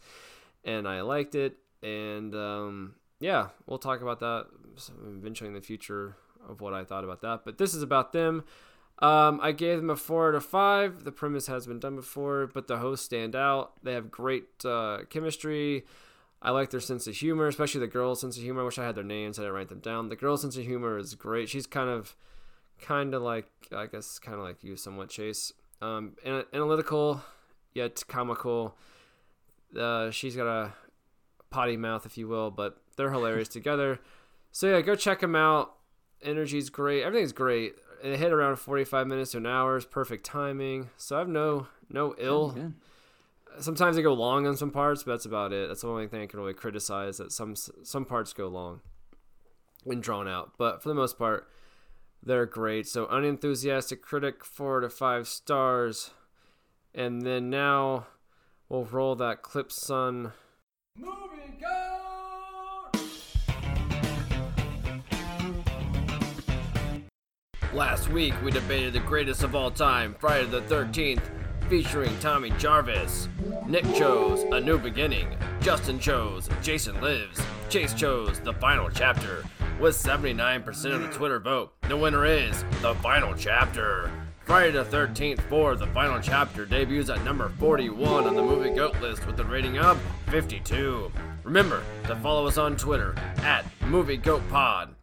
and 0.64 0.87
I 0.88 1.03
liked 1.03 1.35
it, 1.35 1.59
and 1.83 2.35
um, 2.35 2.94
yeah, 3.20 3.49
we'll 3.66 3.79
talk 3.79 4.03
about 4.03 4.20
that 4.20 4.46
eventually 5.07 5.49
in 5.49 5.55
the 5.55 5.61
future 5.61 6.16
of 6.49 6.61
what 6.61 6.75
I 6.75 6.85
thought 6.85 7.05
about 7.05 7.22
that. 7.22 7.44
But 7.44 7.59
this 7.59 7.75
is 7.75 7.83
about 7.83 8.12
them. 8.12 8.44
Um, 8.98 9.40
I 9.42 9.52
gave 9.52 9.78
them 9.78 9.90
a 9.90 9.96
four 9.96 10.28
out 10.28 10.35
of 10.35 10.44
five. 10.44 11.04
The 11.04 11.12
premise 11.12 11.46
has 11.48 11.66
been 11.66 11.78
done 11.78 11.96
before, 11.96 12.46
but 12.46 12.66
the 12.66 12.78
hosts 12.78 13.04
stand 13.04 13.37
out. 13.37 13.72
They 13.82 13.92
have 13.92 14.11
great 14.11 14.64
uh, 14.64 15.00
chemistry. 15.11 15.85
I 16.40 16.50
like 16.50 16.70
their 16.70 16.80
sense 16.80 17.06
of 17.06 17.14
humor, 17.14 17.46
especially 17.46 17.80
the 17.80 17.88
girl's 17.88 18.20
sense 18.20 18.37
of 18.37 18.42
humor. 18.42 18.62
I 18.62 18.64
wish 18.64 18.78
I 18.78 18.87
had 18.87 18.94
their 18.94 19.04
names. 19.04 19.38
I 19.38 19.42
didn't 19.42 19.54
write 19.54 19.68
them 19.68 19.80
down. 19.80 20.09
The 20.09 20.16
girl's 20.16 20.42
sense 20.42 20.56
of 20.56 20.64
humor 20.64 20.96
is 20.98 21.14
great. 21.14 21.48
She's 21.48 21.66
kind 21.66 21.90
of, 21.90 22.16
kind 22.80 23.14
of 23.14 23.22
like 23.22 23.50
I 23.72 23.87
guess, 23.87 24.18
kind 24.18 24.38
of 24.38 24.44
like 24.44 24.62
you, 24.62 24.76
somewhat 24.76 25.11
Chase. 25.11 25.52
Um, 25.82 26.16
analytical, 26.24 27.22
yet 27.74 28.02
comical. 28.09 28.76
Uh, 29.78 30.11
she's 30.11 30.37
got 30.37 30.46
a 30.46 30.72
potty 31.50 31.76
mouth, 31.76 32.06
if 32.06 32.16
you 32.16 32.28
will, 32.28 32.50
but 32.50 32.78
they're 32.96 33.11
hilarious 33.11 33.48
together. 33.59 34.00
So 34.52 34.68
yeah, 34.68 34.80
go 34.80 34.94
check 34.94 35.20
them 35.20 35.37
out. 35.37 35.74
Energy's 36.22 36.70
great. 36.70 37.02
Everything's 37.02 37.32
great. 37.32 37.74
And 38.02 38.14
It 38.14 38.18
hit 38.18 38.32
around 38.32 38.56
45 38.56 39.06
minutes 39.06 39.32
to 39.32 39.38
an 39.38 39.46
hour. 39.46 39.76
It's 39.76 39.87
perfect 39.87 40.24
timing. 40.24 40.90
So 40.96 41.16
I 41.16 41.18
have 41.20 41.28
no 41.28 41.66
no 41.88 42.14
ill. 42.18 42.50
Good. 42.50 42.74
Sometimes 43.61 43.96
they 43.96 44.02
go 44.02 44.12
long 44.12 44.46
on 44.46 44.56
some 44.56 44.70
parts, 44.70 45.02
but 45.02 45.12
that's 45.12 45.24
about 45.24 45.52
it. 45.52 45.68
That's 45.68 45.80
the 45.80 45.88
only 45.88 46.09
thing 46.09 46.22
I 46.22 46.26
can 46.26 46.38
really 46.38 46.54
criticize. 46.54 47.18
That 47.18 47.32
some 47.32 47.54
some 47.56 48.04
parts 48.04 48.32
go 48.32 48.48
long 48.48 48.80
when 49.85 50.00
drawn 50.00 50.26
out, 50.28 50.52
but 50.59 50.82
for 50.82 50.88
the 50.88 50.94
most 50.94 51.16
part, 51.16 51.48
they're 52.22 52.44
great. 52.44 52.88
So 52.88 53.06
unenthusiastic 53.06 54.02
critic, 54.02 54.44
four 54.44 54.80
to 54.80 54.90
five 54.90 55.28
stars, 55.28 56.11
and 56.94 57.22
then 57.22 57.48
now 57.50 58.09
we'll 58.68 58.85
roll 58.85 59.14
that 59.16 59.42
clip, 59.42 59.70
son. 59.70 60.32
Movie 60.96 61.56
go. 61.61 61.86
Last 67.76 68.08
week, 68.08 68.32
we 68.42 68.50
debated 68.50 68.94
the 68.94 69.00
greatest 69.00 69.42
of 69.42 69.54
all 69.54 69.70
time, 69.70 70.16
Friday 70.18 70.46
the 70.46 70.62
13th, 70.62 71.20
featuring 71.68 72.18
Tommy 72.20 72.48
Jarvis. 72.52 73.28
Nick 73.66 73.84
chose 73.92 74.44
A 74.44 74.58
New 74.58 74.78
Beginning. 74.78 75.36
Justin 75.60 75.98
chose 75.98 76.48
Jason 76.62 76.98
Lives. 77.02 77.38
Chase 77.68 77.92
chose 77.92 78.40
The 78.40 78.54
Final 78.54 78.88
Chapter. 78.88 79.44
With 79.78 79.94
79% 79.94 80.94
of 80.94 81.02
the 81.02 81.08
Twitter 81.08 81.38
vote, 81.38 81.74
the 81.82 81.98
winner 81.98 82.24
is 82.24 82.64
The 82.80 82.94
Final 83.02 83.34
Chapter. 83.34 84.10
Friday 84.46 84.70
the 84.70 84.84
13th 84.84 85.42
for 85.50 85.76
The 85.76 85.88
Final 85.88 86.18
Chapter 86.18 86.64
debuts 86.64 87.10
at 87.10 87.22
number 87.24 87.50
41 87.58 88.24
on 88.24 88.34
the 88.34 88.42
Movie 88.42 88.70
Goat 88.70 88.98
list 89.02 89.26
with 89.26 89.38
a 89.38 89.44
rating 89.44 89.76
of 89.76 90.00
52. 90.28 91.12
Remember 91.44 91.82
to 92.06 92.16
follow 92.16 92.46
us 92.46 92.56
on 92.56 92.74
Twitter 92.74 93.14
at 93.40 93.66
Movie 93.82 94.16
Goat 94.16 94.48
Pod. 94.48 94.94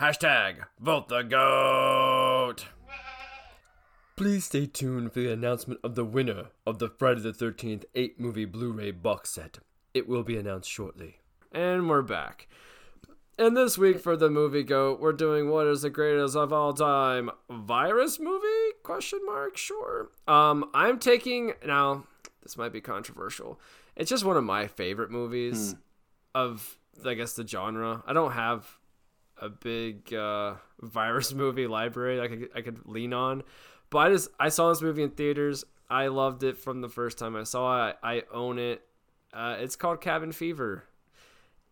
Hashtag 0.00 0.56
vote 0.80 1.08
the 1.08 1.22
goat. 1.22 2.13
Please 4.16 4.44
stay 4.44 4.66
tuned 4.66 5.12
for 5.12 5.18
the 5.18 5.32
announcement 5.32 5.80
of 5.82 5.96
the 5.96 6.04
winner 6.04 6.44
of 6.64 6.78
the 6.78 6.88
Friday 6.88 7.20
the 7.20 7.32
13th 7.32 7.82
8 7.96 8.20
movie 8.20 8.44
Blu 8.44 8.70
ray 8.70 8.92
box 8.92 9.30
set. 9.30 9.58
It 9.92 10.08
will 10.08 10.22
be 10.22 10.36
announced 10.36 10.70
shortly. 10.70 11.18
And 11.50 11.88
we're 11.88 12.00
back. 12.00 12.46
And 13.40 13.56
this 13.56 13.76
week 13.76 13.98
for 13.98 14.16
the 14.16 14.30
movie 14.30 14.62
goat, 14.62 15.00
we're 15.00 15.12
doing 15.12 15.50
what 15.50 15.66
is 15.66 15.82
the 15.82 15.90
greatest 15.90 16.36
of 16.36 16.52
all 16.52 16.72
time 16.72 17.28
virus 17.50 18.20
movie? 18.20 18.74
Question 18.84 19.18
mark. 19.26 19.56
Sure. 19.56 20.10
Um, 20.28 20.70
I'm 20.72 21.00
taking 21.00 21.54
now. 21.66 22.06
This 22.44 22.56
might 22.56 22.72
be 22.72 22.80
controversial. 22.80 23.58
It's 23.96 24.10
just 24.10 24.24
one 24.24 24.36
of 24.36 24.44
my 24.44 24.68
favorite 24.68 25.10
movies 25.10 25.74
of 26.36 26.78
I 27.04 27.14
guess 27.14 27.32
the 27.32 27.44
genre. 27.44 28.04
I 28.06 28.12
don't 28.12 28.30
have 28.32 28.78
a 29.38 29.48
big 29.48 30.14
uh, 30.14 30.54
virus 30.80 31.32
movie 31.34 31.66
library 31.66 32.20
I 32.20 32.28
could 32.28 32.48
I 32.54 32.60
could 32.60 32.86
lean 32.86 33.12
on, 33.12 33.42
but 33.94 34.00
I 34.00 34.10
just 34.10 34.28
I 34.38 34.48
saw 34.50 34.68
this 34.70 34.82
movie 34.82 35.02
in 35.04 35.10
theaters. 35.10 35.64
I 35.88 36.08
loved 36.08 36.42
it 36.42 36.58
from 36.58 36.80
the 36.80 36.88
first 36.88 37.16
time 37.16 37.36
I 37.36 37.44
saw 37.44 37.88
it. 37.88 37.96
I, 38.02 38.16
I 38.16 38.22
own 38.32 38.58
it. 38.58 38.82
Uh, 39.32 39.56
it's 39.60 39.76
called 39.76 40.00
Cabin 40.00 40.32
Fever, 40.32 40.84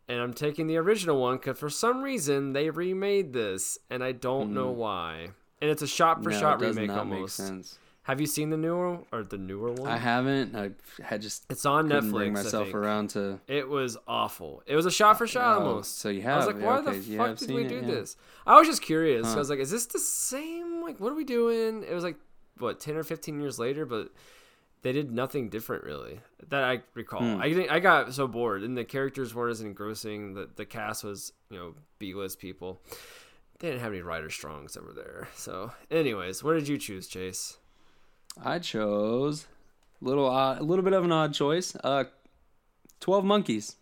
and 0.09 0.20
I'm 0.20 0.33
taking 0.33 0.66
the 0.68 0.77
original 0.77 1.20
one 1.20 1.37
because 1.37 1.59
for 1.59 1.68
some 1.68 2.01
reason 2.03 2.53
they 2.53 2.70
remade 2.70 3.33
this, 3.33 3.79
and 3.91 4.03
I 4.05 4.12
don't 4.12 4.55
know 4.55 4.70
why. 4.70 5.31
And 5.61 5.70
it's 5.70 5.83
a 5.83 5.87
shot 5.87 6.23
for 6.23 6.31
No, 6.31 6.39
shot 6.41 6.61
remake 6.61 6.91
almost. 6.91 7.79
Have 8.05 8.20
you 8.20 8.27
seen 8.27 8.51
the 8.51 8.57
newer 8.57 8.99
or 9.12 9.23
the 9.23 9.39
newer 9.39 9.70
one? 9.73 9.89
I 9.89 9.97
haven't. 9.97 10.57
I 10.57 10.70
had 11.01 11.23
just 11.23 11.47
It's 11.51 11.64
on 11.64 11.89
Netflix. 11.89 12.11
bring 12.11 12.33
myself 12.33 12.75
around 12.75 13.11
to. 13.11 13.39
It 13.47 13.68
was 13.68 13.97
awful. 14.09 14.62
It 14.66 14.75
was 14.75 14.87
a 14.87 14.91
shot 14.91 15.18
for 15.18 15.27
shot 15.29 15.59
Oh, 15.62 15.66
almost. 15.68 15.99
so 16.01 16.09
you 16.09 16.23
have. 16.23 16.35
I 16.35 16.37
was 16.39 16.47
like, 16.47 16.64
why 16.64 16.79
okay, 16.79 16.99
the 16.99 17.16
fuck 17.16 17.37
did 17.39 17.51
we 17.53 17.64
it, 17.64 17.68
do 17.68 17.77
yeah. 17.77 17.83
this? 17.83 18.16
I 18.45 18.59
was 18.59 18.66
just 18.66 18.83
curious. 18.83 19.27
Huh. 19.27 19.35
I 19.35 19.39
was 19.39 19.51
like, 19.51 19.61
is 19.61 19.70
this 19.70 19.87
the 19.87 20.01
same? 20.01 20.72
Like, 20.83 21.01
what 21.01 21.12
are 21.12 21.16
we 21.16 21.24
doing? 21.24 21.85
It 21.85 21.95
was 21.95 22.05
like, 22.05 22.16
what, 22.59 22.80
10 22.80 22.97
or 22.97 23.03
15 23.03 23.41
years 23.41 23.59
later, 23.59 23.87
but 23.87 24.11
they 24.83 24.93
did 24.93 25.12
nothing 25.12 25.49
different 25.49 25.85
really 25.85 26.20
that 26.49 26.64
I 26.64 26.83
recall. 26.95 27.20
Hmm. 27.20 27.41
I 27.41 27.55
think 27.55 27.70
I 27.70 27.78
got 27.78 28.12
so 28.12 28.26
bored, 28.26 28.62
and 28.62 28.76
the 28.76 28.85
characters 28.85 29.35
weren't 29.35 29.53
as 29.53 29.61
engrossing. 29.61 30.35
The 30.35 30.49
the 30.55 30.64
cast 30.64 31.05
was 31.05 31.33
you 31.51 31.57
know 31.57 31.74
B 31.99 32.14
list 32.14 32.41
people. 32.41 32.83
They 33.61 33.68
didn't 33.68 33.83
have 33.83 33.93
any 33.93 34.03
Ryder 34.03 34.28
Strongs 34.28 34.76
over 34.76 34.93
there. 34.93 35.28
So, 35.37 35.70
anyways, 35.89 36.43
what 36.43 36.55
did 36.55 36.66
you 36.66 36.78
choose, 36.78 37.07
Chase? 37.07 37.59
I 38.43 38.59
chose 38.59 39.47
little 40.01 40.28
odd, 40.28 40.59
a 40.59 40.64
little 40.64 40.85
bit 40.85 40.95
of 40.95 41.05
an 41.05 41.12
odd 41.12 41.33
choice. 41.33 41.76
Uh, 41.83 42.05
Twelve 42.99 43.24
Monkeys. 43.24 43.76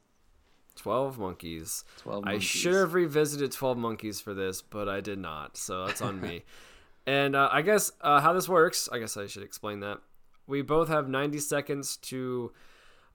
Twelve 0.77 1.19
Monkeys. 1.19 1.85
Twelve. 1.99 2.25
I 2.27 2.39
should 2.39 2.75
have 2.75 2.95
revisited 2.95 3.53
12 3.53 3.77
Monkeys 3.79 4.21
for 4.21 4.35
this, 4.35 4.63
but 4.63 4.89
I 4.89 5.01
did 5.01 5.19
not. 5.19 5.57
So 5.57 5.87
that's 5.87 6.03
on 6.03 6.21
me. 6.21 6.45
And 7.07 7.35
uh, 7.35 7.49
I 7.51 7.63
guess 7.63 7.93
uh, 8.01 8.21
how 8.21 8.33
this 8.33 8.49
works, 8.49 8.89
I 8.93 8.99
guess 8.99 9.17
I 9.17 9.27
should 9.27 9.43
explain 9.43 9.81
that. 9.81 9.99
We 10.47 10.63
both 10.63 10.89
have 10.89 11.09
90 11.09 11.39
seconds 11.39 11.97
to 11.99 12.53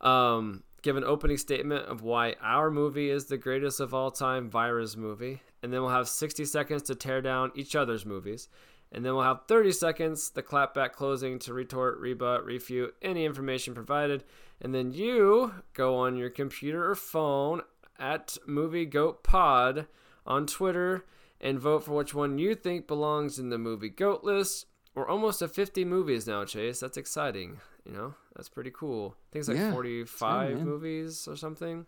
um, 0.02 0.64
give 0.82 0.98
an 0.98 1.04
opening 1.04 1.38
statement 1.38 1.86
of 1.86 2.02
why 2.02 2.36
our 2.42 2.70
movie 2.72 3.10
is 3.10 3.26
the 3.26 3.38
greatest 3.38 3.80
of 3.80 3.94
all 3.94 4.12
time 4.12 4.50
virus 4.50 4.96
movie. 4.96 5.42
And 5.62 5.74
then 5.74 5.82
we'll 5.82 5.90
have 5.90 6.08
60 6.08 6.46
seconds 6.46 6.84
to 6.84 6.96
tear 6.96 7.22
down 7.22 7.52
each 7.56 7.76
other's 7.76 8.06
movies. 8.06 8.50
And 8.92 9.04
then 9.04 9.14
we'll 9.14 9.24
have 9.24 9.48
30 9.48 9.72
seconds, 9.72 10.30
the 10.30 10.44
clapback 10.44 10.92
closing, 10.92 11.40
to 11.40 11.54
retort, 11.54 12.00
rebut, 12.00 12.46
refute 12.46 12.96
any 13.02 13.26
information 13.26 13.74
provided. 13.74 14.24
And 14.62 14.74
then 14.74 14.94
you 14.94 15.54
go 15.74 15.98
on 15.98 16.16
your 16.16 16.30
computer 16.30 16.90
or 16.90 16.96
phone 16.96 17.62
at 18.00 18.38
Movie 18.46 18.86
Goat 18.86 19.24
Pod 19.24 19.88
on 20.26 20.46
Twitter 20.46 21.06
and 21.42 21.60
vote 21.60 21.84
for 21.84 21.92
which 21.94 22.14
one 22.14 22.38
you 22.38 22.56
think 22.56 22.88
belongs 22.88 23.38
in 23.40 23.50
the 23.50 23.58
Movie 23.58 23.90
Goat 23.90 24.24
list. 24.24 24.66
We're 24.94 25.08
almost 25.08 25.42
at 25.42 25.52
50 25.54 25.84
movies 25.86 26.26
now, 26.26 26.46
Chase. 26.46 26.80
That's 26.80 26.98
exciting. 26.98 27.60
You 27.86 27.92
know, 27.92 28.16
that's 28.36 28.50
pretty 28.50 28.72
cool. 28.72 29.16
I 29.18 29.34
think 29.34 29.42
it's 29.42 29.50
like 29.50 29.58
Yeah, 29.58 29.72
45 29.72 30.56
man. 30.56 30.66
movies 30.66 31.28
or 31.28 31.36
something. 31.36 31.86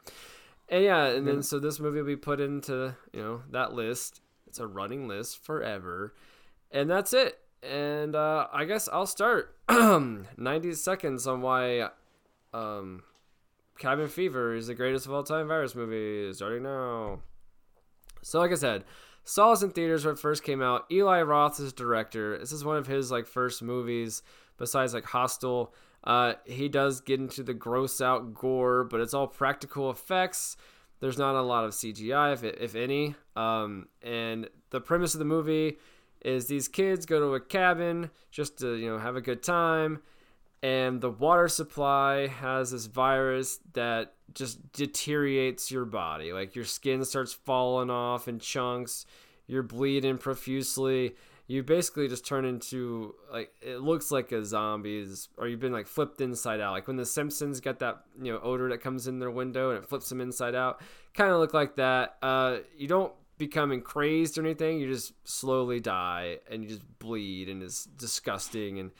And 0.69 0.83
yeah, 0.83 1.05
and 1.05 1.25
Yeah. 1.25 1.33
then 1.33 1.43
so 1.43 1.59
this 1.59 1.79
movie 1.79 1.99
will 1.99 2.05
be 2.07 2.15
put 2.17 2.39
into, 2.41 2.95
you 3.13 3.21
know, 3.21 3.41
that 3.51 3.73
list. 3.73 4.21
It's 4.47 4.59
a 4.59 4.67
running 4.67 5.07
list 5.07 5.43
forever. 5.43 6.13
And 6.71 6.89
that's 6.89 7.13
it. 7.13 7.39
And 7.63 8.15
uh, 8.15 8.47
I 8.51 8.65
guess 8.65 8.87
I'll 8.91 9.07
start 9.07 9.55
90 9.69 10.73
seconds 10.73 11.25
on 11.25 11.41
why 11.41 11.89
um, 12.53 13.03
Cabin 13.79 14.07
Fever 14.09 14.53
is 14.55 14.67
the 14.67 14.75
greatest 14.75 15.05
of 15.05 15.13
all 15.13 15.23
time 15.23 15.47
virus 15.47 15.75
movie 15.75 16.33
starting 16.33 16.63
now. 16.63 17.21
So, 18.21 18.39
like 18.39 18.51
I 18.51 18.55
said, 18.55 18.83
saw 19.27 19.51
this 19.51 19.61
in 19.61 19.71
theaters 19.71 20.05
when 20.05 20.15
it 20.15 20.19
first 20.19 20.43
came 20.43 20.61
out. 20.61 20.85
Eli 20.91 21.21
Roth 21.21 21.59
is 21.59 21.73
director. 21.73 22.37
This 22.37 22.51
is 22.51 22.63
one 22.63 22.77
of 22.77 22.87
his 22.87 23.11
like 23.11 23.27
first 23.27 23.61
movies 23.61 24.23
besides 24.57 24.93
like 24.93 25.05
Hostel. 25.05 25.73
Uh, 26.03 26.33
he 26.45 26.69
does 26.69 27.01
get 27.01 27.19
into 27.19 27.43
the 27.43 27.53
gross 27.53 27.99
out 27.99 28.33
gore, 28.33 28.85
but 28.85 29.01
it's 29.01 29.13
all 29.13 29.27
practical 29.27 29.91
effects. 29.91 30.55
There's 30.99 31.17
not 31.17 31.35
a 31.35 31.41
lot 31.41 31.65
of 31.65 31.71
CGI, 31.71 32.33
if, 32.33 32.43
if 32.43 32.75
any. 32.75 33.15
Um, 33.35 33.89
and 34.01 34.49
the 34.69 34.79
premise 34.79 35.13
of 35.13 35.19
the 35.19 35.25
movie 35.25 35.77
is 36.21 36.47
these 36.47 36.67
kids 36.67 37.05
go 37.05 37.19
to 37.19 37.35
a 37.35 37.39
cabin 37.39 38.09
just 38.31 38.59
to 38.59 38.75
you 38.75 38.89
know 38.89 38.97
have 38.97 39.15
a 39.15 39.21
good 39.21 39.43
time 39.43 39.99
and 40.63 41.01
the 41.01 41.09
water 41.09 41.47
supply 41.47 42.27
has 42.27 42.71
this 42.71 42.87
virus 42.87 43.59
that 43.73 44.13
just 44.33 44.71
deteriorates 44.71 45.71
your 45.71 45.85
body. 45.85 46.33
Like 46.33 46.55
your 46.55 46.65
skin 46.65 47.03
starts 47.05 47.33
falling 47.33 47.89
off 47.89 48.27
in 48.27 48.39
chunks, 48.39 49.05
you're 49.47 49.63
bleeding 49.63 50.17
profusely. 50.17 51.15
You 51.49 51.63
basically 51.63 52.09
just 52.09 52.25
turn 52.25 52.43
into 52.43 53.15
like 53.31 53.53
it 53.61 53.79
looks 53.81 54.11
like 54.11 54.33
a 54.33 54.43
zombies, 54.43 55.29
or 55.37 55.47
you've 55.47 55.61
been 55.61 55.71
like 55.71 55.87
flipped 55.87 56.19
inside 56.19 56.59
out. 56.59 56.73
Like 56.73 56.87
when 56.87 56.97
the 56.97 57.05
Simpsons 57.05 57.61
get 57.61 57.79
that 57.79 58.03
you 58.21 58.33
know 58.33 58.39
odor 58.43 58.67
that 58.69 58.81
comes 58.81 59.07
in 59.07 59.19
their 59.19 59.31
window 59.31 59.69
and 59.69 59.81
it 59.81 59.87
flips 59.87 60.09
them 60.09 60.19
inside 60.19 60.55
out, 60.55 60.81
kind 61.13 61.31
of 61.31 61.39
look 61.39 61.53
like 61.53 61.77
that. 61.77 62.17
Uh, 62.21 62.57
you 62.77 62.87
don't 62.89 63.13
becoming 63.37 63.81
crazed 63.81 64.37
or 64.37 64.41
anything. 64.41 64.79
You 64.79 64.91
just 64.91 65.13
slowly 65.23 65.79
die 65.79 66.39
and 66.49 66.63
you 66.63 66.69
just 66.69 66.99
bleed 66.99 67.49
and 67.49 67.61
it's 67.63 67.85
disgusting 67.85 68.79
and 68.79 68.91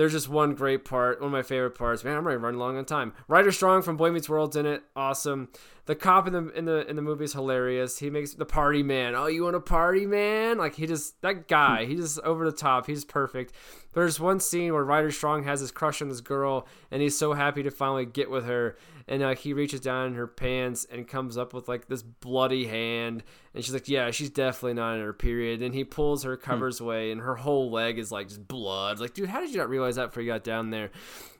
there's 0.00 0.12
just 0.12 0.30
one 0.30 0.54
great 0.54 0.82
part, 0.86 1.20
one 1.20 1.26
of 1.26 1.32
my 1.32 1.42
favorite 1.42 1.74
parts. 1.74 2.02
Man, 2.04 2.16
I'm 2.16 2.24
already 2.24 2.40
running 2.40 2.58
long 2.58 2.78
on 2.78 2.86
time. 2.86 3.12
Ryder 3.28 3.52
Strong 3.52 3.82
from 3.82 3.98
Boy 3.98 4.10
Meets 4.10 4.30
World's 4.30 4.56
in 4.56 4.64
it, 4.64 4.82
awesome. 4.96 5.50
The 5.90 5.96
cop 5.96 6.28
in 6.28 6.32
the 6.32 6.48
in 6.50 6.66
the 6.66 6.88
in 6.88 6.94
the 6.94 7.02
movie 7.02 7.24
is 7.24 7.32
hilarious. 7.32 7.98
He 7.98 8.10
makes 8.10 8.34
the 8.34 8.46
party 8.46 8.84
man. 8.84 9.16
Oh, 9.16 9.26
you 9.26 9.42
want 9.42 9.56
a 9.56 9.60
party 9.60 10.06
man? 10.06 10.56
Like 10.56 10.76
he 10.76 10.86
just 10.86 11.20
that 11.22 11.48
guy. 11.48 11.84
He 11.84 11.96
just 11.96 12.20
over 12.20 12.48
the 12.48 12.56
top. 12.56 12.86
He's 12.86 13.04
perfect. 13.04 13.52
But 13.92 14.02
there's 14.02 14.20
one 14.20 14.38
scene 14.38 14.72
where 14.72 14.84
Ryder 14.84 15.10
Strong 15.10 15.42
has 15.42 15.58
his 15.58 15.72
crush 15.72 16.00
on 16.00 16.08
this 16.08 16.20
girl, 16.20 16.68
and 16.92 17.02
he's 17.02 17.18
so 17.18 17.32
happy 17.32 17.64
to 17.64 17.72
finally 17.72 18.06
get 18.06 18.30
with 18.30 18.44
her. 18.44 18.76
And 19.08 19.20
uh, 19.20 19.34
he 19.34 19.52
reaches 19.52 19.80
down 19.80 20.06
in 20.06 20.14
her 20.14 20.28
pants 20.28 20.86
and 20.88 21.08
comes 21.08 21.36
up 21.36 21.52
with 21.52 21.66
like 21.66 21.88
this 21.88 22.04
bloody 22.04 22.68
hand, 22.68 23.24
and 23.52 23.64
she's 23.64 23.74
like, 23.74 23.88
"Yeah, 23.88 24.12
she's 24.12 24.30
definitely 24.30 24.74
not 24.74 24.94
in 24.94 25.00
her 25.00 25.12
period." 25.12 25.60
And 25.60 25.74
he 25.74 25.82
pulls 25.82 26.22
her 26.22 26.36
covers 26.36 26.78
away, 26.78 27.10
and 27.10 27.20
her 27.20 27.34
whole 27.34 27.68
leg 27.68 27.98
is 27.98 28.12
like 28.12 28.28
just 28.28 28.46
blood. 28.46 29.00
Like, 29.00 29.14
dude, 29.14 29.28
how 29.28 29.40
did 29.40 29.50
you 29.50 29.56
not 29.56 29.68
realize 29.68 29.96
that 29.96 30.10
before 30.10 30.22
you 30.22 30.30
got 30.30 30.44
down 30.44 30.70
there? 30.70 30.92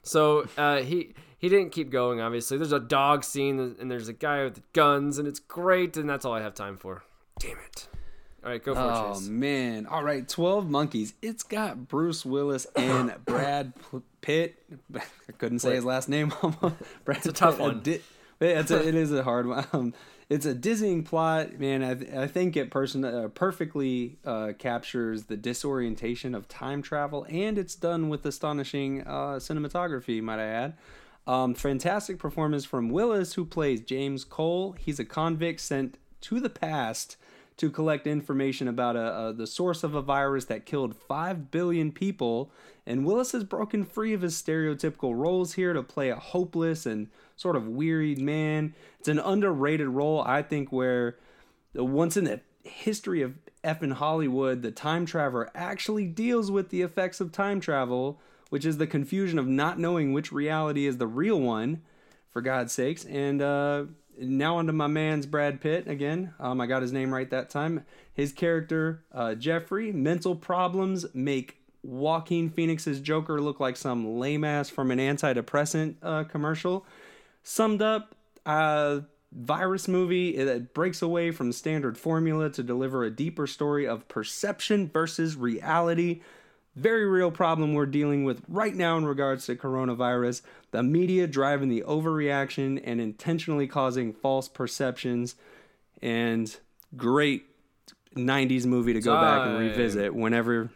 So 0.03 0.45
uh, 0.57 0.81
he 0.81 1.13
he 1.41 1.49
didn't 1.49 1.71
keep 1.71 1.89
going. 1.89 2.21
Obviously, 2.21 2.57
there's 2.57 2.71
a 2.71 2.79
dog 2.79 3.23
scene, 3.23 3.75
and 3.79 3.89
there's 3.89 4.07
a 4.07 4.13
guy 4.13 4.43
with 4.43 4.61
guns, 4.73 5.17
and 5.17 5.27
it's 5.27 5.39
great. 5.39 5.97
And 5.97 6.07
that's 6.07 6.23
all 6.23 6.33
I 6.33 6.41
have 6.41 6.53
time 6.53 6.77
for. 6.77 7.03
Damn 7.39 7.57
it! 7.57 7.87
All 8.43 8.51
right, 8.51 8.63
go 8.63 8.75
for 8.75 8.79
it, 8.79 8.83
Oh 8.85 9.19
man! 9.31 9.87
All 9.87 10.03
right, 10.03 10.27
Twelve 10.29 10.69
Monkeys. 10.69 11.15
It's 11.19 11.41
got 11.41 11.87
Bruce 11.87 12.23
Willis 12.23 12.67
and 12.75 13.13
Brad 13.25 13.73
P- 13.91 14.01
Pitt. 14.21 14.63
I 14.93 15.31
couldn't 15.39 15.59
say 15.59 15.69
Wait. 15.69 15.75
his 15.77 15.85
last 15.85 16.09
name. 16.09 16.31
Brad 17.03 17.17
it's 17.17 17.25
a 17.25 17.33
tough 17.33 17.57
one. 17.59 17.81
Di- 17.81 18.01
it's 18.39 18.69
a, 18.69 18.87
it 18.87 18.93
is 18.95 19.11
a 19.11 19.23
hard 19.23 19.47
one. 19.47 19.65
Um, 19.73 19.93
it's 20.29 20.45
a 20.45 20.53
dizzying 20.53 21.03
plot, 21.03 21.59
man. 21.59 21.83
I, 21.83 21.93
th- 21.95 22.13
I 22.13 22.27
think 22.27 22.55
it 22.55 22.71
person 22.71 23.03
uh, 23.03 23.27
perfectly 23.33 24.17
uh, 24.25 24.53
captures 24.57 25.25
the 25.25 25.35
disorientation 25.37 26.33
of 26.33 26.47
time 26.47 26.81
travel, 26.81 27.25
and 27.29 27.57
it's 27.57 27.75
done 27.75 28.09
with 28.09 28.25
astonishing 28.25 29.01
uh, 29.01 29.39
cinematography. 29.39 30.21
Might 30.21 30.39
I 30.39 30.45
add? 30.45 30.73
Um, 31.27 31.53
fantastic 31.53 32.17
performance 32.17 32.65
from 32.65 32.89
Willis, 32.89 33.33
who 33.33 33.45
plays 33.45 33.81
James 33.81 34.23
Cole. 34.23 34.73
He's 34.73 34.99
a 34.99 35.05
convict 35.05 35.59
sent 35.59 35.97
to 36.21 36.39
the 36.39 36.49
past 36.49 37.17
to 37.57 37.69
collect 37.69 38.07
information 38.07 38.67
about 38.67 38.95
a, 38.95 39.27
a, 39.27 39.33
the 39.33 39.45
source 39.45 39.83
of 39.83 39.93
a 39.93 40.01
virus 40.01 40.45
that 40.45 40.65
killed 40.65 40.95
5 40.95 41.51
billion 41.51 41.91
people. 41.91 42.51
And 42.87 43.05
Willis 43.05 43.33
has 43.33 43.43
broken 43.43 43.85
free 43.85 44.13
of 44.13 44.21
his 44.21 44.41
stereotypical 44.41 45.15
roles 45.15 45.53
here 45.53 45.73
to 45.73 45.83
play 45.83 46.09
a 46.09 46.15
hopeless 46.15 46.87
and 46.87 47.07
sort 47.35 47.55
of 47.55 47.67
wearied 47.67 48.19
man. 48.19 48.73
It's 48.99 49.07
an 49.07 49.19
underrated 49.19 49.89
role, 49.89 50.21
I 50.21 50.41
think, 50.41 50.71
where 50.71 51.17
uh, 51.77 51.85
once 51.85 52.17
in 52.17 52.23
the 52.23 52.41
history 52.63 53.21
of 53.21 53.35
effing 53.63 53.93
Hollywood, 53.93 54.63
the 54.63 54.71
time 54.71 55.05
traveler 55.05 55.51
actually 55.53 56.07
deals 56.07 56.49
with 56.49 56.69
the 56.69 56.81
effects 56.81 57.21
of 57.21 57.31
time 57.31 57.59
travel, 57.59 58.19
which 58.51 58.65
is 58.65 58.77
the 58.77 58.85
confusion 58.85 59.39
of 59.39 59.47
not 59.47 59.79
knowing 59.79 60.11
which 60.11 60.29
reality 60.29 60.85
is 60.85 60.97
the 60.97 61.07
real 61.07 61.39
one, 61.39 61.81
for 62.31 62.41
God's 62.41 62.73
sakes. 62.73 63.05
And 63.05 63.41
uh, 63.41 63.85
now 64.19 64.57
onto 64.57 64.73
my 64.73 64.87
man's 64.87 65.25
Brad 65.25 65.61
Pitt 65.61 65.87
again. 65.87 66.33
Um, 66.37 66.59
I 66.59 66.67
got 66.67 66.81
his 66.81 66.91
name 66.91 67.13
right 67.13 67.29
that 67.29 67.49
time. 67.49 67.85
His 68.13 68.33
character, 68.33 69.03
uh, 69.13 69.35
Jeffrey, 69.35 69.93
mental 69.93 70.35
problems 70.35 71.05
make 71.13 71.61
Joaquin 71.81 72.49
Phoenix's 72.49 72.99
Joker 72.99 73.39
look 73.39 73.61
like 73.61 73.77
some 73.77 74.19
lame 74.19 74.43
ass 74.43 74.69
from 74.69 74.91
an 74.91 74.99
antidepressant 74.99 75.95
uh, 76.03 76.25
commercial. 76.25 76.85
Summed 77.41 77.81
up, 77.81 78.15
uh, 78.45 78.99
virus 79.31 79.87
movie 79.87 80.35
that 80.43 80.73
breaks 80.73 81.01
away 81.01 81.31
from 81.31 81.53
standard 81.53 81.97
formula 81.97 82.49
to 82.49 82.61
deliver 82.61 83.05
a 83.05 83.09
deeper 83.09 83.47
story 83.47 83.87
of 83.87 84.05
perception 84.09 84.89
versus 84.89 85.37
reality. 85.37 86.19
Very 86.75 87.05
real 87.05 87.31
problem 87.31 87.73
we're 87.73 87.85
dealing 87.85 88.23
with 88.23 88.41
right 88.47 88.73
now 88.73 88.97
in 88.97 89.05
regards 89.05 89.45
to 89.47 89.55
coronavirus. 89.55 90.41
The 90.71 90.83
media 90.83 91.27
driving 91.27 91.67
the 91.69 91.83
overreaction 91.85 92.81
and 92.83 93.01
intentionally 93.01 93.67
causing 93.67 94.13
false 94.13 94.47
perceptions. 94.47 95.35
And 96.01 96.55
great 96.95 97.45
90s 98.15 98.65
movie 98.65 98.93
to 98.93 99.01
go 99.01 99.13
back 99.19 99.47
and 99.47 99.57
revisit 99.57 100.13
whenever 100.13 100.69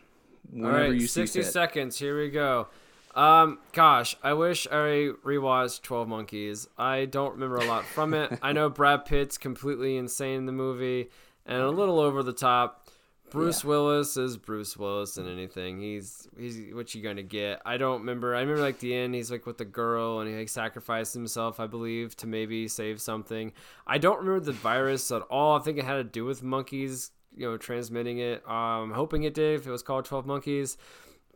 whenever 0.52 0.78
right, 0.78 0.94
you 0.94 1.02
see 1.02 1.22
60 1.22 1.42
fit. 1.42 1.52
seconds. 1.52 1.98
Here 1.98 2.18
we 2.18 2.30
go. 2.30 2.68
Um, 3.16 3.60
gosh, 3.72 4.18
I 4.24 4.34
wish 4.34 4.68
I 4.68 5.12
rewatched 5.24 5.84
12 5.84 6.08
Monkeys. 6.08 6.68
I 6.78 7.06
don't 7.06 7.34
remember 7.34 7.58
a 7.58 7.66
lot 7.66 7.86
from 7.86 8.14
it. 8.14 8.38
I 8.42 8.52
know 8.52 8.70
Brad 8.70 9.06
Pitt's 9.06 9.38
completely 9.38 9.96
insane 9.96 10.40
in 10.40 10.46
the 10.46 10.52
movie 10.52 11.10
and 11.46 11.62
a 11.62 11.70
little 11.70 12.00
over 12.00 12.24
the 12.24 12.34
top, 12.34 12.85
Bruce 13.32 13.66
Willis 13.66 14.16
is 14.18 14.38
Bruce 14.38 14.78
Willis 14.78 15.18
in 15.18 15.28
anything. 15.28 15.82
He's 15.82 16.28
he's 16.38 16.74
what 16.74 16.96
you 16.96 17.02
gonna 17.02 17.24
get. 17.24 17.62
I 17.66 17.78
don't 17.78 18.00
remember. 18.00 18.36
I 18.36 18.42
remember 18.42 18.62
like 18.62 18.80
the 18.80 18.96
end. 18.96 19.14
He's 19.14 19.32
like 19.32 19.46
with 19.46 19.58
the 19.58 19.66
girl 19.66 20.20
and 20.20 20.30
he 20.30 20.36
like 20.38 20.50
sacrificed 20.50 21.14
himself, 21.14 21.60
I 21.60 21.68
believe, 21.68 22.16
to 22.18 22.28
maybe 22.28 22.68
save 22.68 23.02
something. 23.02 23.52
I 23.86 23.98
don't 23.98 24.20
remember 24.20 24.40
the 24.40 24.54
virus 24.54 25.12
at 25.12 25.24
all. 25.24 25.58
I 25.58 25.62
think 25.62 25.78
it 25.78 25.86
had 25.86 25.96
to 25.96 26.04
do 26.04 26.24
with 26.24 26.44
monkeys, 26.44 27.12
you 27.36 27.50
know, 27.50 27.58
transmitting 27.58 28.20
it. 28.20 28.48
Um, 28.50 28.92
hoping 28.92 29.24
it 29.24 29.34
did. 29.34 29.60
If 29.60 29.68
it 29.68 29.72
was 29.72 29.84
called 29.84 30.06
Twelve 30.06 30.26
Monkeys. 30.26 30.78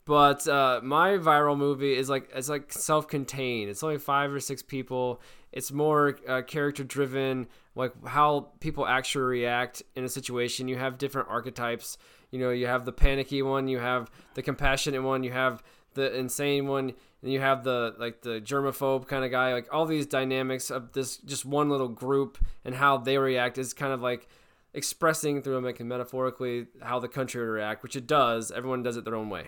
But 0.06 0.48
uh, 0.48 0.80
my 0.82 1.12
viral 1.18 1.58
movie 1.58 1.96
is 1.96 2.10
like 2.10 2.30
it's 2.34 2.50
like 2.50 2.72
self-contained. 2.72 3.70
It's 3.70 3.84
only 3.84 3.98
five 4.00 4.34
or 4.34 4.40
six 4.40 4.64
people. 4.64 5.22
It's 5.52 5.72
more 5.72 6.18
uh, 6.28 6.44
character-driven, 6.44 7.48
like 7.80 7.94
how 8.06 8.50
people 8.60 8.86
actually 8.86 9.24
react 9.24 9.82
in 9.96 10.04
a 10.04 10.10
situation. 10.10 10.68
You 10.68 10.76
have 10.76 10.98
different 10.98 11.30
archetypes. 11.30 11.98
You 12.30 12.40
know, 12.40 12.50
you 12.50 12.68
have 12.68 12.84
the 12.84 12.92
panicky 12.92 13.42
one, 13.42 13.70
you 13.70 13.80
have 13.80 14.12
the 14.34 14.42
compassionate 14.42 15.02
one, 15.02 15.24
you 15.24 15.32
have 15.32 15.64
the 15.94 16.14
insane 16.16 16.68
one, 16.68 16.94
and 17.22 17.32
you 17.32 17.40
have 17.40 17.64
the 17.64 17.96
like 17.98 18.22
the 18.22 18.42
germaphobe 18.42 19.08
kind 19.08 19.24
of 19.24 19.32
guy. 19.32 19.54
Like 19.54 19.74
all 19.74 19.86
these 19.86 20.06
dynamics 20.06 20.70
of 20.70 20.92
this 20.92 21.18
just 21.18 21.46
one 21.46 21.70
little 21.70 21.88
group 21.88 22.38
and 22.66 22.76
how 22.76 22.98
they 22.98 23.18
react 23.18 23.58
is 23.58 23.74
kind 23.74 23.94
of 23.94 24.02
like 24.02 24.28
expressing 24.74 25.42
through 25.42 25.62
like 25.62 25.80
metaphorically 25.80 26.68
how 26.82 27.00
the 27.00 27.08
country 27.08 27.42
would 27.42 27.52
react, 27.52 27.82
which 27.82 27.96
it 27.96 28.06
does. 28.06 28.52
Everyone 28.52 28.84
does 28.84 28.98
it 28.98 29.06
their 29.06 29.16
own 29.16 29.30
way. 29.30 29.48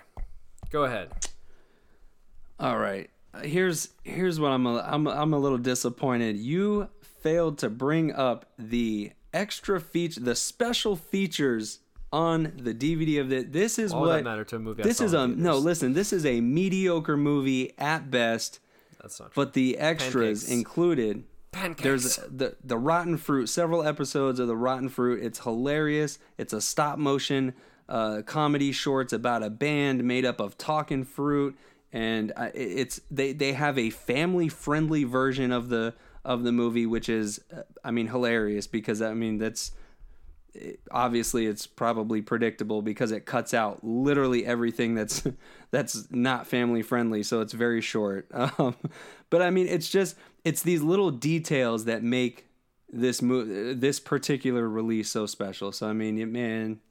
Go 0.72 0.86
ahead. 0.86 1.12
All 2.62 2.78
right. 2.78 3.10
Here's 3.44 3.90
here's 4.04 4.40
what 4.40 4.52
I'm 4.52 4.66
a, 4.66 4.80
I'm 4.88 5.06
I'm 5.06 5.34
a 5.34 5.40
little 5.40 5.58
disappointed. 5.58 6.38
You 6.38 6.90
failed 7.22 7.58
to 7.60 7.70
bring 7.70 8.12
up 8.12 8.46
the 8.58 9.12
extra 9.34 9.80
feature, 9.80 10.20
the 10.20 10.36
special 10.36 10.96
features 10.96 11.80
on 12.14 12.52
the 12.58 12.74
DVD 12.74 13.22
of 13.22 13.30
the. 13.30 13.44
This 13.44 13.80
is 13.80 13.94
Why 13.94 14.00
would 14.00 14.08
that 14.10 14.14
what 14.16 14.24
matter 14.24 14.44
to 14.46 14.56
a 14.58 14.60
movie 14.60 14.84
this 14.84 15.00
is 15.02 15.14
a 15.14 15.20
theaters? 15.28 15.38
no. 15.38 15.58
Listen, 15.58 15.94
this 15.94 16.12
is 16.12 16.26
a 16.26 16.42
mediocre 16.42 17.16
movie 17.18 17.74
at 17.78 18.12
best, 18.12 18.60
That's 19.02 19.20
not 19.20 19.32
true. 19.32 19.44
but 19.46 19.54
the 19.54 19.78
extras 19.78 20.44
Pancakes. 20.44 20.52
included. 20.52 21.24
Pancakes. 21.52 21.84
There's 21.84 22.16
the 22.30 22.56
the 22.64 22.78
rotten 22.78 23.18
fruit. 23.18 23.48
Several 23.48 23.84
episodes 23.84 24.40
of 24.40 24.48
the 24.48 24.56
rotten 24.56 24.90
fruit. 24.90 25.24
It's 25.24 25.40
hilarious. 25.40 26.18
It's 26.38 26.54
a 26.54 26.62
stop 26.62 26.98
motion 26.98 27.54
uh, 27.90 28.22
comedy 28.26 28.72
shorts 28.72 29.12
about 29.14 29.44
a 29.44 29.50
band 29.50 30.04
made 30.04 30.24
up 30.26 30.40
of 30.40 30.58
talking 30.58 31.04
fruit, 31.04 31.58
and 31.92 32.32
uh, 32.38 32.50
it's 32.54 33.02
they 33.12 33.34
they 33.34 33.52
have 33.54 33.78
a 33.78 33.90
family 33.90 34.48
friendly 34.50 35.04
version 35.04 35.52
of 35.52 35.68
the 35.70 35.94
of 36.24 36.44
the 36.44 36.52
movie, 36.52 36.86
which 36.86 37.10
is 37.10 37.42
uh, 37.56 37.64
I 37.84 37.92
mean 37.92 38.08
hilarious 38.08 38.68
because 38.68 39.02
I 39.02 39.14
mean 39.14 39.38
that's 39.38 39.72
obviously 40.92 41.46
it's 41.46 41.66
probably 41.66 42.22
predictable 42.22 42.82
because 42.82 43.12
it 43.12 43.26
cuts 43.26 43.54
out 43.54 43.84
literally 43.84 44.46
everything 44.46 44.96
that's 44.96 45.24
that's 45.72 46.12
not 46.12 46.46
family 46.46 46.82
friendly 46.82 47.24
so 47.24 47.42
it's 47.42 47.54
very 47.54 47.82
short. 47.82 48.28
Um, 48.58 48.76
but 49.30 49.42
i 49.42 49.50
mean 49.50 49.68
it's 49.68 49.90
just 49.90 50.18
it's 50.44 50.62
these 50.62 50.82
little 50.82 51.10
details 51.10 51.86
that 51.86 52.04
make 52.04 52.48
this 52.92 53.22
mo- 53.22 53.46
this 53.74 54.00
particular 54.00 54.68
release 54.68 55.10
so 55.10 55.26
special. 55.26 55.72
So 55.72 55.88
i 55.88 55.94
mean 55.94 56.32
man 56.32 56.82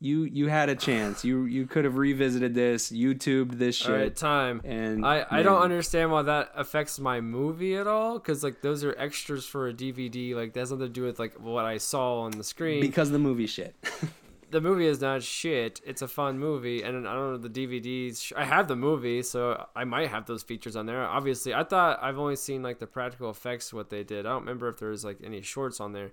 you 0.00 0.22
you 0.22 0.46
had 0.48 0.68
a 0.68 0.76
chance 0.76 1.24
you 1.24 1.44
you 1.46 1.66
could 1.66 1.84
have 1.84 1.96
revisited 1.96 2.54
this 2.54 2.90
youtubed 2.92 3.58
this 3.58 3.74
shit 3.76 3.90
All 3.90 3.96
right, 3.96 4.14
time. 4.14 4.60
and 4.64 5.04
I, 5.04 5.26
I 5.28 5.42
don't 5.42 5.60
understand 5.60 6.12
why 6.12 6.22
that 6.22 6.52
affects 6.54 7.00
my 7.00 7.20
movie 7.20 7.74
at 7.76 7.86
all 7.88 8.18
because 8.18 8.44
like 8.44 8.62
those 8.62 8.84
are 8.84 8.94
extras 8.96 9.44
for 9.44 9.68
a 9.68 9.74
DVD. 9.74 10.34
Like 10.36 10.52
that 10.52 10.60
has 10.60 10.70
nothing 10.70 10.86
to 10.86 10.92
do 10.92 11.02
with 11.02 11.18
like 11.18 11.34
what 11.34 11.64
I 11.64 11.78
saw 11.78 12.20
on 12.20 12.30
the 12.30 12.44
screen. 12.44 12.80
because 12.80 13.10
the 13.10 13.18
movie 13.18 13.48
shit 13.48 13.74
the 14.50 14.60
movie 14.60 14.86
is 14.86 15.00
not 15.00 15.22
shit. 15.22 15.80
It's 15.84 16.00
a 16.00 16.08
fun 16.08 16.38
movie, 16.38 16.82
and 16.82 17.06
I 17.06 17.12
don't 17.14 17.32
know 17.32 17.36
the 17.36 17.50
DVDs. 17.50 18.32
I 18.34 18.44
have 18.44 18.66
the 18.68 18.76
movie, 18.76 19.22
so 19.22 19.66
I 19.76 19.84
might 19.84 20.08
have 20.08 20.26
those 20.26 20.42
features 20.42 20.74
on 20.76 20.86
there. 20.86 21.02
Obviously, 21.02 21.52
I 21.52 21.64
thought 21.64 21.98
I've 22.02 22.18
only 22.18 22.36
seen 22.36 22.62
like 22.62 22.78
the 22.78 22.86
practical 22.86 23.30
effects 23.30 23.74
what 23.74 23.90
they 23.90 24.04
did. 24.04 24.26
I 24.26 24.30
don't 24.30 24.40
remember 24.40 24.68
if 24.68 24.78
there 24.78 24.88
was 24.90 25.04
like 25.04 25.18
any 25.22 25.42
shorts 25.42 25.80
on 25.80 25.92
there. 25.92 26.12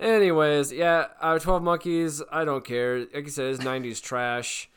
Anyways, 0.00 0.72
yeah, 0.72 1.06
uh, 1.20 1.38
Twelve 1.38 1.62
Monkeys. 1.62 2.22
I 2.30 2.44
don't 2.44 2.64
care. 2.64 3.00
Like 3.00 3.26
I 3.26 3.28
said, 3.28 3.54
it's 3.54 3.62
'90s 3.64 4.02
trash. 4.02 4.68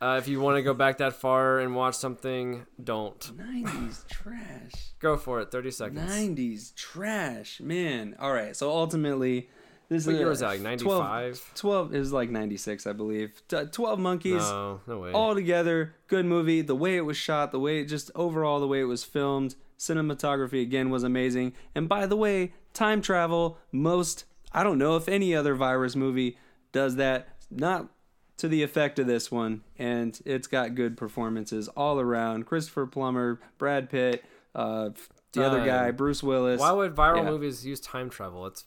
Uh, 0.00 0.16
if 0.18 0.26
you 0.28 0.40
want 0.40 0.56
to 0.56 0.62
go 0.62 0.72
back 0.72 0.96
that 0.98 1.12
far 1.12 1.58
and 1.58 1.74
watch 1.76 1.94
something, 1.94 2.64
don't 2.82 3.20
90s 3.36 4.08
trash 4.08 4.72
go 4.98 5.18
for 5.18 5.40
it. 5.42 5.50
Thirty 5.50 5.70
seconds. 5.70 6.10
90s 6.10 6.74
trash 6.74 7.60
man 7.60 8.16
all 8.18 8.32
right 8.32 8.56
so 8.56 8.70
ultimately 8.70 9.50
this 9.90 10.06
What 10.06 10.14
is 10.14 10.18
year 10.20 10.28
was 10.30 10.38
that? 10.40 10.62
Like 10.62 10.78
12 10.78 11.02
95? 11.04 11.52
12 11.54 11.94
is 11.94 12.12
like 12.14 12.30
96 12.30 12.86
i 12.86 12.92
believe 12.94 13.42
T- 13.48 13.64
12 13.70 13.98
monkeys 13.98 14.40
No, 14.40 14.80
no 14.86 14.98
way. 15.00 15.12
all 15.12 15.34
together 15.34 15.94
good 16.06 16.24
movie 16.24 16.62
the 16.62 16.74
way 16.76 16.96
it 16.96 17.02
was 17.02 17.16
shot 17.18 17.52
the 17.52 17.60
way 17.60 17.80
it 17.80 17.84
just 17.86 18.10
overall 18.14 18.58
the 18.60 18.68
way 18.68 18.80
it 18.80 18.84
was 18.84 19.04
filmed 19.04 19.54
cinematography 19.78 20.62
again 20.62 20.88
was 20.88 21.02
amazing 21.02 21.52
and 21.74 21.88
by 21.90 22.06
the 22.06 22.16
way 22.16 22.54
time 22.72 23.02
travel 23.02 23.58
most 23.72 24.24
i 24.52 24.62
don't 24.62 24.78
know 24.78 24.96
if 24.96 25.08
any 25.08 25.34
other 25.34 25.54
virus 25.54 25.94
movie 25.96 26.36
does 26.72 26.96
that 26.96 27.28
not 27.50 27.88
to 28.36 28.48
the 28.48 28.62
effect 28.62 28.98
of 28.98 29.06
this 29.06 29.30
one 29.30 29.60
and 29.78 30.20
it's 30.24 30.46
got 30.46 30.74
good 30.74 30.96
performances 30.96 31.68
all 31.68 32.00
around 32.00 32.46
christopher 32.46 32.86
plummer 32.86 33.38
brad 33.58 33.90
pitt 33.90 34.24
uh, 34.54 34.90
the 35.32 35.44
other 35.44 35.64
guy 35.64 35.90
bruce 35.90 36.22
willis 36.22 36.58
Why 36.60 36.72
would 36.72 36.94
viral 36.94 37.18
Yeah. 37.18 37.30
movies 37.30 37.64
use 37.64 37.80
time 37.80 38.10
travel? 38.10 38.46
It's 38.46 38.64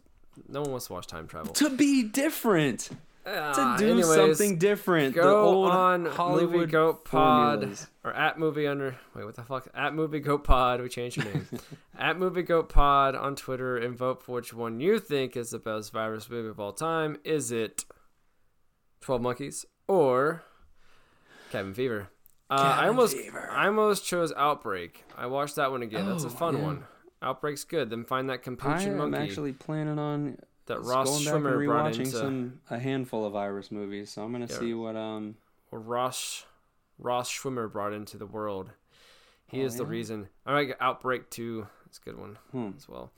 no 0.48 0.62
one 0.62 0.72
wants 0.72 0.88
to 0.88 0.94
watch 0.94 1.08
time 1.08 1.28
travel. 1.28 1.54
to 1.54 1.70
be 1.70 2.04
different 2.04 2.90
to 3.26 3.32
Ah, 3.32 3.76
do 3.78 3.86
anyways, 3.92 4.06
something 4.16 4.58
different. 4.58 5.16
the 5.16 5.22
Go 5.22 5.42
old 5.46 5.72
on 5.72 6.06
Hollywood 6.06 6.52
Movie 6.56 6.66
Goat 6.72 7.06
Pod 7.06 7.60
formulas. 7.62 7.88
or 8.04 8.14
at 8.14 8.38
Movie 8.38 8.68
Under. 8.68 8.98
Wait, 9.16 9.24
what 9.26 9.36
the 9.36 9.44
fuck? 9.44 9.68
At 9.74 9.94
Movie 9.96 10.20
Goat 10.20 10.44
Pod. 10.44 10.82
We 10.82 10.90
changed 10.90 11.18
your 11.18 11.26
name. 11.34 11.48
at 11.98 12.18
Movie 12.20 12.42
Goat 12.44 12.68
Pod 12.70 13.16
on 13.16 13.36
Twitter 13.36 13.78
and 13.78 13.96
vote 13.98 14.22
for 14.24 14.34
which 14.34 14.54
one 14.54 14.80
you 14.80 15.00
think 15.00 15.38
is 15.38 15.52
the 15.52 15.60
best 15.60 15.94
virus 15.94 16.30
movie 16.30 16.50
of 16.50 16.60
all 16.60 16.74
time. 16.74 17.18
Is 17.24 17.52
it 17.52 17.86
Twelve 19.02 19.22
Monkeys 19.22 19.66
or 19.88 20.44
Cabin 21.52 21.74
Fever? 21.74 22.10
Uh, 22.50 22.76
I 22.82 22.88
almost, 22.88 23.16
Fever. 23.18 23.50
I 23.50 23.68
almost 23.68 24.06
chose 24.06 24.34
Outbreak. 24.36 25.06
I 25.18 25.28
watched 25.28 25.56
that 25.56 25.72
one 25.72 25.82
again. 25.82 26.08
That's 26.08 26.24
a 26.24 26.28
Oh, 26.28 26.30
fun 26.30 26.58
yeah. 26.58 26.64
one. 26.64 26.84
Outbreak's 27.22 27.64
good. 27.64 27.90
Then 27.90 28.04
find 28.04 28.30
that 28.30 28.34
I 28.34 28.38
capuchin 28.38 29.00
am 29.00 29.14
actually 29.16 29.54
planning 29.54 29.98
on 29.98 30.38
that 30.66 30.80
s- 30.80 30.86
Ross 30.86 31.08
going 31.10 31.26
back 31.26 31.34
and 31.36 31.44
Schwimmer 31.46 31.66
brought 31.66 31.96
into. 31.98 32.06
some 32.12 32.60
a 32.70 32.80
handful 32.80 33.26
of 33.26 33.36
Iris 33.36 33.72
movies. 33.72 34.12
So 34.12 34.24
I'm 34.24 34.32
gonna 34.32 34.48
Yeah. 34.50 34.60
see 34.60 34.74
what 34.74 34.96
um 34.96 35.36
or 35.72 35.80
Ross 35.80 36.46
Ross 37.00 37.30
Schwimmer 37.32 37.72
brought 37.72 37.94
into 37.94 38.18
the 38.18 38.26
world. 38.28 38.70
He 39.48 39.62
Oh, 39.62 39.66
is 39.66 39.78
the 39.78 39.84
yeah? 39.84 39.90
reason. 39.90 40.30
All 40.48 40.54
right, 40.54 40.74
Outbreak 40.80 41.30
two. 41.30 41.68
It's 41.86 42.00
a 42.00 42.02
good 42.02 42.18
one 42.18 42.38
Hmm. 42.52 42.72
as 42.78 42.88
well. 42.90 43.12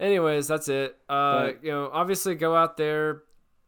Anyways, 0.00 0.48
that's 0.48 0.68
it. 0.68 0.98
Uh, 1.08 1.46
But- 1.46 1.64
you 1.64 1.70
know, 1.70 1.90
obviously 1.92 2.34
go 2.34 2.54
out 2.56 2.76
there, 2.76 3.22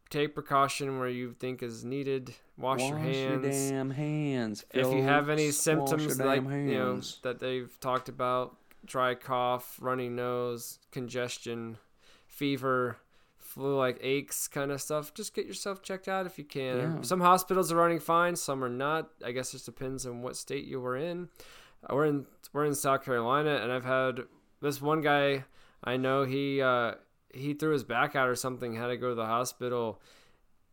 take 0.09 0.33
precaution 0.33 0.99
where 0.99 1.09
you 1.09 1.33
think 1.33 1.61
is 1.63 1.83
needed. 1.85 2.33
Wash, 2.57 2.81
your 2.81 2.97
hands. 2.97 3.43
damn 3.69 3.91
hands. 3.91 4.65
if 4.71 4.87
you 4.91 5.03
have 5.03 5.29
any. 5.29 5.43
Wash 5.43 5.45
your 5.45 5.51
symptoms 5.53 6.19
like 6.19 6.43
damn 6.43 6.67
you 6.67 6.73
know 6.77 7.01
that 7.21 7.39
they've 7.39 7.77
talked 7.79 8.09
about, 8.09 8.57
dry 8.85 9.13
cough, 9.15 9.77
runny 9.81 10.09
nose, 10.09 10.79
congestion, 10.91 11.77
fever, 12.27 12.97
flu-like 13.57 13.97
aches, 14.01 14.47
kind 14.47 14.71
of 14.71 14.79
stuff, 14.81 15.13
just 15.13 15.33
get 15.33 15.45
yourself 15.47 15.81
checked 15.81 16.07
out 16.07 16.25
if 16.25 16.37
you 16.37 16.43
can. 16.45 16.77
Yeah. 16.77 17.01
Some 17.01 17.19
hospitals 17.19 17.71
are 17.71 17.75
running 17.75 17.99
fine, 17.99 18.35
some 18.35 18.63
are 18.63 18.69
not. 18.69 19.09
I 19.25 19.31
guess 19.31 19.49
it 19.49 19.53
just 19.53 19.65
depends 19.65 20.05
on 20.05 20.21
what 20.21 20.35
state 20.37 20.65
you 20.65 20.79
were 20.79 20.95
in. 20.95 21.29
Uh, 21.89 21.95
We're 21.95 22.05
in 22.05 22.25
we're 22.53 22.65
in 22.65 22.75
South 22.75 23.03
Carolina, 23.03 23.59
and 23.61 23.71
I've 23.71 23.85
had 23.85 24.21
this 24.61 24.81
one 24.81 25.01
guy 25.01 25.43
I 25.83 25.97
know 25.97 26.23
he 26.23 26.61
uh, 26.61 26.93
he 27.33 27.53
threw 27.53 27.71
his 27.73 27.83
back 27.83 28.15
out 28.15 28.29
or 28.29 28.35
something, 28.35 28.73
had 28.75 28.87
to 28.87 28.97
go 28.97 29.09
to 29.09 29.15
the 29.15 29.25
hospital. 29.25 30.01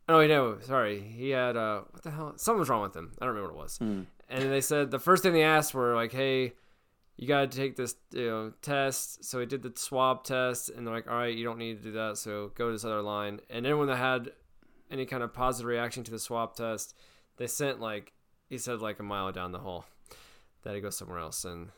Oh 0.08 0.26
no, 0.26 0.58
sorry, 0.60 1.00
he 1.00 1.30
had 1.30 1.56
uh, 1.56 1.82
what 1.90 2.02
the 2.02 2.10
hell? 2.10 2.34
Something 2.36 2.60
was 2.60 2.68
wrong 2.68 2.82
with 2.82 2.94
him. 2.94 3.12
I 3.20 3.24
don't 3.24 3.34
remember 3.34 3.54
what 3.54 3.60
it 3.60 3.62
was 3.64 3.78
Hmm. 3.78 4.02
and 4.28 4.52
they 4.52 4.60
said 4.60 4.90
the 4.90 4.98
first 4.98 5.22
thing 5.22 5.32
they 5.32 5.42
asked 5.42 5.72
were 5.74 5.94
like, 5.94 6.12
"Hey, 6.12 6.52
you 7.16 7.28
got 7.28 7.50
to 7.50 7.56
take 7.56 7.76
this 7.76 7.94
you 8.12 8.26
know 8.30 8.52
test." 8.62 9.24
So 9.24 9.40
he 9.40 9.46
did 9.46 9.62
the 9.62 9.72
swab 9.76 10.24
test, 10.24 10.68
and 10.70 10.86
they're 10.86 10.94
like, 10.94 11.08
"All 11.08 11.16
right, 11.16 11.34
you 11.34 11.44
don't 11.44 11.58
need 11.58 11.78
to 11.78 11.82
do 11.84 11.92
that. 11.92 12.18
So 12.18 12.50
go 12.54 12.66
to 12.68 12.72
this 12.72 12.84
other 12.84 13.02
line." 13.02 13.40
And 13.50 13.66
anyone 13.66 13.86
that 13.88 13.96
had 13.96 14.32
any 14.90 15.06
kind 15.06 15.22
of 15.22 15.32
positive 15.32 15.66
reaction 15.66 16.04
to 16.04 16.10
the 16.10 16.18
swab 16.18 16.54
test, 16.54 16.94
they 17.36 17.46
sent 17.46 17.80
like 17.80 18.12
he 18.48 18.58
said 18.58 18.80
like 18.80 18.98
a 19.00 19.02
mile 19.02 19.32
down 19.32 19.52
the 19.52 19.58
hall. 19.60 19.86
That 20.62 20.74
he 20.74 20.80
go 20.80 20.90
somewhere 20.90 21.18
else 21.18 21.44
and 21.44 21.68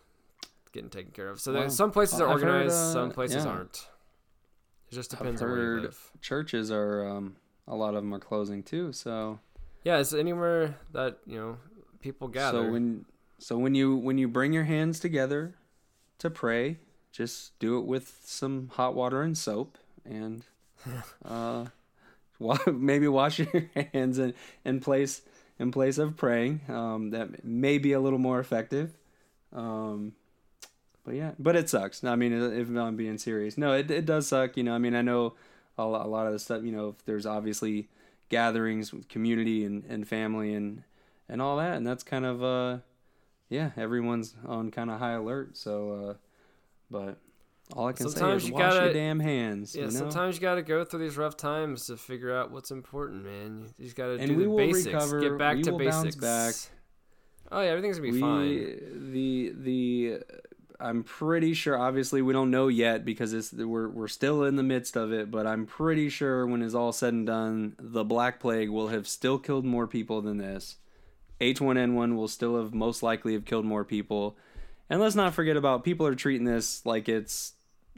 getting 0.73 0.91
taken 0.91 1.11
care 1.11 1.29
of. 1.29 1.41
So 1.41 1.53
Wow. 1.53 1.69
some 1.69 1.91
places 1.91 2.21
are 2.21 2.29
I've 2.29 2.41
heard, 2.41 2.49
organized, 2.51 2.75
uh, 2.77 2.93
some 2.93 3.11
places 3.11 3.45
yeah. 3.45 3.51
aren't. 3.51 3.89
It 4.91 4.95
just 4.95 5.13
I've 5.15 5.19
depends 5.21 5.43
on 5.43 5.49
where 5.51 5.59
you 5.59 5.65
heard 5.65 5.83
live. 5.83 6.11
churches 6.21 6.71
are 6.71 7.09
um 7.09 7.37
a 7.67 7.75
lot 7.75 7.91
of 7.97 8.03
them 8.05 8.15
are 8.15 8.21
closing 8.21 8.63
too. 8.63 8.93
So 8.93 9.41
Yeah, 9.83 9.99
it's 9.99 10.13
anywhere 10.13 10.77
that 10.93 11.19
you 11.27 11.37
know 11.39 11.57
people 12.01 12.29
gather. 12.29 12.63
So 12.65 12.71
when 12.71 13.07
so 13.39 13.59
when 13.59 13.75
you 13.75 13.97
when 13.97 14.19
you 14.19 14.29
bring 14.29 14.53
your 14.53 14.65
hands 14.65 15.01
together 15.01 15.55
to 16.19 16.31
pray, 16.31 16.79
just 17.13 17.59
do 17.59 17.79
it 17.79 17.85
with 17.85 18.21
some 18.25 18.71
hot 18.75 18.95
water 18.95 19.23
and 19.23 19.37
soap 19.37 19.79
and 20.05 20.45
uh 21.25 21.67
maybe 22.67 23.09
wash 23.09 23.39
your 23.53 23.71
hands 23.93 24.19
in, 24.19 24.35
in 24.65 24.81
place 24.81 25.23
in 25.59 25.71
place 25.71 25.99
of 25.99 26.17
praying. 26.17 26.61
Um, 26.69 27.11
that 27.11 27.45
may 27.45 27.79
be 27.79 27.93
a 27.93 28.01
little 28.01 28.19
more 28.19 28.39
effective. 28.39 28.97
Um, 29.53 30.13
but 31.05 31.15
yeah, 31.15 31.33
but 31.39 31.57
it 31.57 31.71
sucks. 31.71 32.03
I 32.05 32.17
mean, 32.17 32.33
if 32.33 32.69
I'm 32.69 32.97
being 32.97 33.19
serious, 33.19 33.57
no, 33.57 33.73
it 33.73 33.91
it 33.91 34.07
does 34.07 34.27
suck. 34.27 34.57
You 34.57 34.65
know, 34.65 34.75
I 34.75 34.79
mean, 34.79 34.95
I 34.95 35.03
know 35.03 35.35
a 35.79 35.85
lot, 35.85 36.05
a 36.05 36.09
lot 36.09 36.27
of 36.27 36.33
the 36.33 36.39
stuff. 36.39 36.65
You 36.65 36.73
know, 36.73 36.89
if 36.89 37.05
there's 37.05 37.27
obviously 37.27 37.89
gatherings 38.29 38.93
with 38.93 39.09
community 39.09 39.65
and, 39.65 39.85
and 39.89 40.07
family 40.07 40.53
and 40.53 40.83
and 41.29 41.41
all 41.41 41.57
that, 41.59 41.77
and 41.77 41.87
that's 41.87 42.03
kind 42.03 42.27
of 42.27 42.43
uh, 42.43 42.79
yeah, 43.49 43.71
everyone's 43.77 44.35
on 44.47 44.71
kind 44.71 44.91
of 44.91 44.99
high 44.99 45.13
alert. 45.13 45.57
So, 45.57 45.93
uh, 45.93 46.15
but 46.91 47.19
all 47.75 47.89
I 47.89 47.93
can 47.93 48.09
Sometimes 48.09 48.43
say 48.43 48.47
is 48.47 48.49
you 48.49 48.55
wash 48.55 48.73
gotta- 48.75 48.85
your 48.87 48.93
damn 48.95 49.21
hands. 49.21 49.75
Yeah, 49.75 49.83
you 49.83 49.87
know? 49.89 49.93
sometimes 49.99 50.37
you 50.37 50.41
got 50.43 50.55
to 50.57 50.63
go 50.63 50.85
through 50.85 51.01
these 51.01 51.17
rough 51.17 51.37
times 51.37 51.87
to 51.87 51.97
figure 51.97 52.35
out 52.37 52.51
what's 52.51 52.71
important, 52.71 53.25
man. 53.25 53.67
You 53.79 53.85
just 53.85 53.97
got 53.97 54.07
to 54.07 54.19
do 54.27 54.37
we 54.37 54.45
the 54.45 54.51
will 54.51 54.57
basics. 54.59 54.87
recover. 54.87 55.21
Get 55.21 55.39
back 55.39 55.57
We 55.57 55.63
to 55.65 55.71
will 55.73 55.79
bounce 55.81 56.17
basics. 56.17 56.17
back. 56.71 56.73
Oh 57.53 57.61
yeah, 57.61 57.69
everything's 57.69 57.99
gonna 57.99 58.11
be 58.11 58.15
we, 58.15 58.21
fine. 58.21 59.13
The 59.13 59.53
the 59.57 60.19
I'm 60.81 61.05
pretty 61.05 61.55
sure. 61.55 61.79
Obviously, 61.79 62.21
we 62.21 62.33
don't 62.33 62.51
know 62.51 62.67
yet 62.69 63.05
because 63.05 63.33
it's 63.33 63.53
we're 63.53 63.89
we're 63.89 64.09
still 64.09 64.43
in 64.45 64.57
the 64.57 64.63
midst 64.65 64.97
of 64.97 65.13
it. 65.13 65.31
But 65.31 65.47
I'm 65.47 65.65
pretty 65.65 66.09
sure 66.09 66.45
when 66.47 66.61
it's 66.61 66.75
all 66.75 66.93
said 66.93 67.15
and 67.15 67.27
done, 67.27 67.77
the 67.79 68.05
Black 68.05 68.41
Plague 68.41 68.69
will 68.71 68.89
have 68.89 69.07
still 69.09 69.39
killed 69.39 69.65
more 69.65 69.87
people 69.87 70.21
than 70.21 70.39
this. 70.39 70.77
H1N1 71.41 72.17
will 72.17 72.29
still 72.29 72.57
have 72.57 72.73
most 72.73 73.03
likely 73.03 73.35
have 73.35 73.45
killed 73.45 73.65
more 73.65 73.85
people. 73.85 74.37
And 74.89 75.01
let's 75.01 75.15
not 75.15 75.35
forget 75.35 75.57
about 75.57 75.85
people 75.85 76.07
are 76.07 76.15
treating 76.15 76.45
this 76.47 76.85
like 76.87 77.09
it's 77.09 77.55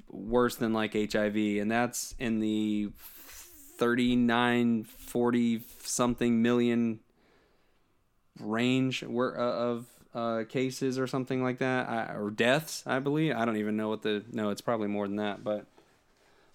worse 0.08 0.56
than 0.56 0.72
like 0.72 0.94
HIV, 0.94 1.36
and 1.36 1.70
that's 1.70 2.14
in 2.18 2.40
the 2.40 2.90
39, 2.96 4.84
40 4.84 5.62
something 5.80 6.42
million 6.42 7.00
range 8.40 9.02
uh, 9.02 9.06
of 9.06 9.86
uh, 10.14 10.44
cases 10.48 10.98
or 10.98 11.06
something 11.06 11.42
like 11.42 11.58
that, 11.58 12.16
or 12.16 12.30
deaths, 12.30 12.82
I 12.86 12.98
believe. 12.98 13.34
I 13.36 13.44
don't 13.44 13.56
even 13.56 13.76
know 13.76 13.88
what 13.88 14.02
the 14.02 14.24
no, 14.32 14.50
it's 14.50 14.60
probably 14.60 14.88
more 14.88 15.06
than 15.06 15.16
that, 15.16 15.44
but 15.44 15.66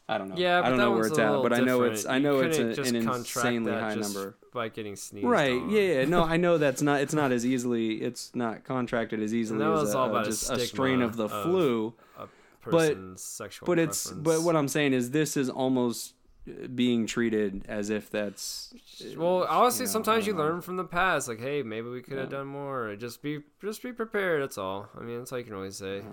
I 0.07 0.17
don't 0.17 0.29
know. 0.29 0.35
Yeah, 0.37 0.59
but 0.61 0.65
I 0.65 0.69
don't 0.69 0.77
that 0.77 0.83
know 0.83 0.91
where 0.91 1.07
it's 1.07 1.17
at, 1.17 1.41
but 1.41 1.53
I 1.53 1.59
know 1.59 1.77
different. 1.79 1.93
it's 1.93 2.05
I 2.05 2.19
know 2.19 2.39
it's 2.39 2.57
a, 2.57 2.73
just 2.73 2.91
an 2.91 3.05
contract 3.05 3.35
insanely 3.35 3.71
that 3.71 3.81
high 3.81 3.95
just 3.95 4.13
number. 4.13 4.35
by 4.53 4.67
getting 4.69 4.95
sneezed. 4.97 5.25
Right? 5.25 5.53
on. 5.53 5.69
Yeah, 5.69 5.81
yeah. 5.81 6.05
No, 6.05 6.23
I 6.23 6.37
know 6.37 6.57
that's 6.57 6.81
not. 6.81 6.99
It's 7.01 7.13
not 7.13 7.31
as 7.31 7.45
easily. 7.45 8.01
It's 8.01 8.35
not 8.35 8.65
contracted 8.65 9.21
as 9.21 9.33
easily 9.33 9.59
that 9.59 9.71
as 9.71 9.93
a, 9.93 9.97
all 9.97 10.15
a- 10.15 10.25
just 10.25 10.49
a 10.51 10.59
strain 10.59 11.01
of 11.01 11.15
the 11.15 11.25
of 11.25 11.43
flu. 11.43 11.93
A 12.19 12.27
person's 12.59 13.21
sexual. 13.21 13.65
But 13.65 13.79
it's 13.79 14.11
but 14.11 14.41
what 14.41 14.55
I'm 14.55 14.67
saying 14.67 14.93
is 14.93 15.11
this 15.11 15.37
is 15.37 15.49
almost 15.49 16.15
uh, 16.47 16.67
being 16.67 17.05
treated 17.05 17.65
as 17.69 17.89
if 17.89 18.09
that's 18.09 18.73
Well, 19.15 19.45
honestly, 19.49 19.83
you 19.83 19.87
know, 19.87 19.91
sometimes 19.93 20.27
you 20.27 20.33
know. 20.33 20.39
learn 20.39 20.61
from 20.61 20.75
the 20.75 20.83
past. 20.83 21.29
Like, 21.29 21.39
hey, 21.39 21.63
maybe 21.63 21.89
we 21.89 22.01
could 22.01 22.17
have 22.17 22.29
done 22.29 22.47
more. 22.47 22.95
Just 22.97 23.21
be, 23.21 23.39
just 23.61 23.81
be 23.81 23.93
prepared. 23.93 24.41
That's 24.41 24.57
all. 24.57 24.89
I 24.97 25.01
mean, 25.01 25.19
that's 25.19 25.31
all 25.31 25.37
you 25.39 25.45
can 25.45 25.53
always 25.53 25.77
say. 25.77 25.97
Yeah. 25.99 26.03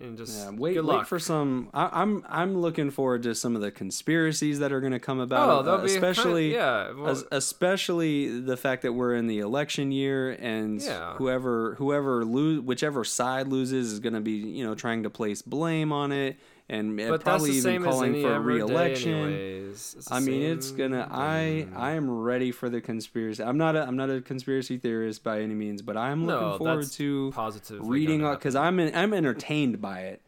And 0.00 0.16
just 0.18 0.36
Yeah, 0.38 0.50
wait, 0.50 0.74
good 0.74 0.84
wait 0.84 1.06
for 1.06 1.18
some. 1.18 1.70
I, 1.74 1.88
I'm 2.02 2.24
I'm 2.28 2.60
looking 2.60 2.90
forward 2.90 3.22
to 3.24 3.34
some 3.34 3.54
of 3.56 3.62
the 3.62 3.70
conspiracies 3.70 4.58
that 4.60 4.72
are 4.72 4.80
going 4.80 4.92
to 4.92 4.98
come 4.98 5.20
about, 5.20 5.48
oh, 5.48 5.70
uh, 5.70 5.76
be 5.82 5.88
kind- 5.88 5.90
especially 6.04 6.52
yeah. 6.54 6.92
Well, 6.92 7.08
as, 7.08 7.24
especially 7.30 8.40
the 8.40 8.56
fact 8.56 8.82
that 8.82 8.92
we're 8.92 9.14
in 9.14 9.26
the 9.26 9.38
election 9.40 9.92
year 9.92 10.30
and 10.32 10.80
Yeah. 10.80 11.14
whoever 11.14 11.74
whoever 11.76 12.24
lose 12.24 12.60
whichever 12.60 13.04
side 13.04 13.48
loses 13.48 13.92
is 13.92 14.00
going 14.00 14.14
to 14.14 14.20
be 14.20 14.32
you 14.32 14.64
know 14.66 14.74
trying 14.74 15.02
to 15.04 15.10
place 15.10 15.42
blame 15.42 15.92
on 15.92 16.12
it 16.12 16.36
and 16.70 16.98
uh, 17.00 17.08
but 17.10 17.22
probably 17.22 17.50
even 17.50 17.82
calling 17.82 18.22
for 18.22 18.34
a 18.34 18.40
re-election. 18.40 19.74
I 20.10 20.20
mean, 20.20 20.42
it's 20.42 20.70
gonna. 20.70 21.08
I 21.10 21.66
thing. 21.66 21.74
I 21.76 21.92
am 21.92 22.08
ready 22.08 22.52
for 22.52 22.70
the 22.70 22.80
conspiracy. 22.80 23.42
I'm 23.42 23.58
not 23.58 23.74
a 23.74 23.82
I'm 23.82 23.96
not 23.96 24.08
a 24.08 24.20
conspiracy 24.20 24.78
theorist 24.78 25.24
by 25.24 25.40
any 25.40 25.54
means, 25.54 25.82
but 25.82 25.96
I'm 25.96 26.24
looking 26.26 26.48
No, 26.48 26.58
forward 26.58 26.86
to 26.92 27.32
positive 27.34 27.86
reading 27.86 28.20
because 28.30 28.54
I'm 28.54 28.78
in, 28.78 28.94
I'm 28.94 29.12
entertained 29.12 29.80
by 29.80 30.02
it, 30.02 30.22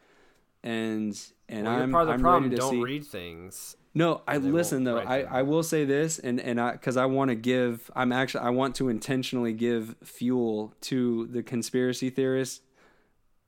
and 0.65 1.19
and 1.49 1.67
well, 1.67 1.81
I'm 1.81 1.93
part 1.93 2.03
of 2.03 2.09
the 2.09 2.15
I'm 2.15 2.21
problem. 2.21 2.43
ready 2.45 2.57
to 2.57 2.61
Don't 2.61 2.71
see. 2.73 2.83
read 2.83 3.07
things. 3.07 3.77
No, 3.95 4.23
I 4.27 4.39
listen 4.39 4.85
though. 4.85 4.99
I, 4.99 5.23
them. 5.23 5.33
I 5.33 5.43
will 5.43 5.63
say 5.63 5.85
this, 5.85 6.19
and 6.19 6.41
and 6.41 6.61
I 6.61 6.73
because 6.73 6.97
I 6.97 7.07
want 7.07 7.29
to 7.29 7.37
give. 7.37 7.89
I'm 7.95 8.11
actually 8.11 8.45
I 8.45 8.51
want 8.51 8.75
to 8.77 8.89
intentionally 8.89 9.53
give 9.53 9.95
fuel 10.03 10.75
to 10.83 11.29
the 11.29 11.43
conspiracy 11.43 12.11
theorists. 12.11 12.63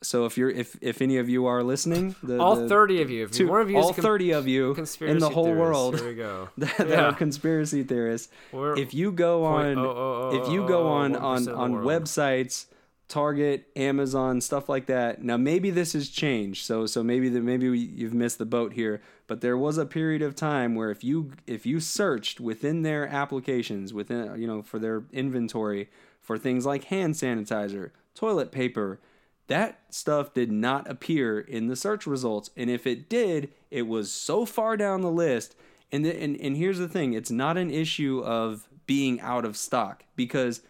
So 0.05 0.25
if 0.27 0.37
you're 0.39 0.51
if 0.51 0.77
if 0.81 1.03
any 1.03 1.17
of 1.17 1.29
you 1.29 1.47
are 1.47 1.63
listening, 1.63 2.15
the, 2.23 2.39
all 2.39 2.57
the- 2.57 2.69
thirty 2.69 3.03
of 3.03 3.11
you. 3.11 3.25
If 3.25 3.39
one 3.49 3.61
of 3.61 3.71
you 3.71 3.79
all 3.79 3.91
a 3.91 3.95
con- 3.95 4.03
thirty 4.03 4.33
of 4.33 4.47
you 4.47 4.75
in 5.01 5.19
the 5.19 5.31
whole 5.31 5.53
world 5.55 5.99
Here 5.99 6.09
we 6.09 6.15
go. 6.15 6.49
that, 6.59 6.77
that 6.79 6.89
Yeah. 6.89 7.07
are 7.07 7.13
conspiracy 7.15 7.83
theorists, 7.83 8.33
We're 8.53 8.77
if 8.79 8.95
you 8.95 9.13
go 9.13 9.45
on 9.45 9.79
oh 9.79 9.85
oh 9.85 10.31
oh 10.33 10.43
if 10.43 10.49
you 10.53 10.67
go 10.67 10.85
oh, 10.85 10.89
oh, 10.89 10.93
on 10.93 11.17
on 11.17 11.49
on 11.49 11.73
websites 11.85 12.67
target 13.07 13.67
amazon 13.77 14.41
stuff 14.41 14.69
like 14.69 14.87
that 14.87 15.23
now 15.23 15.37
maybe 15.37 15.71
this 15.71 15.93
has 15.93 16.09
changed 16.09 16.65
so 16.65 16.87
so 16.87 17.03
maybe 17.03 17.29
that 17.29 17.43
maybe 17.43 17.69
we, 17.69 17.79
you've 17.79 18.15
missed 18.15 18.39
the 18.39 18.47
boat 18.47 18.73
here 18.73 19.03
but 19.27 19.43
there 19.43 19.59
was 19.59 19.77
a 19.77 19.85
period 19.85 20.23
of 20.23 20.35
time 20.35 20.75
where 20.75 20.91
if 20.91 21.05
you 21.05 21.31
if 21.47 21.67
you 21.67 21.81
searched 21.81 22.41
within 22.41 22.81
their 22.83 23.07
applications 23.07 23.93
within 23.93 24.41
you 24.41 24.47
know 24.47 24.63
for 24.63 24.79
their 24.79 25.05
inventory 25.13 25.89
for 26.21 26.39
things 26.39 26.65
like 26.65 26.85
hand 26.85 27.15
sanitizer 27.15 27.91
toilet 28.15 28.51
paper 28.51 28.99
that 29.47 29.81
stuff 29.91 30.33
did 30.33 30.51
not 30.51 30.91
appear 30.91 31.39
in 31.39 31.67
the 31.67 31.77
search 31.77 32.07
results 32.07 32.51
and 32.57 32.71
if 32.71 32.87
it 32.87 33.09
did 33.09 33.51
it 33.75 33.89
was 33.89 34.13
so 34.13 34.47
far 34.47 34.77
down 34.77 35.01
the 35.01 35.11
list. 35.11 35.57
And, 35.91 36.05
the, 36.05 36.17
and 36.17 36.37
and 36.41 36.57
here's 36.57 36.79
the 36.79 36.89
thing 36.89 37.13
it's 37.13 37.31
not 37.31 37.57
an 37.57 37.71
issue 37.71 38.23
of 38.25 38.69
being 38.87 39.21
out 39.21 39.45
of 39.45 39.57
stock 39.57 40.05
because 40.17 40.63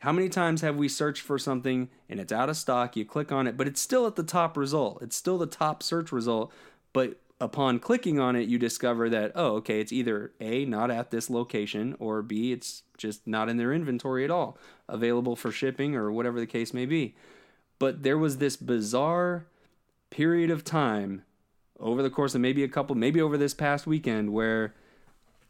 how 0.00 0.12
many 0.12 0.28
times 0.28 0.60
have 0.60 0.76
we 0.76 0.88
searched 0.88 1.22
for 1.22 1.38
something 1.38 1.88
and 2.08 2.20
it's 2.20 2.32
out 2.32 2.48
of 2.48 2.56
stock 2.56 2.96
you 2.96 3.04
click 3.04 3.32
on 3.32 3.46
it 3.46 3.56
but 3.56 3.66
it's 3.66 3.80
still 3.80 4.06
at 4.06 4.14
the 4.14 4.22
top 4.22 4.56
result 4.56 5.02
it's 5.02 5.16
still 5.16 5.36
the 5.36 5.46
top 5.46 5.82
search 5.82 6.12
result 6.12 6.52
but 6.92 7.20
upon 7.40 7.80
clicking 7.80 8.20
on 8.20 8.36
it 8.36 8.48
you 8.48 8.56
discover 8.56 9.10
that 9.10 9.32
oh 9.34 9.56
okay 9.56 9.80
it's 9.80 9.92
either 9.92 10.32
a 10.40 10.64
not 10.64 10.92
at 10.92 11.10
this 11.10 11.28
location 11.28 11.96
or 11.98 12.22
b 12.22 12.52
it's 12.52 12.84
just 12.96 13.26
not 13.26 13.48
in 13.48 13.56
their 13.56 13.72
inventory 13.72 14.24
at 14.24 14.30
all 14.30 14.56
available 14.88 15.34
for 15.34 15.50
shipping 15.50 15.96
or 15.96 16.12
whatever 16.12 16.38
the 16.38 16.46
case 16.46 16.72
may 16.72 16.86
be 16.86 17.16
but 17.78 18.02
there 18.02 18.18
was 18.18 18.38
this 18.38 18.56
bizarre 18.56 19.46
period 20.10 20.50
of 20.50 20.64
time 20.64 21.22
over 21.78 22.02
the 22.02 22.10
course 22.10 22.34
of 22.34 22.40
maybe 22.40 22.64
a 22.64 22.68
couple 22.68 22.96
maybe 22.96 23.20
over 23.20 23.36
this 23.36 23.54
past 23.54 23.86
weekend 23.86 24.32
where 24.32 24.74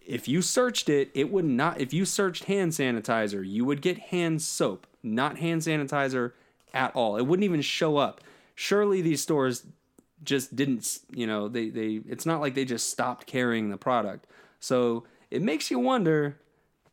if 0.05 0.27
you 0.27 0.43
searched 0.43 0.89
it 0.89 1.11
it 1.15 1.31
would 1.31 1.45
not 1.45 1.81
if 1.81 1.93
you 1.93 2.05
searched 2.05 2.45
hand 2.45 2.73
sanitizer 2.73 3.47
you 3.47 3.65
would 3.65 3.81
get 3.81 3.99
hand 3.99 4.43
soap 4.43 4.87
not 5.03 5.39
hand 5.39 5.63
sanitizer 5.63 6.33
at 6.75 6.95
all. 6.95 7.17
It 7.17 7.27
wouldn't 7.27 7.45
even 7.45 7.63
show 7.63 7.97
up. 7.97 8.21
Surely 8.55 9.03
these 9.03 9.23
stores 9.23 9.65
just 10.25 10.57
didn't 10.57 10.99
you 11.13 11.27
know 11.27 11.47
they 11.47 11.69
they 11.69 12.01
it's 12.09 12.27
not 12.27 12.41
like 12.41 12.55
they 12.55 12.65
just 12.65 12.91
stopped 12.91 13.27
carrying 13.27 13.71
the 13.71 13.77
product. 13.77 14.27
So 14.59 15.05
it 15.31 15.43
makes 15.43 15.71
you 15.71 15.79
wonder 15.79 16.37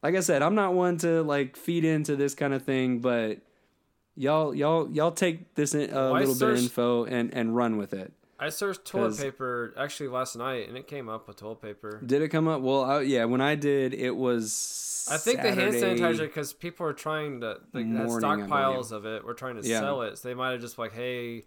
like 0.03 0.13
i 0.13 0.19
said 0.19 0.41
i'm 0.41 0.53
not 0.53 0.73
one 0.73 0.97
to 0.97 1.23
like 1.23 1.55
feed 1.55 1.85
into 1.85 2.17
this 2.17 2.35
kind 2.35 2.53
of 2.53 2.61
thing 2.63 2.99
but 2.99 3.39
y'all 4.15 4.53
y'all 4.55 4.89
y'all 4.91 5.11
take 5.11 5.53
this 5.55 5.73
uh, 5.75 5.87
Why 6.11 6.19
little 6.19 6.35
bit 6.35 6.49
of 6.49 6.57
info 6.57 7.05
and 7.05 7.33
and 7.33 7.55
run 7.55 7.77
with 7.77 7.93
it 7.93 8.13
I 8.37 8.49
searched 8.49 8.83
toilet 8.85 9.17
paper 9.17 9.73
actually 9.77 10.09
last 10.09 10.35
night, 10.35 10.67
and 10.67 10.77
it 10.77 10.87
came 10.87 11.07
up 11.07 11.25
with 11.25 11.37
toilet 11.37 11.61
paper. 11.61 12.01
did 12.05 12.21
it 12.21 12.27
come 12.29 12.47
up 12.49 12.61
well 12.61 12.83
I, 12.83 13.01
yeah 13.01 13.25
when 13.25 13.39
i 13.41 13.55
did 13.55 13.93
it 13.93 14.15
was 14.15 15.07
I 15.11 15.17
think 15.17 15.41
the 15.41 15.51
hand 15.53 15.73
sanitizer 15.73 16.19
because 16.21 16.51
people 16.53 16.85
are 16.87 16.93
trying 16.93 17.41
to 17.41 17.59
like 17.73 17.85
morning, 17.85 18.47
stockpiles 18.47 18.91
of 18.91 19.05
it. 19.05 19.23
We're 19.23 19.33
trying 19.35 19.61
to 19.61 19.67
Yeah. 19.67 19.79
sell 19.81 20.01
it, 20.01 20.17
so 20.17 20.27
they 20.27 20.33
might 20.33 20.53
have 20.53 20.61
just 20.61 20.79
like, 20.79 20.93
hey, 20.93 21.43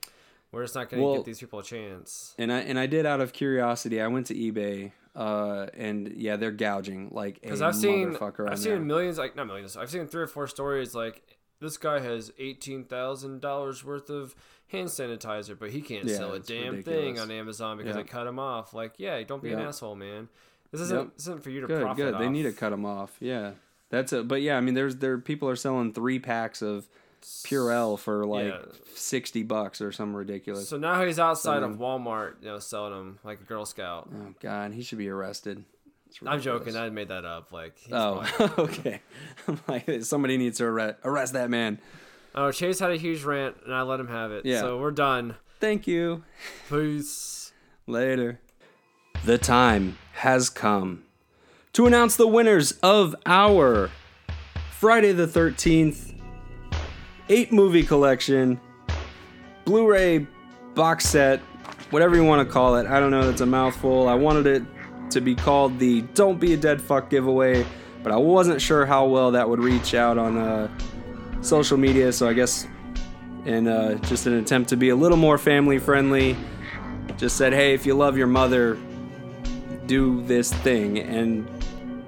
we're 0.52 0.62
just 0.62 0.76
not 0.76 0.88
going 0.88 1.00
to 1.00 1.04
Well- 1.04 1.16
give 1.16 1.24
these 1.24 1.40
people 1.40 1.58
a 1.58 1.64
chance. 1.64 2.36
and 2.38 2.52
I 2.52 2.60
and 2.60 2.78
I 2.78 2.86
did 2.86 3.04
out 3.04 3.20
of 3.20 3.32
curiosity. 3.32 4.00
I 4.00 4.06
went 4.06 4.26
to 4.28 4.34
eBay, 4.36 4.92
uh, 5.16 5.66
and 5.74 6.12
yeah, 6.16 6.36
they're 6.36 6.52
gouging 6.52 7.08
like 7.10 7.38
a 7.38 7.40
Because 7.40 7.60
I've 7.60 7.74
seen, 7.74 8.16
I've 8.20 8.36
there. 8.36 8.56
seen 8.56 8.86
millions, 8.86 9.18
like 9.18 9.34
not 9.34 9.48
millions. 9.48 9.76
I've 9.76 9.90
seen 9.90 10.06
three 10.06 10.22
or 10.22 10.28
four 10.28 10.46
stories 10.46 10.94
like 10.94 11.20
this 11.60 11.76
guy 11.76 12.00
has 12.00 12.32
eighteen 12.38 12.84
thousand 12.84 13.40
dollars 13.40 13.84
worth 13.84 14.10
of 14.10 14.34
hand 14.68 14.88
sanitizer, 14.88 15.58
but 15.58 15.70
he 15.70 15.80
can't 15.80 16.04
Yeah, 16.04 16.16
sell 16.16 16.32
a 16.34 16.40
damn 16.40 16.82
thing 16.82 17.18
on 17.18 17.30
Amazon 17.30 17.76
because 17.78 17.96
Yeah. 17.96 18.02
they 18.02 18.08
cut 18.08 18.26
him 18.26 18.38
off. 18.38 18.74
Like, 18.74 18.94
yeah, 18.98 19.22
don't 19.22 19.42
be 19.42 19.52
an 19.52 19.60
asshole, 19.60 19.94
man. 19.96 20.28
This 20.70 20.82
isn't 20.82 20.96
Yep. 20.98 21.16
this 21.16 21.22
isn't 21.24 21.42
for 21.42 21.50
you 21.50 21.60
to 21.62 21.66
good, 21.66 21.80
profit 21.82 21.96
good. 22.12 22.20
They 22.20 22.28
need 22.28 22.42
to 22.42 22.52
cut 22.52 22.70
them 22.70 22.84
off. 22.84 23.16
Yeah, 23.20 23.52
that's 23.90 24.12
a. 24.12 24.22
But 24.22 24.42
yeah, 24.42 24.56
I 24.58 24.60
mean, 24.60 24.74
there's 24.74 24.96
there 24.96 25.16
people 25.18 25.48
are 25.48 25.56
selling 25.56 25.92
three 25.94 26.18
packs 26.18 26.60
of 26.60 26.88
Purell 27.22 27.98
for 27.98 28.24
like 28.26 28.46
Yeah. 28.46 28.60
sixty 28.94 29.42
bucks 29.42 29.80
or 29.80 29.90
something 29.92 30.14
ridiculous. 30.14 30.68
So 30.68 30.76
now 30.76 31.02
he's 31.04 31.18
outside 31.18 31.60
So- 31.60 31.70
of 31.70 31.76
Walmart, 31.78 32.34
you 32.42 32.48
know, 32.48 32.58
selling 32.58 32.92
them 32.92 33.18
like 33.24 33.40
a 33.40 33.44
Girl 33.44 33.64
Scout. 33.64 34.08
oh 34.14 34.34
God, 34.40 34.72
he 34.74 34.82
should 34.82 34.98
be 34.98 35.08
arrested. 35.08 35.64
It's 36.08 36.18
I'm 36.26 36.40
joking. 36.40 36.76
I 36.76 36.88
made 36.90 37.08
that 37.08 37.24
up. 37.24 37.52
Like, 37.52 37.76
Oh, 37.92 38.26
okay. 38.58 39.00
Like 39.68 40.02
somebody 40.02 40.36
needs 40.36 40.58
to 40.58 40.64
arrest 40.64 40.96
arrest 41.04 41.32
that 41.34 41.48
man. 41.50 41.78
oh, 42.34 42.50
Chase 42.52 42.78
had 42.80 42.90
a 42.90 42.96
huge 42.96 43.22
rant, 43.24 43.56
and 43.64 43.74
I 43.74 43.82
let 43.82 44.00
him 44.00 44.08
have 44.08 44.30
it. 44.32 44.44
Yeah. 44.44 44.60
So 44.60 44.78
we're 44.78 44.90
done. 44.90 45.36
Thank 45.60 45.86
you. 45.86 46.24
Peace. 46.68 47.52
Later. 47.86 48.40
The 49.24 49.38
time 49.38 49.98
has 50.12 50.48
come 50.50 51.04
to 51.72 51.86
announce 51.86 52.16
the 52.16 52.28
winners 52.28 52.72
of 52.82 53.14
our 53.26 53.90
Friday 54.78 55.12
the 55.12 55.26
13th 55.26 56.14
8 57.28 57.52
movie 57.52 57.82
collection, 57.82 58.60
Blu 59.64 59.90
ray 59.90 60.26
box 60.74 61.06
set, 61.06 61.40
whatever 61.90 62.14
you 62.16 62.24
want 62.24 62.46
to 62.46 62.52
call 62.52 62.76
it. 62.76 62.86
I 62.86 63.00
don't 63.00 63.10
know, 63.10 63.26
that's 63.26 63.40
a 63.40 63.46
mouthful. 63.46 64.08
I 64.08 64.14
wanted 64.14 64.46
it 64.46 64.62
to 65.10 65.20
be 65.20 65.34
called 65.34 65.78
the 65.78 66.02
Don't 66.14 66.38
Be 66.38 66.54
a 66.54 66.56
Dead 66.56 66.80
Fuck 66.80 67.10
giveaway, 67.10 67.66
but 68.02 68.12
I 68.12 68.16
wasn't 68.16 68.60
sure 68.60 68.86
how 68.86 69.06
well 69.06 69.32
that 69.32 69.48
would 69.48 69.60
reach 69.60 69.94
out 69.94 70.18
on 70.18 70.38
uh, 70.38 70.68
social 71.40 71.76
media, 71.76 72.12
so 72.12 72.28
I 72.28 72.32
guess 72.32 72.66
in 73.44 73.66
uh, 73.66 73.94
just 74.06 74.26
an 74.26 74.34
attempt 74.34 74.68
to 74.70 74.76
be 74.76 74.90
a 74.90 74.96
little 74.96 75.16
more 75.16 75.38
family 75.38 75.78
friendly, 75.78 76.36
just 77.16 77.36
said, 77.36 77.52
hey, 77.52 77.74
if 77.74 77.86
you 77.86 77.94
love 77.94 78.16
your 78.16 78.26
mother, 78.26 78.78
do 79.86 80.22
this 80.22 80.52
thing. 80.52 80.98
And 80.98 81.48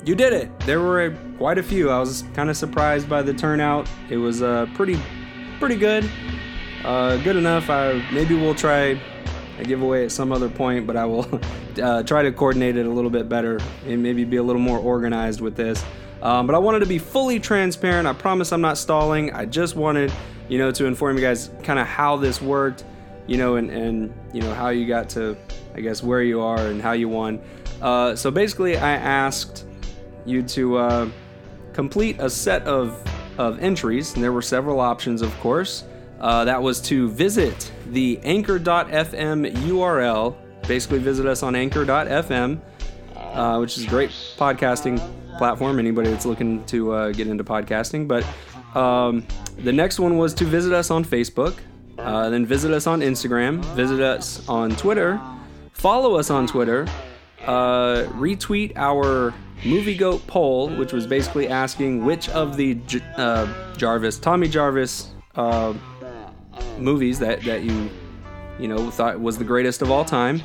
you 0.05 0.14
did 0.14 0.32
it. 0.32 0.61
There 0.61 0.80
were 0.80 1.16
quite 1.38 1.59
a 1.59 1.62
few. 1.62 1.90
I 1.90 1.98
was 1.98 2.24
kind 2.34 2.51
of 2.51 2.57
surprised 2.57 3.09
by 3.09 3.22
the 3.22 3.34
turnout. 3.34 3.88
It 4.09 4.18
was 4.18 4.42
uh, 4.42 4.66
pretty, 4.74 5.01
pretty 5.59 5.76
good. 5.76 6.09
Uh, 6.84 7.16
good 7.18 7.36
enough. 7.36 7.68
I, 7.70 8.07
maybe 8.12 8.34
we'll 8.34 8.55
try 8.55 9.01
a 9.61 9.64
giveaway 9.64 10.04
at 10.04 10.12
some 10.12 10.32
other 10.32 10.48
point, 10.48 10.86
but 10.86 10.96
I 10.96 11.04
will 11.04 11.40
uh, 11.82 12.02
try 12.02 12.22
to 12.22 12.32
coordinate 12.32 12.76
it 12.76 12.86
a 12.86 12.90
little 12.90 13.11
bit 13.11 13.28
better 13.28 13.61
and 13.86 14.02
maybe 14.02 14.24
be 14.24 14.36
a 14.36 14.42
little 14.42 14.62
more 14.62 14.78
organized 14.78 15.40
with 15.40 15.56
this. 15.56 15.84
Um, 16.22 16.46
but 16.46 16.54
I 16.54 16.58
wanted 16.58 16.80
to 16.80 16.86
be 16.86 16.98
fully 16.98 17.40
transparent. 17.40 18.06
I 18.06 18.12
promise 18.12 18.52
I'm 18.52 18.61
not 18.61 18.76
stalling. 18.76 19.32
I 19.32 19.46
just 19.46 19.76
wanted, 19.76 20.12
you 20.48 20.58
know, 20.58 20.70
to 20.72 20.86
inform 20.86 21.16
you 21.16 21.22
guys 21.22 21.50
kind 21.62 21.78
of 21.78 21.86
how 21.86 22.16
this 22.16 22.42
worked, 22.42 22.84
you 23.26 23.38
know, 23.38 23.56
and, 23.56 23.70
and, 23.70 24.12
you 24.32 24.42
know, 24.42 24.52
how 24.52 24.68
you 24.68 24.86
got 24.86 25.08
to, 25.11 25.36
I 25.74 25.80
guess, 25.80 26.02
where 26.02 26.22
you 26.22 26.40
are 26.40 26.58
and 26.58 26.82
how 26.82 26.92
you 26.92 27.08
won. 27.08 27.40
Uh, 27.80 28.14
so 28.14 28.30
basically, 28.30 28.76
I 28.76 28.92
asked 28.92 29.64
you 30.26 30.42
to 30.42 30.76
uh, 30.76 31.08
complete 31.72 32.16
a 32.18 32.28
set 32.28 32.62
of, 32.64 33.02
of 33.38 33.58
entries, 33.61 34.14
and 34.14 34.22
there 34.22 34.32
were 34.32 34.42
several 34.42 34.80
options, 34.80 35.22
of 35.22 35.34
course. 35.40 35.84
Uh, 36.20 36.44
that 36.44 36.62
was 36.62 36.82
to 36.82 37.08
visit 37.08 37.72
the 37.91 38.18
anchor.fm 38.22 39.53
URL. 39.53 40.36
Basically, 40.66 40.99
visit 40.99 41.26
us 41.26 41.43
on 41.43 41.55
anchor.fm, 41.55 42.61
uh, 43.16 43.59
which 43.59 43.76
is 43.78 43.84
a 43.84 43.88
great 43.88 44.11
podcasting 44.11 44.99
platform. 45.38 45.78
Anybody 45.78 46.11
that's 46.11 46.26
looking 46.26 46.64
to 46.66 46.93
uh, 46.93 47.12
get 47.12 47.26
into 47.26 47.45
podcasting. 47.45 48.07
But 48.07 48.24
um, 48.78 49.26
the 49.59 49.72
next 49.72 49.99
one 49.99 50.16
was 50.16 50.34
to 50.34 50.45
visit 50.45 50.72
us 50.72 50.91
on 50.91 51.05
Facebook, 51.05 51.59
uh, 51.99 52.30
then 52.30 52.47
visit 52.47 52.72
us 52.72 52.86
on 52.86 53.01
Instagram, 53.01 53.64
visit 53.74 54.01
us 54.01 54.49
on 54.49 54.70
Twitter, 54.76 55.20
follow 55.72 56.16
us 56.16 56.30
on 56.30 56.47
Twitter, 56.47 56.86
uh, 57.47 58.05
retweet 58.14 58.72
our 58.76 59.34
Movie 59.64 59.97
Goat 59.97 60.26
poll, 60.26 60.70
which 60.70 60.93
was 60.93 61.07
basically 61.07 61.49
asking 61.49 62.05
which 62.05 62.28
of 62.30 62.57
the 62.57 62.74
J- 62.86 63.03
uh, 63.16 63.74
Jarvis, 63.76 64.18
Tommy 64.18 64.49
Jarvis 64.49 65.11
uh, 65.34 65.74
movies 66.78 67.18
that, 67.18 67.42
that 67.44 67.62
you, 67.62 67.90
you 68.58 68.68
know, 68.68 68.90
thought 68.90 69.20
was 69.20 69.38
the 69.38 69.44
greatest 69.44 69.82
of 69.82 69.90
all 69.90 70.04
time. 70.04 70.42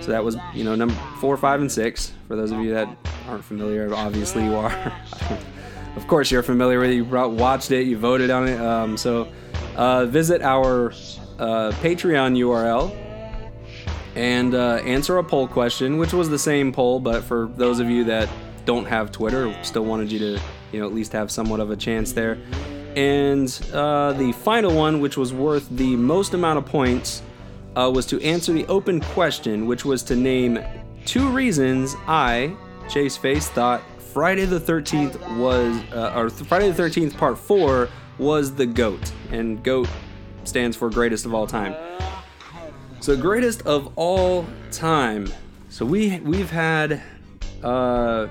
So 0.00 0.12
that 0.12 0.24
was, 0.24 0.36
you 0.54 0.64
know, 0.64 0.74
number 0.74 0.94
four, 1.20 1.36
five, 1.36 1.60
and 1.60 1.70
six. 1.70 2.12
For 2.28 2.36
those 2.36 2.50
of 2.50 2.60
you 2.60 2.72
that 2.74 2.88
aren't 3.26 3.44
familiar, 3.44 3.92
obviously 3.94 4.44
you 4.44 4.54
are. 4.54 4.72
of 5.96 6.06
course, 6.06 6.30
you're 6.30 6.42
familiar 6.42 6.80
with 6.80 6.90
it. 6.90 6.94
You 6.94 7.04
watched 7.04 7.70
it, 7.70 7.86
you 7.86 7.98
voted 7.98 8.30
on 8.30 8.48
it. 8.48 8.60
Um, 8.60 8.96
so 8.96 9.28
uh, 9.76 10.06
visit 10.06 10.42
our 10.42 10.92
uh, 11.38 11.72
Patreon 11.82 12.36
URL 12.38 12.96
and 14.16 14.54
uh, 14.54 14.76
answer 14.84 15.18
a 15.18 15.24
poll 15.24 15.46
question, 15.46 15.98
which 15.98 16.12
was 16.12 16.28
the 16.28 16.38
same 16.38 16.72
poll, 16.72 16.98
but 16.98 17.22
for 17.22 17.48
those 17.56 17.78
of 17.78 17.88
you 17.88 18.04
that 18.04 18.28
don't 18.64 18.86
have 18.86 19.12
Twitter, 19.12 19.54
still 19.62 19.84
wanted 19.84 20.10
you 20.10 20.18
to, 20.18 20.42
you 20.72 20.80
know, 20.80 20.86
at 20.86 20.92
least 20.92 21.12
have 21.12 21.30
somewhat 21.30 21.60
of 21.60 21.70
a 21.70 21.76
chance 21.76 22.12
there. 22.12 22.38
And 22.98 23.48
uh, 23.72 24.12
the 24.14 24.32
final 24.32 24.74
one, 24.74 24.98
which 24.98 25.16
was 25.16 25.32
worth 25.32 25.68
the 25.70 25.94
most 25.94 26.34
amount 26.34 26.58
of 26.58 26.66
points, 26.66 27.22
uh, 27.76 27.88
was 27.94 28.06
to 28.06 28.20
answer 28.24 28.52
the 28.52 28.66
open 28.66 29.00
question, 29.00 29.68
which 29.68 29.84
was 29.84 30.02
to 30.02 30.16
name 30.16 30.58
two 31.04 31.28
reasons 31.28 31.94
I, 32.08 32.56
Chase 32.88 33.16
Face, 33.16 33.48
thought 33.50 33.82
Friday 34.12 34.46
the 34.46 34.58
13th 34.58 35.38
was, 35.38 35.80
uh, 35.92 36.12
or 36.16 36.28
Friday 36.28 36.72
the 36.72 36.82
13th 36.82 37.16
Part 37.16 37.38
4 37.38 37.88
was 38.18 38.52
the 38.52 38.66
GOAT. 38.66 39.12
And 39.30 39.62
GOAT 39.62 39.88
stands 40.42 40.76
for 40.76 40.90
greatest 40.90 41.24
of 41.24 41.32
all 41.32 41.46
time. 41.46 41.76
So 42.98 43.16
greatest 43.16 43.64
of 43.64 43.92
all 43.94 44.44
time. 44.72 45.32
So 45.68 45.86
we 45.86 46.18
we've 46.18 46.50
had 46.50 47.00
uh 47.62 48.26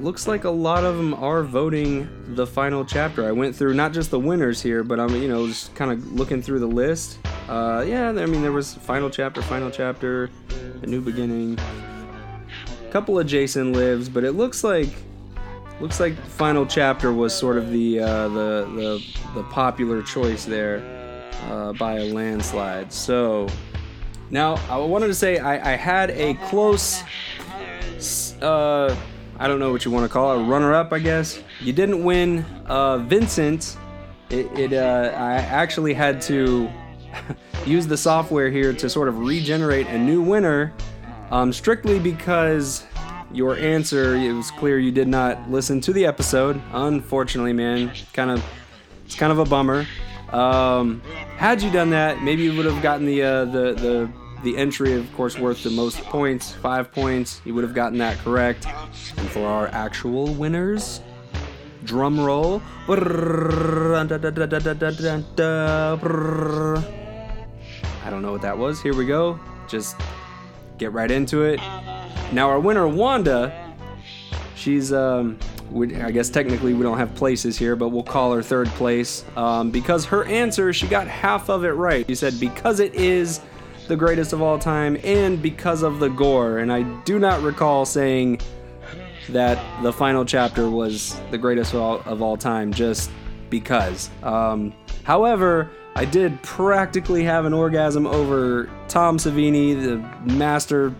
looks 0.00 0.26
like 0.26 0.44
a 0.44 0.50
lot 0.50 0.84
of 0.84 0.96
them 0.96 1.14
are 1.14 1.42
voting 1.42 2.08
the 2.34 2.46
final 2.46 2.84
chapter. 2.84 3.26
I 3.26 3.32
went 3.32 3.54
through 3.54 3.74
not 3.74 3.92
just 3.92 4.10
the 4.10 4.20
winners 4.20 4.60
here, 4.62 4.82
but 4.82 5.00
I'm 5.00 5.14
you 5.16 5.28
know 5.28 5.46
just 5.46 5.74
kind 5.74 5.90
of 5.92 6.12
looking 6.12 6.42
through 6.42 6.60
the 6.60 6.66
list. 6.66 7.18
Uh 7.48 7.84
yeah, 7.86 8.08
I 8.08 8.26
mean 8.26 8.42
there 8.42 8.52
was 8.52 8.74
final 8.74 9.10
chapter, 9.10 9.42
final 9.42 9.70
chapter, 9.70 10.30
a 10.82 10.86
new 10.86 11.00
beginning. 11.00 11.58
A 12.86 12.90
couple 12.90 13.18
of 13.18 13.26
Jason 13.26 13.72
lives, 13.72 14.08
but 14.08 14.24
it 14.24 14.32
looks 14.32 14.64
like 14.64 14.88
looks 15.80 16.00
like 16.00 16.16
final 16.26 16.66
chapter 16.66 17.12
was 17.12 17.34
sort 17.34 17.56
of 17.56 17.70
the 17.70 18.00
uh, 18.00 18.28
the 18.28 18.70
the 18.74 19.18
the 19.34 19.42
popular 19.44 20.02
choice 20.02 20.44
there 20.44 20.82
uh, 21.48 21.72
by 21.74 21.98
a 21.98 22.04
landslide. 22.12 22.92
So 22.92 23.48
now 24.30 24.56
I 24.68 24.76
wanted 24.76 25.08
to 25.08 25.14
say 25.14 25.38
I, 25.38 25.72
I 25.72 25.76
had 25.76 26.10
a 26.10 26.34
close, 26.48 27.02
uh, 28.42 28.94
I 29.38 29.46
don't 29.46 29.60
know 29.60 29.70
what 29.70 29.84
you 29.84 29.90
want 29.90 30.04
to 30.04 30.08
call 30.08 30.38
it, 30.38 30.44
runner 30.44 30.74
up, 30.74 30.92
I 30.92 30.98
guess. 30.98 31.40
You 31.60 31.72
didn't 31.72 32.02
win, 32.02 32.44
uh, 32.66 32.98
Vincent. 32.98 33.76
It, 34.30 34.46
it 34.58 34.72
uh, 34.72 35.12
I 35.14 35.34
actually 35.34 35.94
had 35.94 36.20
to 36.22 36.68
use 37.66 37.86
the 37.86 37.96
software 37.96 38.50
here 38.50 38.72
to 38.72 38.90
sort 38.90 39.08
of 39.08 39.18
regenerate 39.18 39.86
a 39.86 39.98
new 39.98 40.20
winner, 40.20 40.72
um, 41.30 41.52
strictly 41.52 41.98
because 41.98 42.84
your 43.32 43.56
answer 43.56 44.16
it 44.16 44.32
was 44.32 44.50
clear 44.50 44.78
you 44.78 44.90
did 44.90 45.08
not 45.08 45.50
listen 45.50 45.80
to 45.82 45.92
the 45.92 46.04
episode. 46.04 46.60
Unfortunately, 46.72 47.52
man, 47.52 47.92
kind 48.12 48.30
of 48.30 48.44
it's 49.04 49.14
kind 49.14 49.30
of 49.30 49.38
a 49.38 49.44
bummer. 49.44 49.86
Um, 50.32 51.00
had 51.36 51.62
you 51.62 51.70
done 51.70 51.90
that, 51.90 52.22
maybe 52.22 52.42
you 52.42 52.56
would 52.56 52.66
have 52.66 52.82
gotten 52.82 53.06
the 53.06 53.22
uh, 53.22 53.44
the 53.44 53.74
the 53.74 54.12
the 54.42 54.56
entry, 54.56 54.94
of 54.94 55.12
course, 55.14 55.38
worth 55.38 55.62
the 55.62 55.70
most 55.70 56.02
points, 56.04 56.52
five 56.52 56.92
points. 56.92 57.40
You 57.44 57.54
would 57.54 57.64
have 57.64 57.74
gotten 57.74 57.98
that 57.98 58.18
correct. 58.18 58.66
And 59.16 59.28
for 59.30 59.46
our 59.46 59.68
actual 59.68 60.32
winners, 60.34 61.00
drum 61.84 62.20
roll. 62.20 62.62
I 62.88 62.94
don't 68.10 68.22
know 68.22 68.32
what 68.32 68.42
that 68.42 68.56
was. 68.56 68.80
Here 68.80 68.94
we 68.94 69.06
go. 69.06 69.38
Just 69.68 69.96
get 70.78 70.92
right 70.92 71.10
into 71.10 71.42
it. 71.42 71.60
Now 72.32 72.48
our 72.48 72.60
winner, 72.60 72.86
Wanda. 72.86 73.64
She's 74.54 74.92
um, 74.92 75.38
we, 75.70 75.94
I 75.96 76.10
guess 76.10 76.30
technically 76.30 76.74
we 76.74 76.82
don't 76.82 76.98
have 76.98 77.14
places 77.14 77.56
here, 77.56 77.76
but 77.76 77.88
we'll 77.88 78.02
call 78.02 78.32
her 78.32 78.42
third 78.42 78.68
place 78.68 79.24
um, 79.36 79.70
because 79.70 80.04
her 80.06 80.24
answer 80.24 80.72
she 80.72 80.86
got 80.86 81.06
half 81.06 81.48
of 81.48 81.64
it 81.64 81.72
right. 81.72 82.06
She 82.08 82.14
said 82.14 82.40
because 82.40 82.80
it 82.80 82.94
is 82.94 83.40
the 83.88 83.96
greatest 83.96 84.32
of 84.32 84.42
all 84.42 84.58
time 84.58 84.96
and 85.02 85.42
because 85.42 85.82
of 85.82 85.98
the 85.98 86.08
gore, 86.08 86.58
and 86.58 86.72
I 86.72 86.82
do 87.04 87.18
not 87.18 87.42
recall 87.42 87.84
saying 87.84 88.40
that 89.30 89.82
the 89.82 89.92
final 89.92 90.24
chapter 90.24 90.70
was 90.70 91.20
the 91.30 91.38
greatest 91.38 91.74
of 91.74 91.80
all, 91.80 92.00
of 92.04 92.22
all 92.22 92.36
time 92.36 92.72
just 92.72 93.10
because. 93.50 94.10
Um, 94.22 94.72
however, 95.04 95.70
I 95.94 96.04
did 96.04 96.40
practically 96.42 97.24
have 97.24 97.44
an 97.44 97.52
orgasm 97.52 98.06
over 98.06 98.70
Tom 98.88 99.18
Savini, 99.18 99.74
the 99.82 100.32
master 100.32 100.94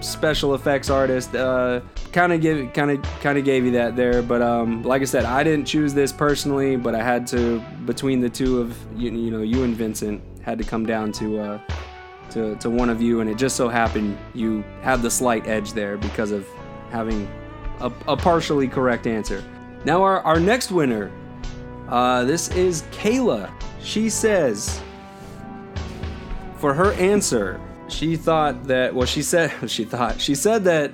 special 0.00 0.54
effects 0.54 0.90
artist. 0.90 1.34
Uh, 1.34 1.80
kind 2.12 2.32
of 2.32 2.40
give 2.40 2.72
kind 2.72 2.90
of 2.90 3.02
kind 3.20 3.38
of 3.38 3.44
gave 3.44 3.64
you 3.64 3.72
that 3.72 3.96
there, 3.96 4.22
but 4.22 4.42
um, 4.42 4.82
like 4.82 5.02
I 5.02 5.04
said, 5.04 5.24
I 5.24 5.42
didn't 5.44 5.66
choose 5.66 5.94
this 5.94 6.12
personally, 6.12 6.76
but 6.76 6.94
I 6.94 7.02
had 7.02 7.26
to 7.28 7.60
between 7.84 8.20
the 8.20 8.30
two 8.30 8.60
of 8.60 8.76
you, 8.96 9.10
you 9.10 9.30
know 9.30 9.42
you 9.42 9.62
and 9.62 9.76
Vincent 9.76 10.22
had 10.42 10.58
to 10.58 10.64
come 10.64 10.86
down 10.86 11.12
to 11.12 11.38
uh, 11.38 11.60
to 12.32 12.56
to 12.56 12.70
one 12.70 12.90
of 12.90 13.00
you, 13.00 13.20
and 13.20 13.28
it 13.28 13.36
just 13.36 13.56
so 13.56 13.68
happened 13.68 14.18
you 14.34 14.62
had 14.82 15.02
the 15.02 15.10
slight 15.10 15.46
edge 15.46 15.72
there 15.72 15.96
because 15.96 16.30
of 16.30 16.46
having 16.90 17.28
a, 17.80 17.92
a 18.08 18.16
partially 18.16 18.68
correct 18.68 19.06
answer. 19.06 19.44
Now 19.84 20.02
our 20.02 20.20
our 20.22 20.40
next 20.40 20.70
winner, 20.70 21.10
uh, 21.88 22.24
this 22.24 22.48
is 22.50 22.82
Kayla. 22.92 23.52
She 23.82 24.10
says 24.10 24.80
for 26.58 26.74
her 26.74 26.92
answer 26.94 27.58
she 27.88 28.16
thought 28.16 28.64
that 28.64 28.94
well 28.94 29.06
she 29.06 29.22
said 29.22 29.50
she 29.70 29.84
thought 29.84 30.20
she 30.20 30.34
said 30.34 30.64
that 30.64 30.92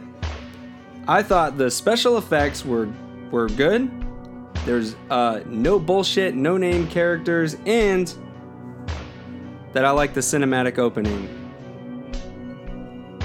I 1.09 1.23
thought 1.23 1.57
the 1.57 1.71
special 1.71 2.19
effects 2.19 2.65
were 2.65 2.89
were 3.31 3.49
good. 3.49 3.91
There's 4.65 4.97
uh, 5.11 5.41
no 5.47 5.79
bullshit, 5.79 6.35
no 6.35 6.57
name 6.57 6.89
characters, 6.89 7.57
and 7.67 8.13
that 9.77 9.85
I 9.85 9.91
like 9.91 10.15
the 10.15 10.21
cinematic 10.21 10.79
opening. 10.79 11.29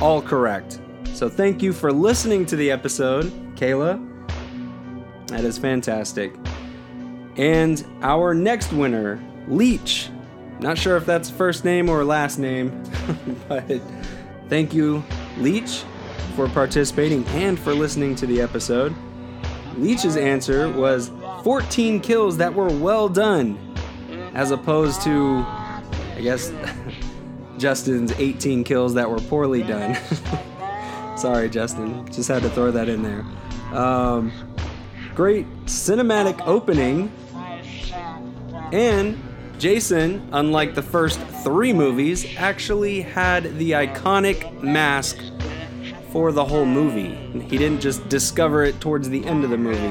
All 0.02 0.22
correct. 0.22 0.82
So 1.14 1.30
thank 1.30 1.62
you 1.62 1.72
for 1.72 1.94
listening 1.94 2.46
to 2.48 2.58
the 2.58 2.72
episode, 2.72 3.28
Kayla. 3.56 4.06
That 5.28 5.46
is 5.46 5.58
fantastic. 5.58 6.36
And 7.38 7.82
our 8.02 8.34
next 8.34 8.74
winner, 8.74 9.24
Leech. 9.48 10.10
Not 10.60 10.78
sure 10.78 10.98
if 10.98 11.06
that's 11.06 11.30
first 11.30 11.64
name 11.64 11.88
or 11.88 12.04
last 12.04 12.38
name, 12.38 12.84
but 13.48 13.82
thank 14.50 14.74
you, 14.74 15.02
Leech, 15.38 15.84
for 16.36 16.50
participating 16.50 17.26
and 17.28 17.58
for 17.58 17.74
listening 17.74 18.14
to 18.16 18.26
the 18.26 18.42
episode. 18.42 18.94
Leech's 19.78 20.18
answer 20.18 20.70
was 20.70 21.14
14 21.46 22.02
kills 22.02 22.36
that 22.36 22.54
were 22.54 22.68
well 22.78 23.08
done, 23.08 23.58
as 24.34 24.52
opposed 24.52 25.02
to, 25.04 25.46
I 26.22 26.24
guess, 26.24 26.54
Justin's 27.58 28.12
18 28.12 28.64
kills 28.64 28.94
that 28.94 29.10
were 29.10 29.18
poorly 29.22 29.64
done. 29.64 29.98
Sorry, 31.18 31.50
Justin. 31.50 32.06
Just 32.12 32.30
had 32.30 32.44
to 32.44 32.50
throw 32.52 32.70
that 32.70 32.88
in 32.88 33.02
there. 33.02 33.26
Um, 33.76 34.32
great 35.16 35.48
cinematic 35.66 36.40
opening. 36.46 37.12
And 38.72 39.20
Jason, 39.58 40.30
unlike 40.32 40.76
the 40.76 40.84
first 40.84 41.20
three 41.44 41.74
movies, 41.74 42.28
actually 42.38 43.02
had 43.02 43.58
the 43.58 43.72
iconic 43.72 44.62
mask 44.62 45.18
for 46.12 46.32
the 46.32 46.46
whole 46.46 46.68
movie. 46.68 47.16
He 47.50 47.58
didn't 47.58 47.80
just 47.80 48.08
discover 48.10 48.64
it 48.64 48.80
towards 48.80 49.10
the 49.10 49.26
end 49.26 49.44
of 49.44 49.50
the 49.50 49.58
movie, 49.58 49.88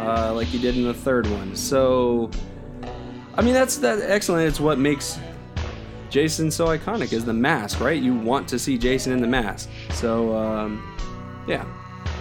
uh, 0.00 0.34
like 0.34 0.48
he 0.48 0.58
did 0.58 0.76
in 0.76 0.84
the 0.84 0.92
third 0.92 1.26
one. 1.28 1.56
So, 1.56 2.30
I 3.36 3.40
mean, 3.40 3.54
that's 3.54 3.78
that 3.78 4.00
excellent. 4.02 4.48
It's 4.48 4.60
what 4.60 4.78
makes 4.78 5.18
Jason 6.16 6.50
so 6.50 6.68
iconic 6.68 7.12
is 7.12 7.26
the 7.26 7.34
mask, 7.34 7.78
right? 7.78 8.02
You 8.02 8.14
want 8.14 8.48
to 8.48 8.58
see 8.58 8.78
Jason 8.78 9.12
in 9.12 9.20
the 9.20 9.26
mask. 9.26 9.68
So, 9.90 10.34
um, 10.34 10.82
yeah. 11.46 11.66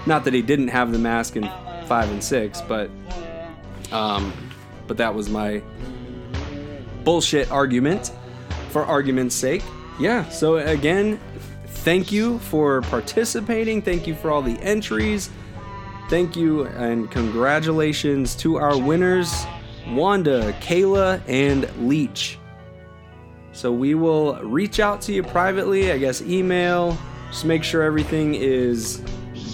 Not 0.05 0.25
that 0.25 0.33
he 0.33 0.41
didn't 0.41 0.67
have 0.67 0.91
the 0.91 0.99
mask 0.99 1.37
in 1.37 1.43
five 1.87 2.11
and 2.11 2.21
six, 2.21 2.59
but 2.59 2.89
um, 3.93 4.33
but 4.85 4.97
that 4.97 5.15
was 5.15 5.29
my 5.29 5.63
bullshit 7.05 7.49
argument 7.49 8.11
for 8.67 8.83
argument's 8.83 9.33
sake. 9.33 9.63
Yeah. 9.97 10.27
So 10.27 10.57
again, 10.57 11.17
thank 11.65 12.11
you 12.11 12.39
for 12.39 12.81
participating. 12.81 13.81
Thank 13.81 14.07
you 14.07 14.15
for 14.15 14.29
all 14.29 14.41
the 14.41 14.59
entries. 14.59 15.29
Thank 16.09 16.35
you 16.35 16.65
and 16.65 17.09
congratulations 17.09 18.35
to 18.35 18.57
our 18.57 18.77
winners, 18.77 19.45
Wanda, 19.87 20.51
Kayla, 20.59 21.21
and 21.29 21.69
Leech. 21.87 22.39
So 23.55 23.71
we 23.71 23.95
will 23.95 24.35
reach 24.41 24.81
out 24.81 25.01
to 25.03 25.13
you 25.13 25.23
privately, 25.23 25.93
I 25.93 25.97
guess 25.97 26.21
email, 26.21 26.97
just 27.29 27.45
make 27.45 27.63
sure 27.63 27.83
everything 27.83 28.35
is 28.35 28.97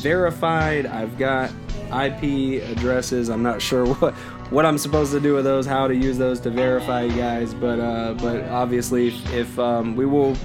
verified. 0.01 0.87
I've 0.87 1.19
got 1.19 1.51
IP 1.93 2.63
addresses. 2.63 3.29
I'm 3.29 3.43
not 3.43 3.61
sure 3.61 3.85
what 3.95 4.15
what 4.49 4.65
I'm 4.65 4.79
supposed 4.79 5.11
to 5.11 5.19
do 5.19 5.35
with 5.35 5.45
those, 5.45 5.67
how 5.67 5.87
to 5.87 5.95
use 5.95 6.17
those 6.17 6.39
to 6.41 6.49
verify 6.49 7.03
you 7.03 7.15
guys, 7.15 7.53
but 7.53 7.79
uh, 7.79 8.15
but 8.15 8.43
obviously 8.45 9.09
if, 9.09 9.33
if 9.33 9.59
um, 9.59 9.95
we 9.95 10.07
will 10.07 10.35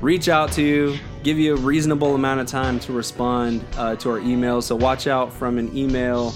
reach 0.00 0.28
out 0.28 0.50
to 0.52 0.62
you, 0.62 0.98
give 1.22 1.38
you 1.38 1.54
a 1.54 1.60
reasonable 1.60 2.16
amount 2.16 2.40
of 2.40 2.48
time 2.48 2.80
to 2.80 2.92
respond 2.92 3.64
uh, 3.76 3.94
to 3.96 4.10
our 4.10 4.18
emails. 4.18 4.64
So 4.64 4.74
watch 4.74 5.06
out 5.06 5.32
from 5.32 5.58
an 5.58 5.74
email. 5.76 6.34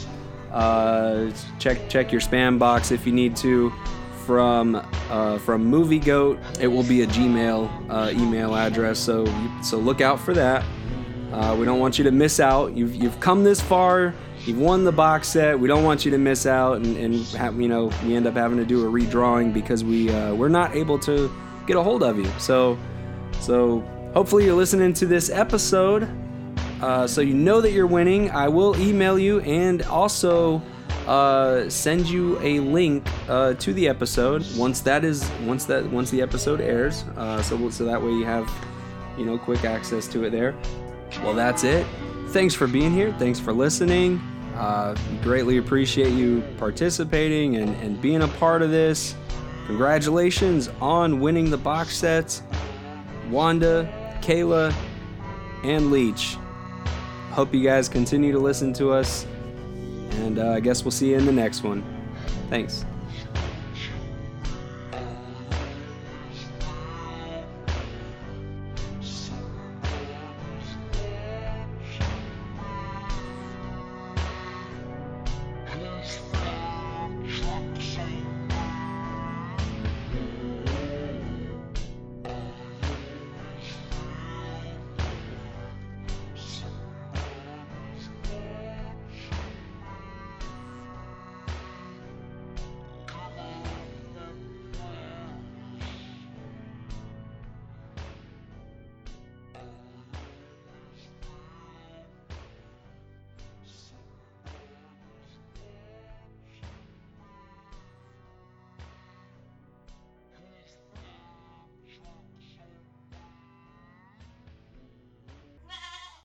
Uh, 0.53 1.33
check 1.59 1.89
check 1.89 2.13
your 2.13 2.21
spam 2.21 2.61
box 2.61 2.93
if 2.93 3.07
you 3.07 3.13
need 3.13 3.35
to 3.37 3.73
from 4.31 4.77
uh, 5.11 5.39
from 5.39 5.65
Movie 5.65 5.99
Goat. 5.99 6.39
It 6.61 6.69
will 6.69 6.85
be 6.85 7.03
a 7.03 7.07
Gmail 7.09 7.91
uh, 7.91 8.13
email 8.13 8.55
address, 8.55 9.01
so 9.01 9.27
so 9.61 9.77
look 9.77 10.01
out 10.01 10.21
for 10.21 10.33
that. 10.35 10.65
Uh, 11.33 11.57
we 11.59 11.65
don't 11.65 11.81
want 11.81 11.99
you 11.99 12.05
to 12.05 12.13
miss 12.13 12.39
out. 12.39 12.77
You've 12.77 12.95
you've 12.95 13.19
come 13.19 13.43
this 13.43 13.61
far. 13.61 14.15
You've 14.45 14.61
won 14.61 14.85
the 14.85 14.93
box 14.93 15.27
set. 15.27 15.59
We 15.59 15.67
don't 15.67 15.83
want 15.83 16.05
you 16.05 16.13
to 16.13 16.19
miss 16.19 16.47
out, 16.47 16.77
and, 16.77 16.97
and 16.97 17.61
you 17.61 17.67
know 17.67 17.91
we 18.05 18.15
end 18.15 18.29
up 18.29 18.35
having 18.35 18.57
to 18.59 18.65
do 18.65 18.87
a 18.87 18.89
redrawing 18.89 19.53
because 19.53 19.83
we 19.83 20.11
uh, 20.11 20.33
we're 20.33 20.49
not 20.49 20.77
able 20.77 21.01
to 21.01 21.29
get 21.67 21.75
a 21.75 21.83
hold 21.83 22.05
of 22.05 22.17
you. 22.17 22.31
So 22.39 22.79
so 23.41 23.81
hopefully 24.15 24.45
you're 24.45 24.55
listening 24.55 24.93
to 24.93 25.07
this 25.07 25.29
episode. 25.29 26.09
Uh, 26.81 27.05
so 27.05 27.21
you 27.21 27.35
know 27.35 27.61
that 27.61 27.73
you're 27.73 27.89
winning. 27.89 28.31
I 28.31 28.47
will 28.47 28.77
email 28.81 29.19
you 29.19 29.41
and 29.41 29.83
also 29.83 30.63
uh, 31.11 31.69
send 31.69 32.09
you 32.09 32.39
a 32.41 32.61
link 32.61 33.05
uh, 33.29 33.55
to 33.55 33.73
the 33.73 33.89
episode 33.89 34.47
once 34.57 34.81
that 34.81 35.05
is 35.05 35.29
once 35.45 35.65
that 35.65 35.85
once 35.91 36.09
the 36.09 36.23
episode 36.23 36.61
airs. 36.61 37.03
Uh, 37.17 37.43
so 37.43 37.69
so 37.69 37.85
that 37.85 38.01
way 38.01 38.13
you 38.13 38.25
have 38.25 38.49
you 39.19 39.25
know 39.25 39.37
quick 39.37 39.65
access 39.65 40.07
to 40.07 40.23
it 40.23 40.31
there. 40.31 40.55
Well, 41.25 41.35
that's 41.35 41.65
it. 41.65 41.85
Thanks 42.29 42.55
for 42.55 42.69
being 42.69 42.93
here. 42.93 43.13
Thanks 43.19 43.41
for 43.41 43.53
listening. 43.53 44.19
Uh, 44.55 44.95
greatly 45.21 45.57
appreciate 45.57 46.13
you 46.13 46.45
participating 46.59 47.57
and, 47.57 47.75
and 47.83 48.01
being 48.01 48.23
a 48.23 48.29
part 48.29 48.63
of 48.63 48.71
this. 48.71 49.17
Congratulations 49.67 50.71
on 50.81 51.19
winning 51.19 51.51
the 51.51 51.59
box 51.59 51.97
sets, 51.97 52.45
Wanda, 53.31 53.93
Kayla, 54.23 54.73
and 55.65 55.91
Leech. 55.91 56.37
Hope 57.33 57.53
you 57.53 57.65
guys 57.65 57.89
continue 57.89 58.31
to 58.31 58.39
listen 58.39 58.73
to 58.75 58.93
us 58.93 59.27
and 60.13 60.39
uh, 60.39 60.51
I 60.51 60.61
guess 60.61 60.85
we'll 60.85 60.91
see 60.91 61.11
you 61.11 61.17
in 61.17 61.27
the 61.27 61.33
next 61.33 61.63
one. 61.63 61.85
Thanks. 62.49 62.85